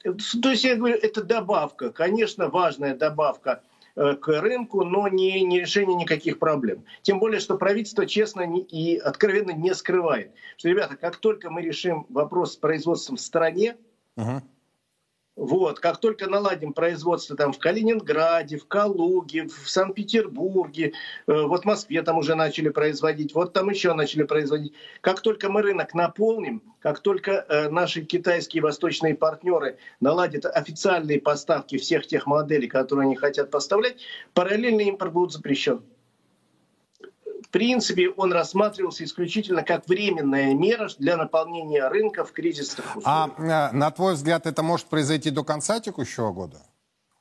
то 0.05 0.51
есть, 0.51 0.63
я 0.63 0.77
говорю, 0.77 0.97
это 1.03 1.25
добавка, 1.25 1.91
конечно, 1.91 2.49
важная 2.49 2.95
добавка– 2.95 3.63
к 3.97 4.29
рынку, 4.29 4.85
но 4.85 5.09
не, 5.09 5.43
не 5.43 5.61
решение 5.61 5.97
никаких 5.97 6.39
проблем. 6.39 6.85
Тем 7.03 7.19
более, 7.19 7.41
что 7.41 7.57
правительство 7.57 8.07
честно 8.07 8.43
и 8.43 8.97
откровенно 8.99 9.53
не 9.53 9.75
скрывает, 9.75 10.33
что, 10.57 10.69
ребята, 10.69 10.97
как 10.97 11.17
только 11.17 11.51
мы 11.51 11.63
решим 11.63 12.07
вопрос 12.11 12.53
с 12.53 12.57
производством 12.57 13.17
в 13.17 13.21
стране, 13.21 13.77
uh-huh 14.17 14.43
вот, 15.37 15.81
как 15.81 15.99
только 15.99 16.29
наладим 16.29 16.73
производство 16.73 17.37
там 17.37 17.53
в 17.53 17.59
Калининграде, 17.59 18.57
в 18.57 18.67
Калуге, 18.67 19.47
в 19.47 19.69
Санкт-Петербурге, 19.69 20.95
э, 21.27 21.43
вот 21.43 21.63
в 21.63 21.65
Москве 21.67 22.03
там 22.03 22.17
уже 22.17 22.35
начали 22.35 22.71
производить, 22.71 23.35
вот 23.35 23.53
там 23.53 23.69
еще 23.69 23.93
начали 23.93 24.23
производить. 24.23 24.73
Как 25.03 25.21
только 25.21 25.51
мы 25.51 25.61
рынок 25.61 25.93
наполним, 25.93 26.63
как 26.81 27.01
только 27.01 27.45
э, 27.49 27.69
наши 27.69 28.03
китайские 28.03 28.63
восточные 28.63 29.15
партнеры 29.15 29.77
наладят 30.01 30.47
официальные 30.47 31.21
поставки 31.21 31.77
всех 31.77 32.07
тех 32.07 32.27
моделей, 32.27 32.67
которые 32.67 33.05
они 33.05 33.17
хотят 33.17 33.51
поставлять, 33.51 33.97
параллельный 34.33 34.87
импорт 34.87 35.13
будет 35.13 35.33
запрещен 35.33 35.83
принципе, 37.57 38.11
он 38.11 38.35
рассматривался 38.35 39.03
исключительно 39.05 39.63
как 39.63 39.89
временная 39.89 40.53
мера 40.53 40.91
для 40.99 41.17
наполнения 41.17 41.89
рынка 41.89 42.23
в 42.23 42.33
кризисных 42.33 42.97
условиях. 42.97 43.33
А 43.39 43.73
на 43.73 43.91
твой 43.91 44.13
взгляд, 44.13 44.47
это 44.47 44.63
может 44.63 44.87
произойти 44.89 45.31
до 45.31 45.43
конца 45.43 45.81
текущего 45.81 46.33
года? 46.33 46.59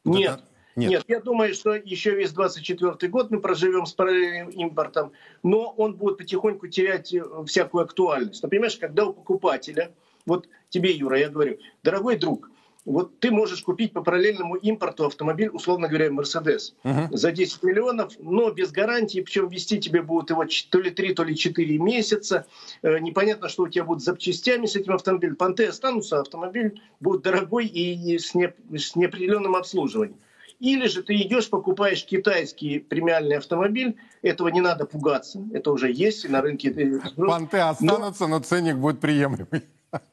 Нет. 0.03 0.41
Нет. 0.75 0.89
Нет, 0.89 1.05
я 1.07 1.21
думаю, 1.21 1.53
что 1.53 1.73
еще 1.73 2.15
весь 2.15 2.33
24 2.33 3.09
год 3.09 3.31
мы 3.31 3.39
проживем 3.39 3.86
с 3.86 3.93
параллельным 3.93 4.49
импортом, 4.49 5.13
но 5.41 5.73
он 5.77 5.95
будет 5.95 6.17
потихоньку 6.17 6.67
терять 6.67 7.13
э, 7.13 7.23
всякую 7.47 7.86
актуальность. 7.86 8.43
Например, 8.43 8.69
когда 8.77 9.05
у 9.05 9.13
покупателя, 9.13 9.93
вот 10.25 10.49
тебе, 10.67 10.91
Юра, 10.91 11.17
я 11.17 11.29
говорю, 11.29 11.59
дорогой 11.81 12.17
друг, 12.17 12.49
вот 12.86 13.19
ты 13.19 13.31
можешь 13.31 13.63
купить 13.63 13.93
по 13.93 14.01
параллельному 14.01 14.55
импорту 14.55 15.05
автомобиль, 15.05 15.49
условно 15.49 15.88
говоря, 15.88 16.11
Мерседес, 16.11 16.75
uh-huh. 16.83 17.07
за 17.11 17.31
10 17.31 17.63
миллионов, 17.63 18.13
но 18.19 18.51
без 18.51 18.71
гарантии, 18.71 19.21
причем 19.21 19.49
вести 19.49 19.79
тебе 19.79 20.01
будут 20.01 20.29
его 20.29 20.45
то 20.69 20.79
ли 20.79 20.91
3, 20.91 21.13
то 21.15 21.23
ли 21.23 21.36
4 21.36 21.77
месяца. 21.79 22.45
Э, 22.83 22.99
непонятно, 22.99 23.49
что 23.49 23.63
у 23.63 23.67
тебя 23.67 23.83
будет 23.83 24.01
с 24.01 24.05
запчастями 24.05 24.67
с 24.67 24.75
этим 24.75 24.93
автомобилем. 24.93 25.36
Понты 25.36 25.65
останутся, 25.65 26.19
автомобиль 26.19 26.79
будет 26.99 27.23
дорогой 27.23 27.65
и 27.65 28.19
с, 28.19 28.36
не, 28.36 28.53
с 28.77 28.95
неопределенным 28.95 29.55
обслуживанием. 29.55 30.19
Или 30.59 30.88
же 30.88 31.03
ты 31.03 31.15
идешь, 31.15 31.49
покупаешь 31.49 32.05
китайский 32.05 32.79
премиальный 32.79 33.38
автомобиль, 33.38 33.97
этого 34.21 34.47
не 34.47 34.61
надо 34.61 34.86
пугаться, 34.86 35.43
это 35.53 35.71
уже 35.71 35.91
есть 35.91 36.29
на 36.29 36.41
рынке. 36.41 37.01
Понты 37.17 37.57
останутся, 37.57 38.27
но, 38.27 38.38
но 38.38 38.43
ценник 38.43 38.77
будет 38.77 39.01
приемлемый. 39.01 39.63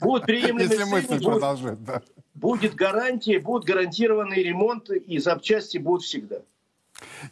Будет 0.00 0.24
приемлемый 0.24 0.64
Если 0.64 0.84
мысль 0.84 1.08
будет, 1.08 1.24
продолжит, 1.24 1.84
да. 1.84 2.02
Будет 2.34 2.74
гарантия, 2.74 3.38
будет 3.38 3.64
гарантированный 3.64 4.42
ремонт, 4.42 4.90
и 4.90 5.18
запчасти 5.18 5.78
будут 5.78 6.02
всегда. 6.02 6.36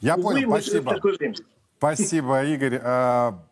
Я 0.01 0.17
Увы, 0.17 0.35
понял, 0.35 0.51
спасибо. 0.51 1.01
Спасибо, 1.79 2.45
Игорь. 2.45 2.81
А, 2.83 3.43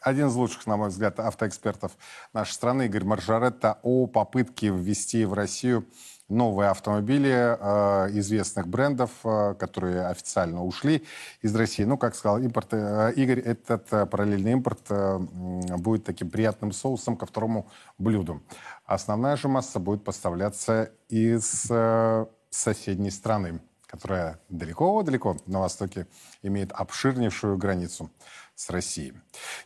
один 0.00 0.28
из 0.28 0.34
лучших, 0.34 0.66
на 0.66 0.76
мой 0.76 0.88
взгляд, 0.88 1.18
автоэкспертов 1.20 1.92
нашей 2.32 2.52
страны, 2.52 2.86
Игорь 2.86 3.04
Маржаретта, 3.04 3.78
о 3.82 4.06
попытке 4.06 4.68
ввести 4.68 5.24
в 5.24 5.32
Россию 5.32 5.86
новые 6.28 6.70
автомобили 6.70 7.30
э, 7.30 8.18
известных 8.18 8.68
брендов, 8.68 9.10
э, 9.24 9.54
которые 9.58 10.06
официально 10.06 10.64
ушли 10.64 11.04
из 11.42 11.54
России. 11.54 11.84
Ну, 11.84 11.96
как 11.96 12.14
сказал 12.14 12.38
импорт, 12.38 12.68
э, 12.72 13.12
Игорь, 13.16 13.40
этот 13.40 13.92
э, 13.92 14.06
параллельный 14.06 14.52
импорт 14.52 14.80
э, 14.90 15.18
будет 15.78 16.04
таким 16.04 16.30
приятным 16.30 16.72
соусом 16.72 17.16
ко 17.16 17.26
второму 17.26 17.68
блюду. 17.98 18.42
Основная 18.84 19.36
же 19.36 19.48
масса 19.48 19.78
будет 19.78 20.04
поставляться 20.04 20.90
из 21.08 21.66
э, 21.70 22.26
соседней 22.50 23.10
страны, 23.10 23.60
которая 23.86 24.38
далеко-далеко 24.48 25.36
на 25.46 25.60
востоке 25.60 26.06
имеет 26.42 26.72
обширнейшую 26.72 27.56
границу 27.56 28.10
с 28.58 28.70
Россией. 28.70 29.12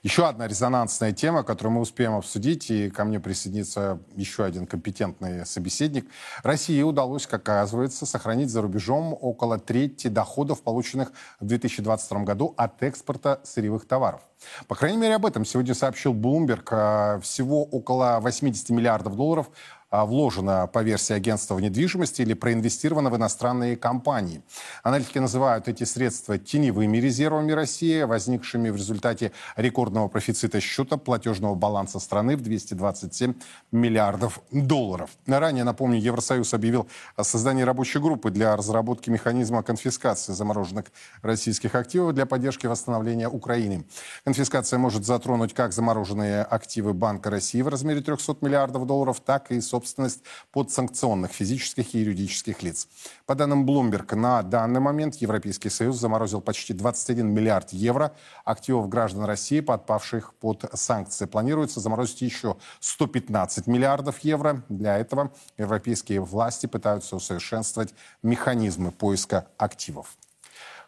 Еще 0.03 0.29
одна 0.29 0.47
резонансная 0.47 1.13
тема, 1.13 1.45
которую 1.45 1.73
мы 1.73 1.81
успеем 1.81 2.15
обсудить, 2.15 2.71
и 2.71 2.91
ко 2.91 3.05
мне 3.05 3.21
присоединится 3.21 3.99
еще 4.15 4.45
один 4.45 4.67
компетентный 4.67 5.47
собеседник. 5.47 6.07
России 6.43 6.83
удалось, 6.83 7.27
как 7.27 7.41
оказывается, 7.49 8.05
сохранить 8.05 8.51
за 8.51 8.61
рубежом 8.61 9.17
около 9.19 9.59
трети 9.59 10.09
доходов, 10.09 10.63
полученных 10.63 11.11
в 11.41 11.47
2022 11.47 12.21
году 12.25 12.53
от 12.59 12.83
экспорта 12.83 13.41
сырьевых 13.45 13.89
товаров. 13.89 14.21
По 14.69 14.75
крайней 14.75 14.99
мере, 14.99 15.15
об 15.15 15.25
этом 15.25 15.47
сегодня 15.47 15.75
сообщил 15.75 16.13
Bloomberg. 16.13 16.69
А, 16.71 17.19
всего 17.21 17.65
около 17.65 18.19
80 18.21 18.69
миллиардов 18.71 19.17
долларов 19.17 19.51
вложено 19.93 20.67
по 20.67 20.83
версии 20.83 21.13
агентства 21.13 21.55
в 21.55 21.61
недвижимости 21.61 22.23
или 22.23 22.33
проинвестировано 22.33 23.11
в 23.11 23.17
иностранные 23.17 23.77
компании. 23.77 24.43
Аналитики 24.83 25.19
называют 25.19 25.69
эти 25.69 25.85
средства 25.85 26.39
теневыми 26.39 26.97
резервами 26.97 27.53
России, 27.53 28.03
возникшими 28.03 28.71
в 28.71 28.77
результате 28.77 29.33
рекордного 29.57 30.09
профицита 30.09 30.61
счета 30.61 30.97
платежного 30.97 31.55
баланса 31.55 32.01
страны 32.01 32.37
в 32.37 32.41
227 32.41 33.35
миллиардов 33.71 34.41
долларов. 34.51 35.11
Ранее, 35.27 35.65
напомню, 35.65 36.01
Евросоюз 36.01 36.55
объявил 36.55 36.89
о 37.17 37.25
создании 37.25 37.63
рабочей 37.63 37.99
группы 37.99 38.31
для 38.31 38.57
разработки 38.57 39.11
механизма 39.11 39.63
конфискации 39.63 40.33
замороженных 40.33 40.87
российских 41.21 41.75
активов 41.75 42.15
для 42.15 42.25
поддержки 42.25 42.67
восстановления 42.67 43.29
Украины. 43.29 43.85
Конфискация 44.25 44.79
может 44.79 45.05
затронуть 45.05 45.53
как 45.53 45.73
замороженные 45.73 46.43
активы 46.43 46.95
Банка 46.95 47.29
России 47.29 47.61
в 47.61 47.69
размере 47.69 48.01
300 48.01 48.37
миллиардов 48.41 48.87
долларов, 48.87 49.21
так 49.21 49.51
и, 49.51 49.61
собственно, 49.61 49.82
собственность 49.83 50.23
подсанкционных 50.53 51.33
физических 51.33 51.95
и 51.95 51.99
юридических 51.99 52.63
лиц. 52.63 52.89
По 53.27 53.35
данным 53.35 53.69
Bloomberg, 53.69 54.15
на 54.15 54.43
данный 54.43 54.81
момент 54.81 55.17
Европейский 55.17 55.71
Союз 55.71 55.97
заморозил 55.97 56.41
почти 56.41 56.73
21 56.73 57.29
миллиард 57.29 57.73
евро 57.73 58.13
активов 58.45 58.89
граждан 58.89 59.25
России, 59.25 59.61
подпавших 59.61 60.35
под 60.35 60.65
санкции. 60.75 61.27
Планируется 61.27 61.81
заморозить 61.81 62.23
еще 62.23 62.57
115 62.81 63.67
миллиардов 63.67 64.21
евро. 64.21 64.63
Для 64.69 64.99
этого 64.99 65.33
европейские 65.59 66.21
власти 66.21 66.67
пытаются 66.67 67.17
усовершенствовать 67.17 67.93
механизмы 68.23 68.93
поиска 68.93 69.49
активов. 69.59 70.17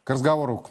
К 0.05 0.11
разговору 0.11 0.67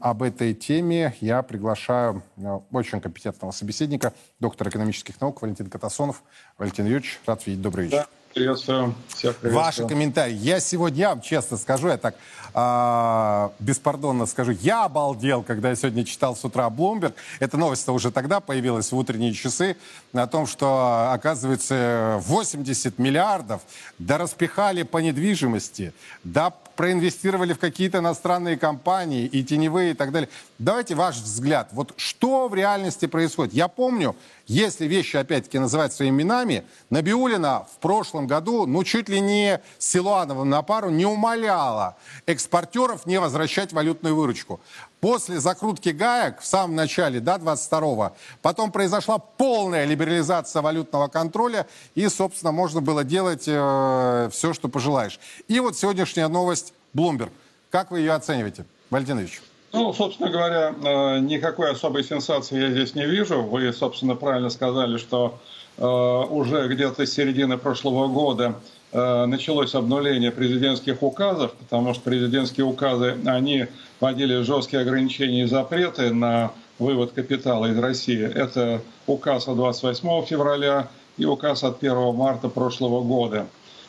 об 0.00 0.22
этой 0.22 0.54
теме 0.54 1.14
я 1.20 1.42
приглашаю 1.42 2.22
э, 2.38 2.58
очень 2.72 3.02
компетентного 3.02 3.52
собеседника, 3.52 4.14
доктора 4.40 4.70
экономических 4.70 5.20
наук 5.20 5.42
Валентин 5.42 5.68
Катасонов. 5.68 6.22
Валентин 6.56 6.86
Юрьевич, 6.86 7.20
рад 7.26 7.46
видеть. 7.46 7.60
Добрый 7.60 7.84
вечер. 7.84 7.98
Да. 7.98 8.06
Приветствую. 8.34 8.94
Приветствую. 9.10 9.54
Ваши 9.54 9.86
комментарии. 9.86 10.34
Я 10.34 10.60
сегодня, 10.60 10.98
я 10.98 11.08
вам 11.10 11.20
честно 11.20 11.56
скажу, 11.56 11.88
я 11.88 11.96
так 11.96 12.14
э, 12.54 13.48
беспардонно 13.58 14.26
скажу, 14.26 14.52
я 14.52 14.84
обалдел, 14.84 15.42
когда 15.42 15.70
я 15.70 15.76
сегодня 15.76 16.04
читал 16.04 16.36
с 16.36 16.44
утра 16.44 16.68
Bloomberg. 16.68 17.14
Эта 17.40 17.56
новость 17.56 17.88
уже 17.88 18.10
тогда 18.10 18.40
появилась 18.40 18.92
в 18.92 18.96
утренние 18.96 19.32
часы 19.32 19.76
о 20.12 20.26
том, 20.26 20.46
что, 20.46 21.10
оказывается, 21.12 22.20
80 22.22 22.98
миллиардов 22.98 23.62
да 23.98 24.18
распихали 24.18 24.82
по 24.82 24.98
недвижимости, 24.98 25.92
да 26.22 26.50
проинвестировали 26.50 27.54
в 27.54 27.58
какие-то 27.58 27.98
иностранные 27.98 28.56
компании 28.56 29.26
и 29.26 29.42
теневые 29.42 29.92
и 29.92 29.94
так 29.94 30.12
далее. 30.12 30.28
Давайте 30.58 30.94
ваш 30.94 31.16
взгляд. 31.16 31.70
Вот 31.72 31.92
что 31.96 32.48
в 32.48 32.54
реальности 32.54 33.06
происходит? 33.06 33.52
Я 33.52 33.66
помню, 33.66 34.14
если 34.48 34.86
вещи 34.86 35.16
опять-таки 35.16 35.58
называть 35.58 35.92
своими 35.92 36.22
именами, 36.22 36.64
Набиулина 36.88 37.66
в 37.70 37.78
прошлом 37.80 38.26
году, 38.26 38.64
ну 38.64 38.82
чуть 38.82 39.10
ли 39.10 39.20
не 39.20 39.60
с 39.78 39.90
Силуановым 39.90 40.48
на 40.48 40.62
пару, 40.62 40.88
не 40.88 41.04
умоляла 41.04 41.96
экспортеров 42.26 43.04
не 43.04 43.20
возвращать 43.20 43.74
валютную 43.74 44.16
выручку. 44.16 44.60
После 45.00 45.38
закрутки 45.38 45.90
гаек 45.90 46.40
в 46.40 46.46
самом 46.46 46.74
начале, 46.74 47.20
да, 47.20 47.36
22-го, 47.36 48.16
потом 48.40 48.72
произошла 48.72 49.18
полная 49.18 49.84
либерализация 49.84 50.62
валютного 50.62 51.08
контроля, 51.08 51.66
и, 51.94 52.08
собственно, 52.08 52.50
можно 52.50 52.80
было 52.80 53.04
делать 53.04 53.44
э, 53.46 54.30
все, 54.32 54.54
что 54.54 54.68
пожелаешь. 54.68 55.20
И 55.46 55.60
вот 55.60 55.76
сегодняшняя 55.76 56.28
новость 56.28 56.72
Bloomberg. 56.94 57.30
Как 57.70 57.90
вы 57.90 58.00
ее 58.00 58.12
оцениваете, 58.14 58.64
Валентинович? 58.88 59.42
Ну, 59.72 59.92
собственно 59.92 60.30
говоря, 60.30 60.74
э, 60.82 61.18
никакой 61.20 61.70
особой 61.70 62.02
сенсации 62.02 62.58
я 62.58 62.70
здесь 62.70 62.94
не 62.94 63.04
вижу. 63.04 63.42
Вы, 63.42 63.72
собственно, 63.72 64.14
правильно 64.14 64.48
сказали, 64.48 64.96
что 64.96 65.38
э, 65.76 65.84
уже 65.84 66.68
где-то 66.68 67.04
с 67.04 67.12
середины 67.12 67.58
прошлого 67.58 68.08
года 68.08 68.54
э, 68.92 69.26
началось 69.26 69.74
обнуление 69.74 70.30
президентских 70.30 71.02
указов, 71.02 71.52
потому 71.52 71.92
что 71.92 72.02
президентские 72.02 72.64
указы, 72.64 73.18
они 73.26 73.66
вводили 74.00 74.40
жесткие 74.40 74.80
ограничения 74.80 75.42
и 75.42 75.46
запреты 75.46 76.14
на 76.14 76.52
вывод 76.78 77.12
капитала 77.12 77.66
из 77.66 77.78
России. 77.78 78.24
Это 78.24 78.80
указ 79.06 79.48
от 79.48 79.56
28 79.56 80.24
февраля 80.24 80.88
и 81.18 81.26
указ 81.26 81.62
от 81.62 81.82
1 81.82 82.14
марта 82.14 82.48
прошлого 82.48 83.02
года. 83.02 83.46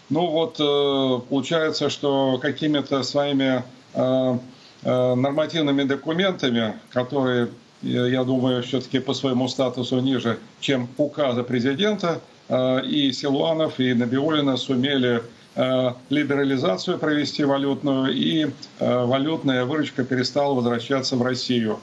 Ну 0.10 0.26
вот, 0.26 0.58
получается, 1.30 1.90
что 1.92 2.40
какими-то 2.42 3.04
своими 3.04 3.64
нормативными 4.84 5.84
документами, 5.84 6.74
которые, 6.92 7.50
я 7.82 8.24
думаю, 8.24 8.64
все-таки 8.64 9.00
по 9.00 9.14
своему 9.14 9.48
статусу 9.48 10.00
ниже, 10.00 10.40
чем 10.60 10.88
указы 10.98 11.44
президента, 11.44 12.20
и 12.50 13.12
Силуанов, 13.14 13.80
и 13.80 13.94
Набиулина 13.94 14.58
сумели 14.58 15.22
либерализацию 16.10 16.98
провести 16.98 17.44
валютную, 17.44 18.14
и 18.14 18.48
валютная 18.80 19.66
выручка 19.66 20.04
перестала 20.04 20.54
возвращаться 20.54 21.16
в 21.16 21.22
Россию. 21.22 21.80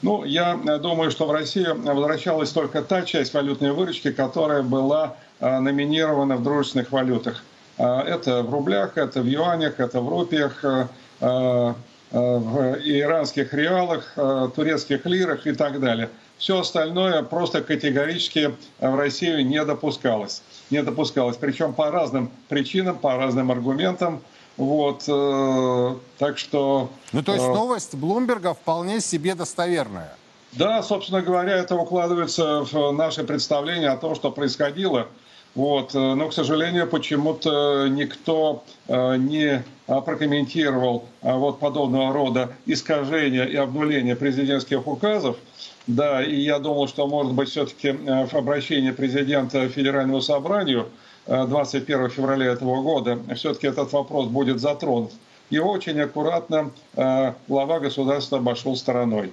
Ну, 0.00 0.24
я 0.24 0.54
думаю, 0.80 1.10
что 1.10 1.26
в 1.26 1.32
России 1.32 1.66
возвращалась 1.66 2.50
только 2.50 2.82
та 2.82 3.02
часть 3.02 3.34
валютной 3.34 3.72
выручки, 3.72 4.12
которая 4.12 4.62
была 4.62 5.16
номинирована 5.40 6.36
в 6.36 6.42
дружественных 6.42 6.92
валютах. 6.92 7.42
Это 7.76 8.42
в 8.42 8.50
рублях, 8.50 8.96
это 8.96 9.20
в 9.22 9.26
юанях, 9.26 9.78
это 9.78 10.00
в 10.00 10.08
рупиях, 10.08 10.64
в 12.10 12.78
иранских 12.84 13.52
реалах, 13.52 14.14
турецких 14.54 15.04
лирах 15.06 15.46
и 15.46 15.52
так 15.52 15.80
далее. 15.80 16.08
Все 16.38 16.60
остальное 16.60 17.22
просто 17.22 17.62
категорически 17.62 18.54
в 18.78 18.94
Россию 18.96 19.44
не 19.44 19.64
допускалось. 19.64 20.42
Не 20.70 20.82
допускалось. 20.82 21.36
Причем 21.36 21.74
по 21.74 21.90
разным 21.90 22.30
причинам, 22.48 22.96
по 22.98 23.16
разным 23.16 23.50
аргументам. 23.50 24.20
Вот, 24.56 25.04
э, 25.06 25.94
так 26.18 26.36
что... 26.36 26.90
Ну, 27.12 27.22
то 27.22 27.32
есть 27.32 27.44
э, 27.44 27.48
новость 27.48 27.94
Блумберга 27.94 28.54
вполне 28.54 29.00
себе 29.00 29.36
достоверная. 29.36 30.16
Да, 30.50 30.82
собственно 30.82 31.22
говоря, 31.22 31.56
это 31.56 31.76
укладывается 31.76 32.64
в 32.64 32.90
наше 32.90 33.22
представление 33.22 33.90
о 33.90 33.96
том, 33.96 34.16
что 34.16 34.32
происходило. 34.32 35.06
Вот. 35.58 35.94
Э, 35.94 36.14
но, 36.14 36.28
к 36.28 36.32
сожалению, 36.32 36.86
почему-то 36.86 37.88
никто 37.88 38.64
не 38.86 39.62
прокомментировал 39.86 41.04
вот 41.20 41.60
подобного 41.60 42.12
рода 42.12 42.52
искажения 42.64 43.44
и 43.44 43.56
обнуления 43.56 44.16
президентских 44.16 44.86
указов. 44.86 45.36
Да, 45.86 46.22
и 46.22 46.36
я 46.36 46.58
думал, 46.58 46.88
что, 46.88 47.06
может 47.06 47.32
быть, 47.32 47.50
все-таки 47.50 47.90
в 47.90 48.34
обращении 48.34 48.92
президента 48.92 49.68
Федеральному 49.68 50.22
собранию– 50.22 50.88
21 51.28 52.08
февраля 52.08 52.46
этого 52.52 52.82
года 52.82 53.18
все-таки 53.34 53.66
этот 53.66 53.92
вопрос 53.92 54.26
будет 54.26 54.60
затронут. 54.60 55.12
Его 55.50 55.70
очень 55.70 56.00
аккуратно 56.00 56.70
э, 56.94 57.32
глава 57.48 57.80
государства 57.80 58.38
обошел 58.38 58.76
стороной. 58.76 59.32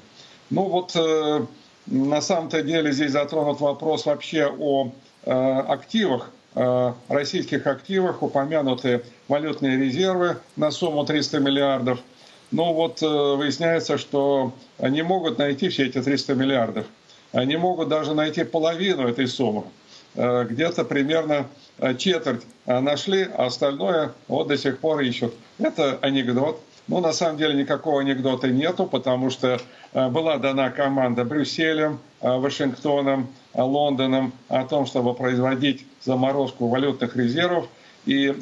Ну 0.50 0.64
вот 0.64 0.96
э, 0.96 1.46
на 1.88 2.22
самом-то 2.22 2.64
деле 2.64 2.92
здесь 2.92 3.12
затронут 3.12 3.62
вопрос 3.62 4.06
вообще 4.06 4.48
о 4.48 4.88
э, 4.88 4.90
активах, 5.26 6.30
российских 7.10 7.68
активах, 7.68 8.24
упомянутые 8.24 9.02
валютные 9.28 9.78
резервы 9.78 10.38
на 10.56 10.72
сумму 10.72 11.04
300 11.04 11.40
миллиардов. 11.40 12.00
Ну 12.52 12.74
вот 12.74 13.02
выясняется, 13.02 13.98
что 13.98 14.54
они 14.80 15.02
могут 15.02 15.38
найти 15.38 15.68
все 15.70 15.88
эти 15.88 16.02
300 16.02 16.36
миллиардов. 16.36 16.86
Они 17.34 17.58
могут 17.58 17.90
даже 17.90 18.14
найти 18.14 18.44
половину 18.44 19.08
этой 19.08 19.28
суммы. 19.28 19.64
Где-то 20.16 20.86
примерно 20.86 21.48
Э, 21.78 21.94
четверть 21.94 22.44
э, 22.66 22.80
нашли, 22.80 23.28
а 23.36 23.48
остальное 23.48 24.14
вот 24.28 24.48
до 24.48 24.58
сих 24.58 24.80
пор 24.80 25.02
ищут. 25.02 25.34
Это 25.60 25.98
анекдот. 26.02 26.62
Но 26.88 27.02
на 27.02 27.14
самом 27.14 27.38
деле 27.38 27.56
никакого 27.56 28.02
анекдота 28.02 28.48
нету, 28.48 28.86
потому 28.86 29.30
что 29.30 29.60
э, 29.94 30.10
была 30.10 30.38
дана 30.38 30.70
команда 30.70 31.26
Брюсселем, 31.26 32.00
Вашингтоном, 32.22 33.28
Лондоном 33.64 34.34
о 34.50 34.64
том, 34.66 34.86
чтобы 34.86 35.14
производить 35.14 35.86
заморозку 36.04 36.68
валютных 36.68 37.16
резервов. 37.16 37.68
И 38.06 38.34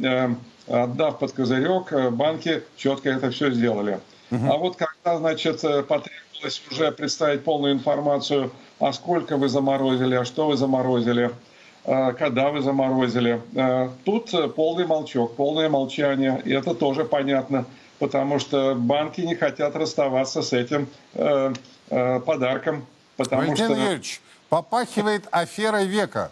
отдав 0.67 1.19
под 1.19 1.31
козырек, 1.31 2.11
банки 2.11 2.63
четко 2.75 3.09
это 3.09 3.29
все 3.31 3.51
сделали. 3.51 3.99
Угу. 4.31 4.51
А 4.51 4.57
вот 4.57 4.75
когда, 4.75 5.17
значит, 5.17 5.61
потребовалось 5.61 6.61
уже 6.69 6.91
представить 6.91 7.43
полную 7.43 7.73
информацию, 7.73 8.51
а 8.79 8.91
сколько 8.91 9.37
вы 9.37 9.47
заморозили, 9.47 10.15
а 10.15 10.25
что 10.25 10.47
вы 10.47 10.57
заморозили– 10.57 11.31
Э, 11.85 12.13
когда 12.13 12.49
вы 12.49 12.61
заморозили. 12.61 13.41
Э, 13.55 13.89
тут 14.05 14.33
э, 14.33 14.47
полный 14.47 14.87
молчок, 14.87 15.35
полное 15.35 15.69
молчание, 15.69 16.41
и 16.45 16.51
это 16.53 16.73
тоже 16.73 17.03
понятно, 17.03 17.65
потому 17.99 18.39
что 18.39 18.73
банки 18.75 19.21
не 19.21 19.35
хотят 19.35 19.75
расставаться 19.75 20.41
с 20.41 20.53
этим 20.53 20.87
подарком. 21.89 22.85
Потому 23.17 23.41
Валентин 23.43 23.65
что... 23.65 23.75
Юрьевич, 23.75 24.21
попахивает 24.53 25.23
аферой 25.31 25.87
века. 25.87 26.29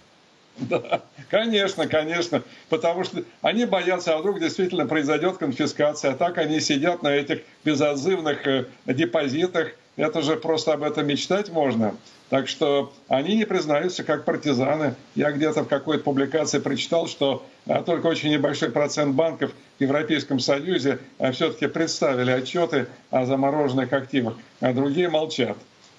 Да, 0.57 1.01
конечно, 1.31 1.87
конечно. 1.87 2.43
Потому 2.69 3.03
что 3.03 3.23
они 3.41 3.65
боятся, 3.65 4.13
а 4.13 4.19
вдруг 4.19 4.39
действительно 4.39 4.85
произойдет 4.85 5.37
конфискация. 5.37 6.11
А 6.11 6.15
так 6.15 6.37
они 6.37 6.59
сидят 6.59 7.01
на 7.01 7.07
этих 7.07 7.39
безотзывных 7.65 8.67
депозитах. 8.85 9.69
Это 9.95 10.21
же 10.21 10.35
просто 10.35 10.73
об 10.73 10.83
этом 10.83 11.07
мечтать 11.07 11.49
можно. 11.49 11.95
Так 12.29 12.47
что 12.47 12.93
они 13.07 13.37
не 13.37 13.45
признаются 13.45 14.03
как 14.03 14.23
партизаны. 14.23 14.93
Я 15.15 15.31
где-то 15.31 15.63
в 15.63 15.67
какой-то 15.67 16.03
публикации 16.03 16.59
прочитал, 16.59 17.07
что 17.07 17.43
а, 17.65 17.81
только 17.81 18.05
очень 18.05 18.29
небольшой 18.29 18.69
процент 18.69 19.15
банков 19.15 19.51
в 19.79 19.81
Европейском 19.81 20.39
Союзе 20.39 20.99
а, 21.17 21.31
все-таки 21.31 21.65
представили 21.65 22.29
отчеты 22.29 22.85
о 23.09 23.25
замороженных 23.25 23.91
активах, 23.91 24.35
а 24.59 24.73
другие 24.73 25.09
молчат. 25.09 25.57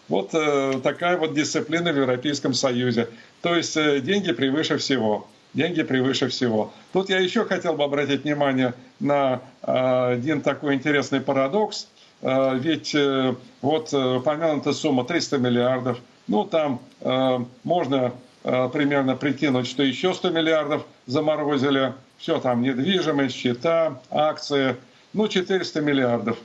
Вот 0.09 0.31
э, 0.35 0.81
такая 0.83 1.17
вот 1.17 1.35
дисциплина 1.35 1.93
в 1.93 1.97
Европейском 1.97 2.55
Союзе. 2.55 3.09
То 3.41 3.55
есть 3.55 3.77
э, 3.77 4.01
деньги 4.01 4.33
превыше 4.33 4.79
всего. 4.79 5.29
Деньги 5.55 5.83
превыше 5.83 6.29
всего. 6.29 6.73
Тут 6.93 7.11
я 7.11 7.19
еще 7.19 7.45
хотел 7.45 7.75
бы 7.75 7.85
обратить 7.85 8.25
внимание 8.25 8.75
на 9.01 9.43
э, 9.63 10.13
один 10.15 10.41
такой 10.41 10.75
интересный 10.75 11.21
парадокс. 11.21 11.89
Ведь 12.25 12.97
вот 13.63 13.93
упомянута 13.93 14.73
сумма 14.73 15.05
300 15.05 15.39
миллиардов– 15.39 15.99
ну, 16.29 16.45
там 16.45 16.81
можно 17.65 18.13
примерно 18.45 19.17
прикинуть, 19.17 19.67
что 19.67 19.83
еще 19.83 20.15
100 20.15 20.31
миллиардов 20.31 20.87
заморозили. 21.07 21.95
Все 22.19 22.39
там 22.39 22.63
недвижимость, 22.63 23.35
счета, 23.35 24.01
акции. 24.09 24.77
Ну, 25.13 25.27
400 25.27 25.81
миллиардов. 25.81 26.39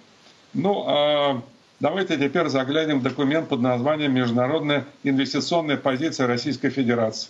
Ну, 0.56 0.84
а 0.88 1.44
давайте 1.80 2.18
теперь 2.18 2.48
заглянем 2.48 3.00
в 3.00 3.04
документ 3.04 3.50
под 3.50 3.62
названием 3.62 4.14
«Международная 4.14 4.86
инвестиционная 5.04 5.78
позиция 5.78 6.28
Российской 6.28 6.70
Федерации». 6.70 7.30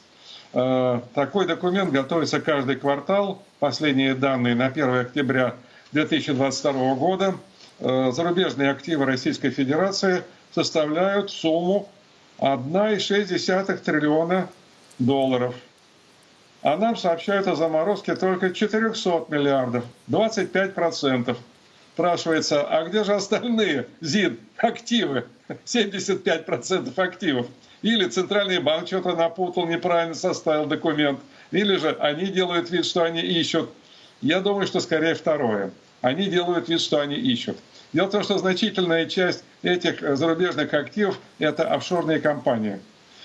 Э, 0.54 1.02
такой 1.14 1.46
документ 1.46 1.92
готовится 1.92 2.40
каждый 2.40 2.78
квартал. 2.78 3.44
Последние 3.60 4.16
данные 4.16 4.56
на 4.56 4.68
1 4.68 5.00
октября 5.00 5.56
2022 5.92 6.96
года. 6.96 7.36
Э, 7.80 8.12
зарубежные 8.12 8.72
активы 8.72 9.06
Российской 9.06 9.50
Федерации 9.50 10.24
составляют 10.54 11.32
сумму 11.32 11.90
1,6 12.40 13.78
триллиона 13.78 14.50
долларов. 15.00 15.56
А 16.64 16.76
нам 16.76 16.96
сообщают 16.96 17.48
о 17.48 17.56
заморозке 17.56 18.16
только 18.16 18.52
400 18.52 19.26
миллиардов, 19.30 19.86
25 20.08 20.74
процентов. 20.74 21.38
Спрашивается, 21.98 22.62
а 22.62 22.84
где 22.84 23.04
же 23.04 23.16
остальные, 23.16 23.88
ЗИН, 24.02 24.38
активы? 24.58 25.26
75 25.66 26.46
процентов 26.46 27.00
активов. 27.00 27.48
Или 27.82 28.08
Центральный 28.08 28.60
банк 28.60 28.86
что-то 28.86 29.16
напутал, 29.16 29.66
неправильно 29.66 30.14
составил 30.14 30.68
документ. 30.68 31.20
Или 31.50 31.76
же 31.78 31.98
они 32.00 32.28
делают 32.28 32.70
вид, 32.70 32.86
что 32.86 33.02
они 33.02 33.22
ищут. 33.22 33.72
Я 34.22 34.42
думаю, 34.42 34.68
что 34.68 34.80
скорее 34.80 35.16
второе. 35.16 35.72
Они 36.02 36.28
делают 36.28 36.70
вид, 36.70 36.82
что 36.82 37.00
они 37.00 37.16
ищут. 37.16 37.58
Дело 37.94 38.06
в 38.06 38.12
том, 38.12 38.22
что 38.22 38.38
значительная 38.38 39.08
часть 39.08 39.44
этих 39.64 40.02
зарубежных 40.16 40.76
активов– 40.76 41.18
это 41.40 41.64
офшорные 41.68 42.20
компании. 42.20 42.80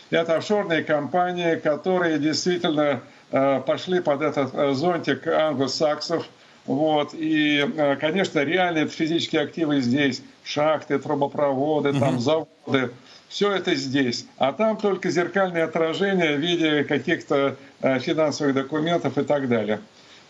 Это 0.08 0.36
офшорные 0.36 0.82
компании, 0.82 1.56
которые 1.56 2.18
действительно 2.18 3.02
э, 3.32 3.60
пошли 3.66 4.00
под 4.00 4.22
этот 4.22 4.54
э, 4.54 4.72
зонтик 4.72 5.26
англосаксов. 5.26 6.26
Вот. 6.66 7.14
И, 7.14 7.58
э, 7.58 7.96
конечно, 7.96 8.40
реальные 8.40 8.88
физические 8.88 9.42
активы 9.42 9.80
здесь– 9.80 10.22
шахты, 10.44 10.98
трубопроводы, 10.98 11.92
там, 11.98 12.20
заводы– 12.20 12.90
все 13.28 13.52
это 13.52 13.74
здесь. 13.74 14.26
А 14.36 14.52
там 14.52 14.76
только 14.76 15.10
зеркальное 15.10 15.64
отражение 15.64 16.36
в 16.36 16.40
виде 16.40 16.84
каких-то 16.84 17.56
финансовых 17.80 18.54
документов 18.54 19.16
и 19.16 19.22
так 19.24 19.48
далее. 19.48 19.80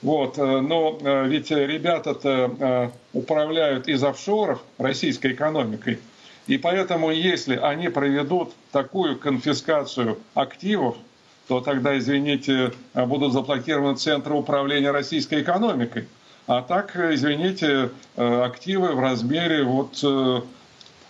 Вот, 0.03 0.37
э, 0.37 0.61
но 0.61 0.99
э, 1.01 1.28
ведь 1.28 1.51
ребята-то 1.51 2.57
э, 2.59 2.91
управляют 3.12 3.87
из 3.87 4.03
офшоров 4.03 4.61
российской 4.78 5.33
экономикой. 5.33 6.01
И 6.49 6.59
поэтому, 6.59 7.12
если 7.12 7.55
они 7.57 7.89
проведут 7.89 8.53
такую 8.72 9.16
конфискацию 9.16 10.18
активов, 10.35 10.97
то 11.47 11.61
тогда, 11.61 11.97
извините, 11.97 12.72
будут 12.95 13.33
заблокированы 13.33 13.97
центры 13.97 14.35
управления 14.35 14.91
российской 14.91 15.43
экономикой. 15.43 16.09
А 16.47 16.62
так, 16.62 16.97
извините, 16.97 17.90
активы 18.16 18.93
в 18.93 19.01
размере 19.01 19.62
вот 19.62 20.03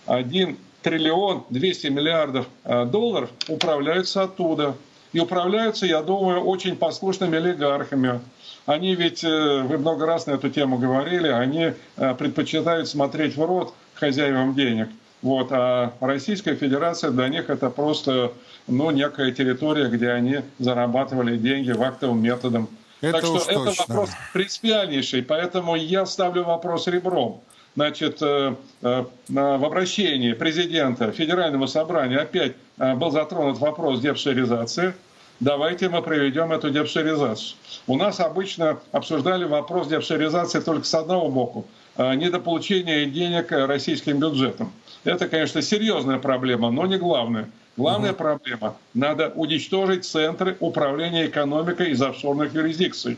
1 0.05 0.57
триллион 0.83 1.43
200 1.49 1.87
миллиардов 1.87 2.47
долларов 2.63 3.29
управляются 3.47 4.23
оттуда. 4.23 4.75
И 5.13 5.19
управляются, 5.19 5.85
я 5.85 6.01
думаю, 6.01 6.41
очень 6.41 6.75
послушными 6.75 7.37
олигархами. 7.37 8.19
Они 8.65 8.95
ведь, 8.95 9.23
э, 9.23 9.61
вы 9.61 9.77
много 9.77 10.05
раз 10.05 10.25
на 10.25 10.31
эту 10.31 10.49
тему 10.49 10.77
говорили, 10.77 11.27
они 11.27 11.73
э, 11.97 12.15
предпочитают 12.15 12.87
смотреть 12.87 13.37
в 13.37 13.45
рот 13.45 13.73
хозяевам 13.93 14.55
денег. 14.55 14.89
Вот, 15.21 15.49
а 15.51 15.93
Российская 15.99 16.55
Федерация 16.55 17.11
для 17.11 17.29
них 17.29 17.49
это 17.49 17.69
просто 17.69 18.33
ну, 18.67 18.89
некая 18.91 19.31
территория, 19.31 19.87
где 19.87 20.09
они 20.09 20.39
зарабатывали 20.59 21.37
деньги 21.37 21.71
вактовым 21.71 22.21
методом. 22.21 22.67
Это 23.03 23.21
так 23.21 23.25
что 23.25 23.51
это 23.51 23.73
вопрос 23.87 24.09
принципиальнейший, 24.33 25.23
поэтому 25.23 25.75
я 25.75 26.05
ставлю 26.05 26.43
вопрос 26.43 26.87
ребром. 26.87 27.41
Значит, 27.75 28.21
э, 28.21 28.55
в 28.81 29.65
обращении 29.65 30.33
президента 30.33 31.11
Федерального 31.11 31.65
собрания 31.65 32.19
опять 32.19 32.53
был 32.77 33.11
затронут 33.11 33.57
вопрос 33.57 33.99
депшеризации– 33.99 34.93
давайте 35.43 35.89
мы 35.89 36.01
проведем 36.01 36.51
эту 36.51 36.69
депшеризацию. 36.69 37.57
У 37.87 37.97
нас 37.97 38.19
обычно 38.19 38.79
обсуждали 38.91 39.45
вопрос 39.45 39.87
депшеризации 39.87 40.59
только 40.59 40.85
с 40.85 40.93
одного 40.93 41.29
боку 41.29 41.65
недополучение 41.97 43.05
денег 43.05 43.51
российским 43.51 44.19
бюджетом. 44.19 44.71
Это, 45.03 45.27
конечно, 45.27 45.61
серьезная 45.61 46.17
проблема, 46.17 46.71
но 46.71 46.85
не 46.85 46.97
главная. 46.97 47.49
Главная 47.75 48.11
угу. 48.11 48.19
проблема– 48.19 48.77
надо 48.93 49.29
уничтожить 49.29 50.05
центры 50.05 50.57
управления 50.59 51.25
экономикой 51.25 51.91
из 51.91 52.01
офшорных 52.01 52.53
юрисдикций. 52.53 53.17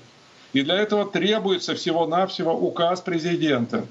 И 0.53 0.61
для 0.61 0.75
этого 0.75 1.05
требуется 1.05 1.75
всего-навсего 1.75 2.53
указ 2.53 3.01
президента, 3.01 3.85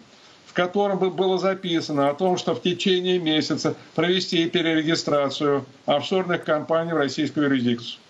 в 0.47 0.55
котором 0.55 0.99
бы 0.99 1.11
было 1.11 1.39
записано 1.39 2.09
о 2.09 2.15
том, 2.15 2.39
что 2.39 2.55
в 2.55 2.62
течение 2.62 3.19
месяца 3.19 3.75
провести 3.95 4.49
перерегистрацию 4.49 5.67
офшорных 5.85 6.45
компаний 6.45 6.93
в 6.93 6.97
российскую 6.97 7.47
юрисдикцию. 7.47 8.01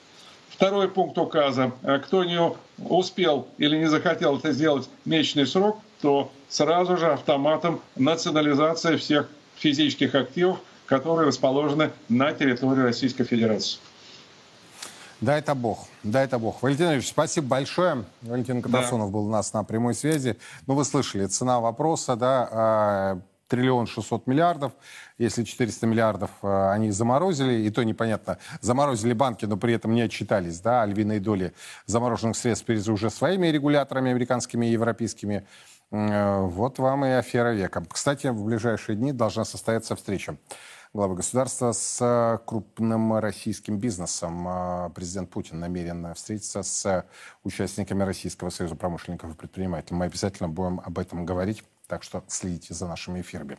Второй 0.50 0.88
пункт 0.88 1.18
указа. 1.18 1.72
Э, 1.82 1.98
кто 1.98 2.22
не 2.22 2.38
успел 2.78 3.48
или 3.58 3.76
не 3.76 3.86
захотел 3.86 4.38
это 4.38 4.52
сделать 4.52 4.88
месячный 5.04 5.48
срок, 5.48 5.80
то 6.00 6.30
сразу 6.48 6.96
же 6.96 7.06
автоматом 7.08 7.80
национализация 7.96 8.96
всех 8.96 9.28
физических 9.56 10.14
активов, 10.14 10.58
которые 10.98 11.26
расположены 11.26 11.90
на 12.08 12.32
территории 12.32 12.82
Российской 12.82 13.24
Федерации. 13.24 13.80
Да, 15.20 15.36
это 15.36 15.56
Бог. 15.56 15.88
Да, 16.04 16.22
это 16.22 16.38
Бог. 16.38 16.62
Валентин 16.62 16.92
Ильич, 16.92 17.08
спасибо 17.08 17.48
большое. 17.48 18.04
Валентин 18.22 18.62
Катасонов 18.62 19.08
да. 19.08 19.12
был 19.12 19.26
у 19.26 19.30
нас 19.30 19.52
на 19.52 19.64
прямой 19.64 19.94
связи. 19.94 20.36
Ну, 20.68 20.74
вы 20.74 20.84
слышали, 20.84 21.26
цена 21.26 21.58
вопроса, 21.58 22.14
да, 22.14 22.48
а, 22.50 23.18
триллион 23.48 23.88
шестьсот 23.88 24.28
миллиардов. 24.28 24.72
Если 25.18 25.42
400 25.42 25.86
миллиардов 25.86 26.30
э, 26.42 26.70
они 26.70 26.92
заморозили, 26.92 27.66
и 27.66 27.70
то 27.70 27.82
непонятно, 27.82 28.38
заморозили 28.60 29.14
банки, 29.14 29.46
но 29.46 29.56
при 29.56 29.74
этом 29.74 29.94
не 29.94 30.02
отчитались, 30.02 30.60
да, 30.60 30.82
о 30.82 30.86
львиной 30.86 31.18
доли 31.18 31.54
замороженных 31.86 32.36
средств 32.36 32.66
перед 32.66 32.86
уже 32.88 33.10
своими 33.10 33.48
регуляторами, 33.48 34.12
американскими 34.12 34.66
и 34.66 34.70
европейскими. 34.70 35.44
Э, 35.90 36.40
вот 36.40 36.78
вам 36.78 37.04
и 37.04 37.10
афера 37.10 37.52
века. 37.52 37.84
Кстати, 37.90 38.28
в 38.28 38.44
ближайшие 38.44 38.96
дни 38.96 39.12
должна 39.12 39.44
состояться 39.44 39.96
встреча 39.96 40.36
главы 40.94 41.16
государства 41.16 41.72
с 41.72 42.40
крупным 42.46 43.14
российским 43.18 43.78
бизнесом. 43.78 44.46
Э, 44.48 44.90
президент 44.94 45.28
Путин 45.28 45.58
намерен 45.58 46.14
встретиться 46.14 46.62
с 46.62 47.04
участниками 47.42 48.04
Российского 48.04 48.50
союза 48.50 48.76
промышленников 48.76 49.32
и 49.32 49.34
предпринимателей. 49.34 49.96
Мы 49.96 50.04
обязательно 50.06 50.48
будем 50.48 50.80
об 50.80 50.98
этом 50.98 51.26
говорить. 51.26 51.64
Так 51.88 52.02
что 52.02 52.24
следите 52.28 52.72
за 52.72 52.86
нашими 52.86 53.20
эфирами. 53.20 53.58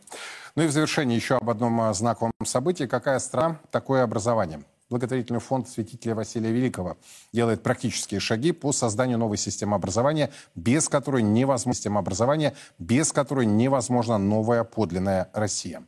Ну 0.56 0.64
и 0.64 0.66
в 0.66 0.72
завершении 0.72 1.14
еще 1.14 1.36
об 1.36 1.48
одном 1.48 1.80
а, 1.80 1.92
знаковом 1.92 2.32
событии. 2.44 2.84
Какая 2.84 3.20
страна, 3.20 3.60
такое 3.70 4.02
образование. 4.02 4.64
Благотворительный 4.88 5.40
фонд 5.40 5.68
святителя 5.68 6.14
Василия 6.14 6.52
Великого 6.52 6.96
делает 7.32 7.62
практические 7.64 8.20
шаги 8.20 8.52
по 8.52 8.70
созданию 8.70 9.18
новой 9.18 9.36
системы 9.36 9.74
образования, 9.74 10.30
без 10.54 10.88
которой 10.88 11.22
невозможна 11.22 11.74
система 11.74 11.98
образования, 11.98 12.54
без 12.78 13.10
которой 13.10 13.46
невозможна 13.46 14.16
новая 14.16 14.62
подлинная 14.62 15.28
Россия. 15.32 15.82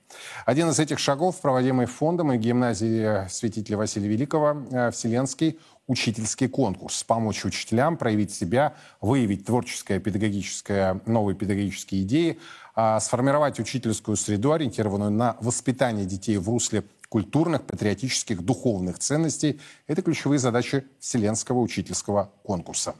Один 0.46 0.70
из 0.70 0.80
этих 0.80 0.98
шагов, 0.98 1.40
проводимый 1.40 1.86
фондом 1.86 2.32
и 2.32 2.38
гимназией 2.38 3.28
святителя 3.30 3.76
Василия 3.76 4.08
Великого, 4.08 4.64
э, 4.70 4.90
Вселенский 4.90 5.60
учительский 5.86 6.48
конкурс, 6.48 7.02
помочь 7.02 7.44
учителям 7.44 7.96
проявить 7.96 8.32
себя, 8.32 8.74
выявить 9.00 9.46
творческое, 9.46 10.00
педагогическое, 10.00 11.00
новые 11.06 11.34
педагогические 11.34 12.02
идеи, 12.02 12.38
а, 12.74 13.00
сформировать 13.00 13.58
учительскую 13.58 14.16
среду, 14.16 14.52
ориентированную 14.52 15.10
на 15.10 15.36
воспитание 15.40 16.04
детей 16.04 16.36
в 16.36 16.48
русле 16.48 16.84
культурных, 17.08 17.66
патриотических, 17.66 18.42
духовных 18.42 18.98
ценностей. 18.98 19.60
Это 19.86 20.02
ключевые 20.02 20.38
задачи 20.38 20.84
Вселенского 20.98 21.58
учительского 21.60 22.32
конкурса. 22.42 22.94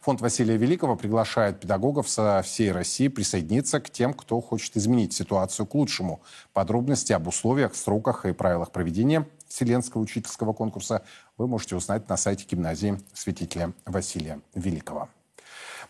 Фонд 0.00 0.20
Василия 0.20 0.56
Великого 0.56 0.96
приглашает 0.96 1.60
педагогов 1.60 2.08
со 2.08 2.42
всей 2.42 2.72
России 2.72 3.08
присоединиться 3.08 3.80
к 3.80 3.90
тем, 3.90 4.14
кто 4.14 4.40
хочет 4.40 4.76
изменить 4.76 5.12
ситуацию 5.12 5.66
к 5.66 5.74
лучшему. 5.74 6.22
Подробности 6.52 7.12
об 7.12 7.28
условиях, 7.28 7.74
сроках 7.74 8.26
и 8.26 8.32
правилах 8.32 8.72
проведения 8.72 9.28
Вселенского 9.48 10.02
учительского 10.02 10.52
конкурса 10.52 11.02
вы 11.38 11.46
можете 11.46 11.76
узнать 11.76 12.08
на 12.08 12.16
сайте 12.16 12.46
гимназии 12.50 12.98
святителя 13.12 13.72
Василия 13.84 14.40
Великого. 14.54 15.08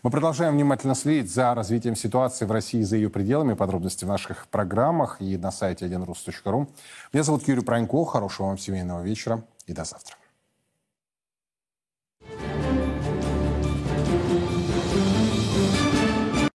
Мы 0.03 0.11
продолжаем 0.11 0.55
внимательно 0.55 0.95
следить 0.95 1.31
за 1.31 1.55
развитием 1.55 1.95
ситуации 1.95 2.43
в 2.43 2.51
России 2.51 2.81
и 2.81 2.83
за 2.83 2.97
ее 2.97 3.09
пределами. 3.09 3.53
Подробности 3.53 4.03
в 4.03 4.09
наших 4.09 4.49
программах 4.49 5.21
и 5.21 5.37
на 5.37 5.49
сайте 5.49 5.85
1rus.ru. 5.85 6.67
Меня 7.13 7.23
зовут 7.23 7.47
Юрий 7.47 7.63
Пронько. 7.63 8.03
Хорошего 8.03 8.47
вам 8.47 8.57
семейного 8.57 9.01
вечера 9.01 9.45
и 9.65 9.71
до 9.71 9.85
завтра. 9.85 10.17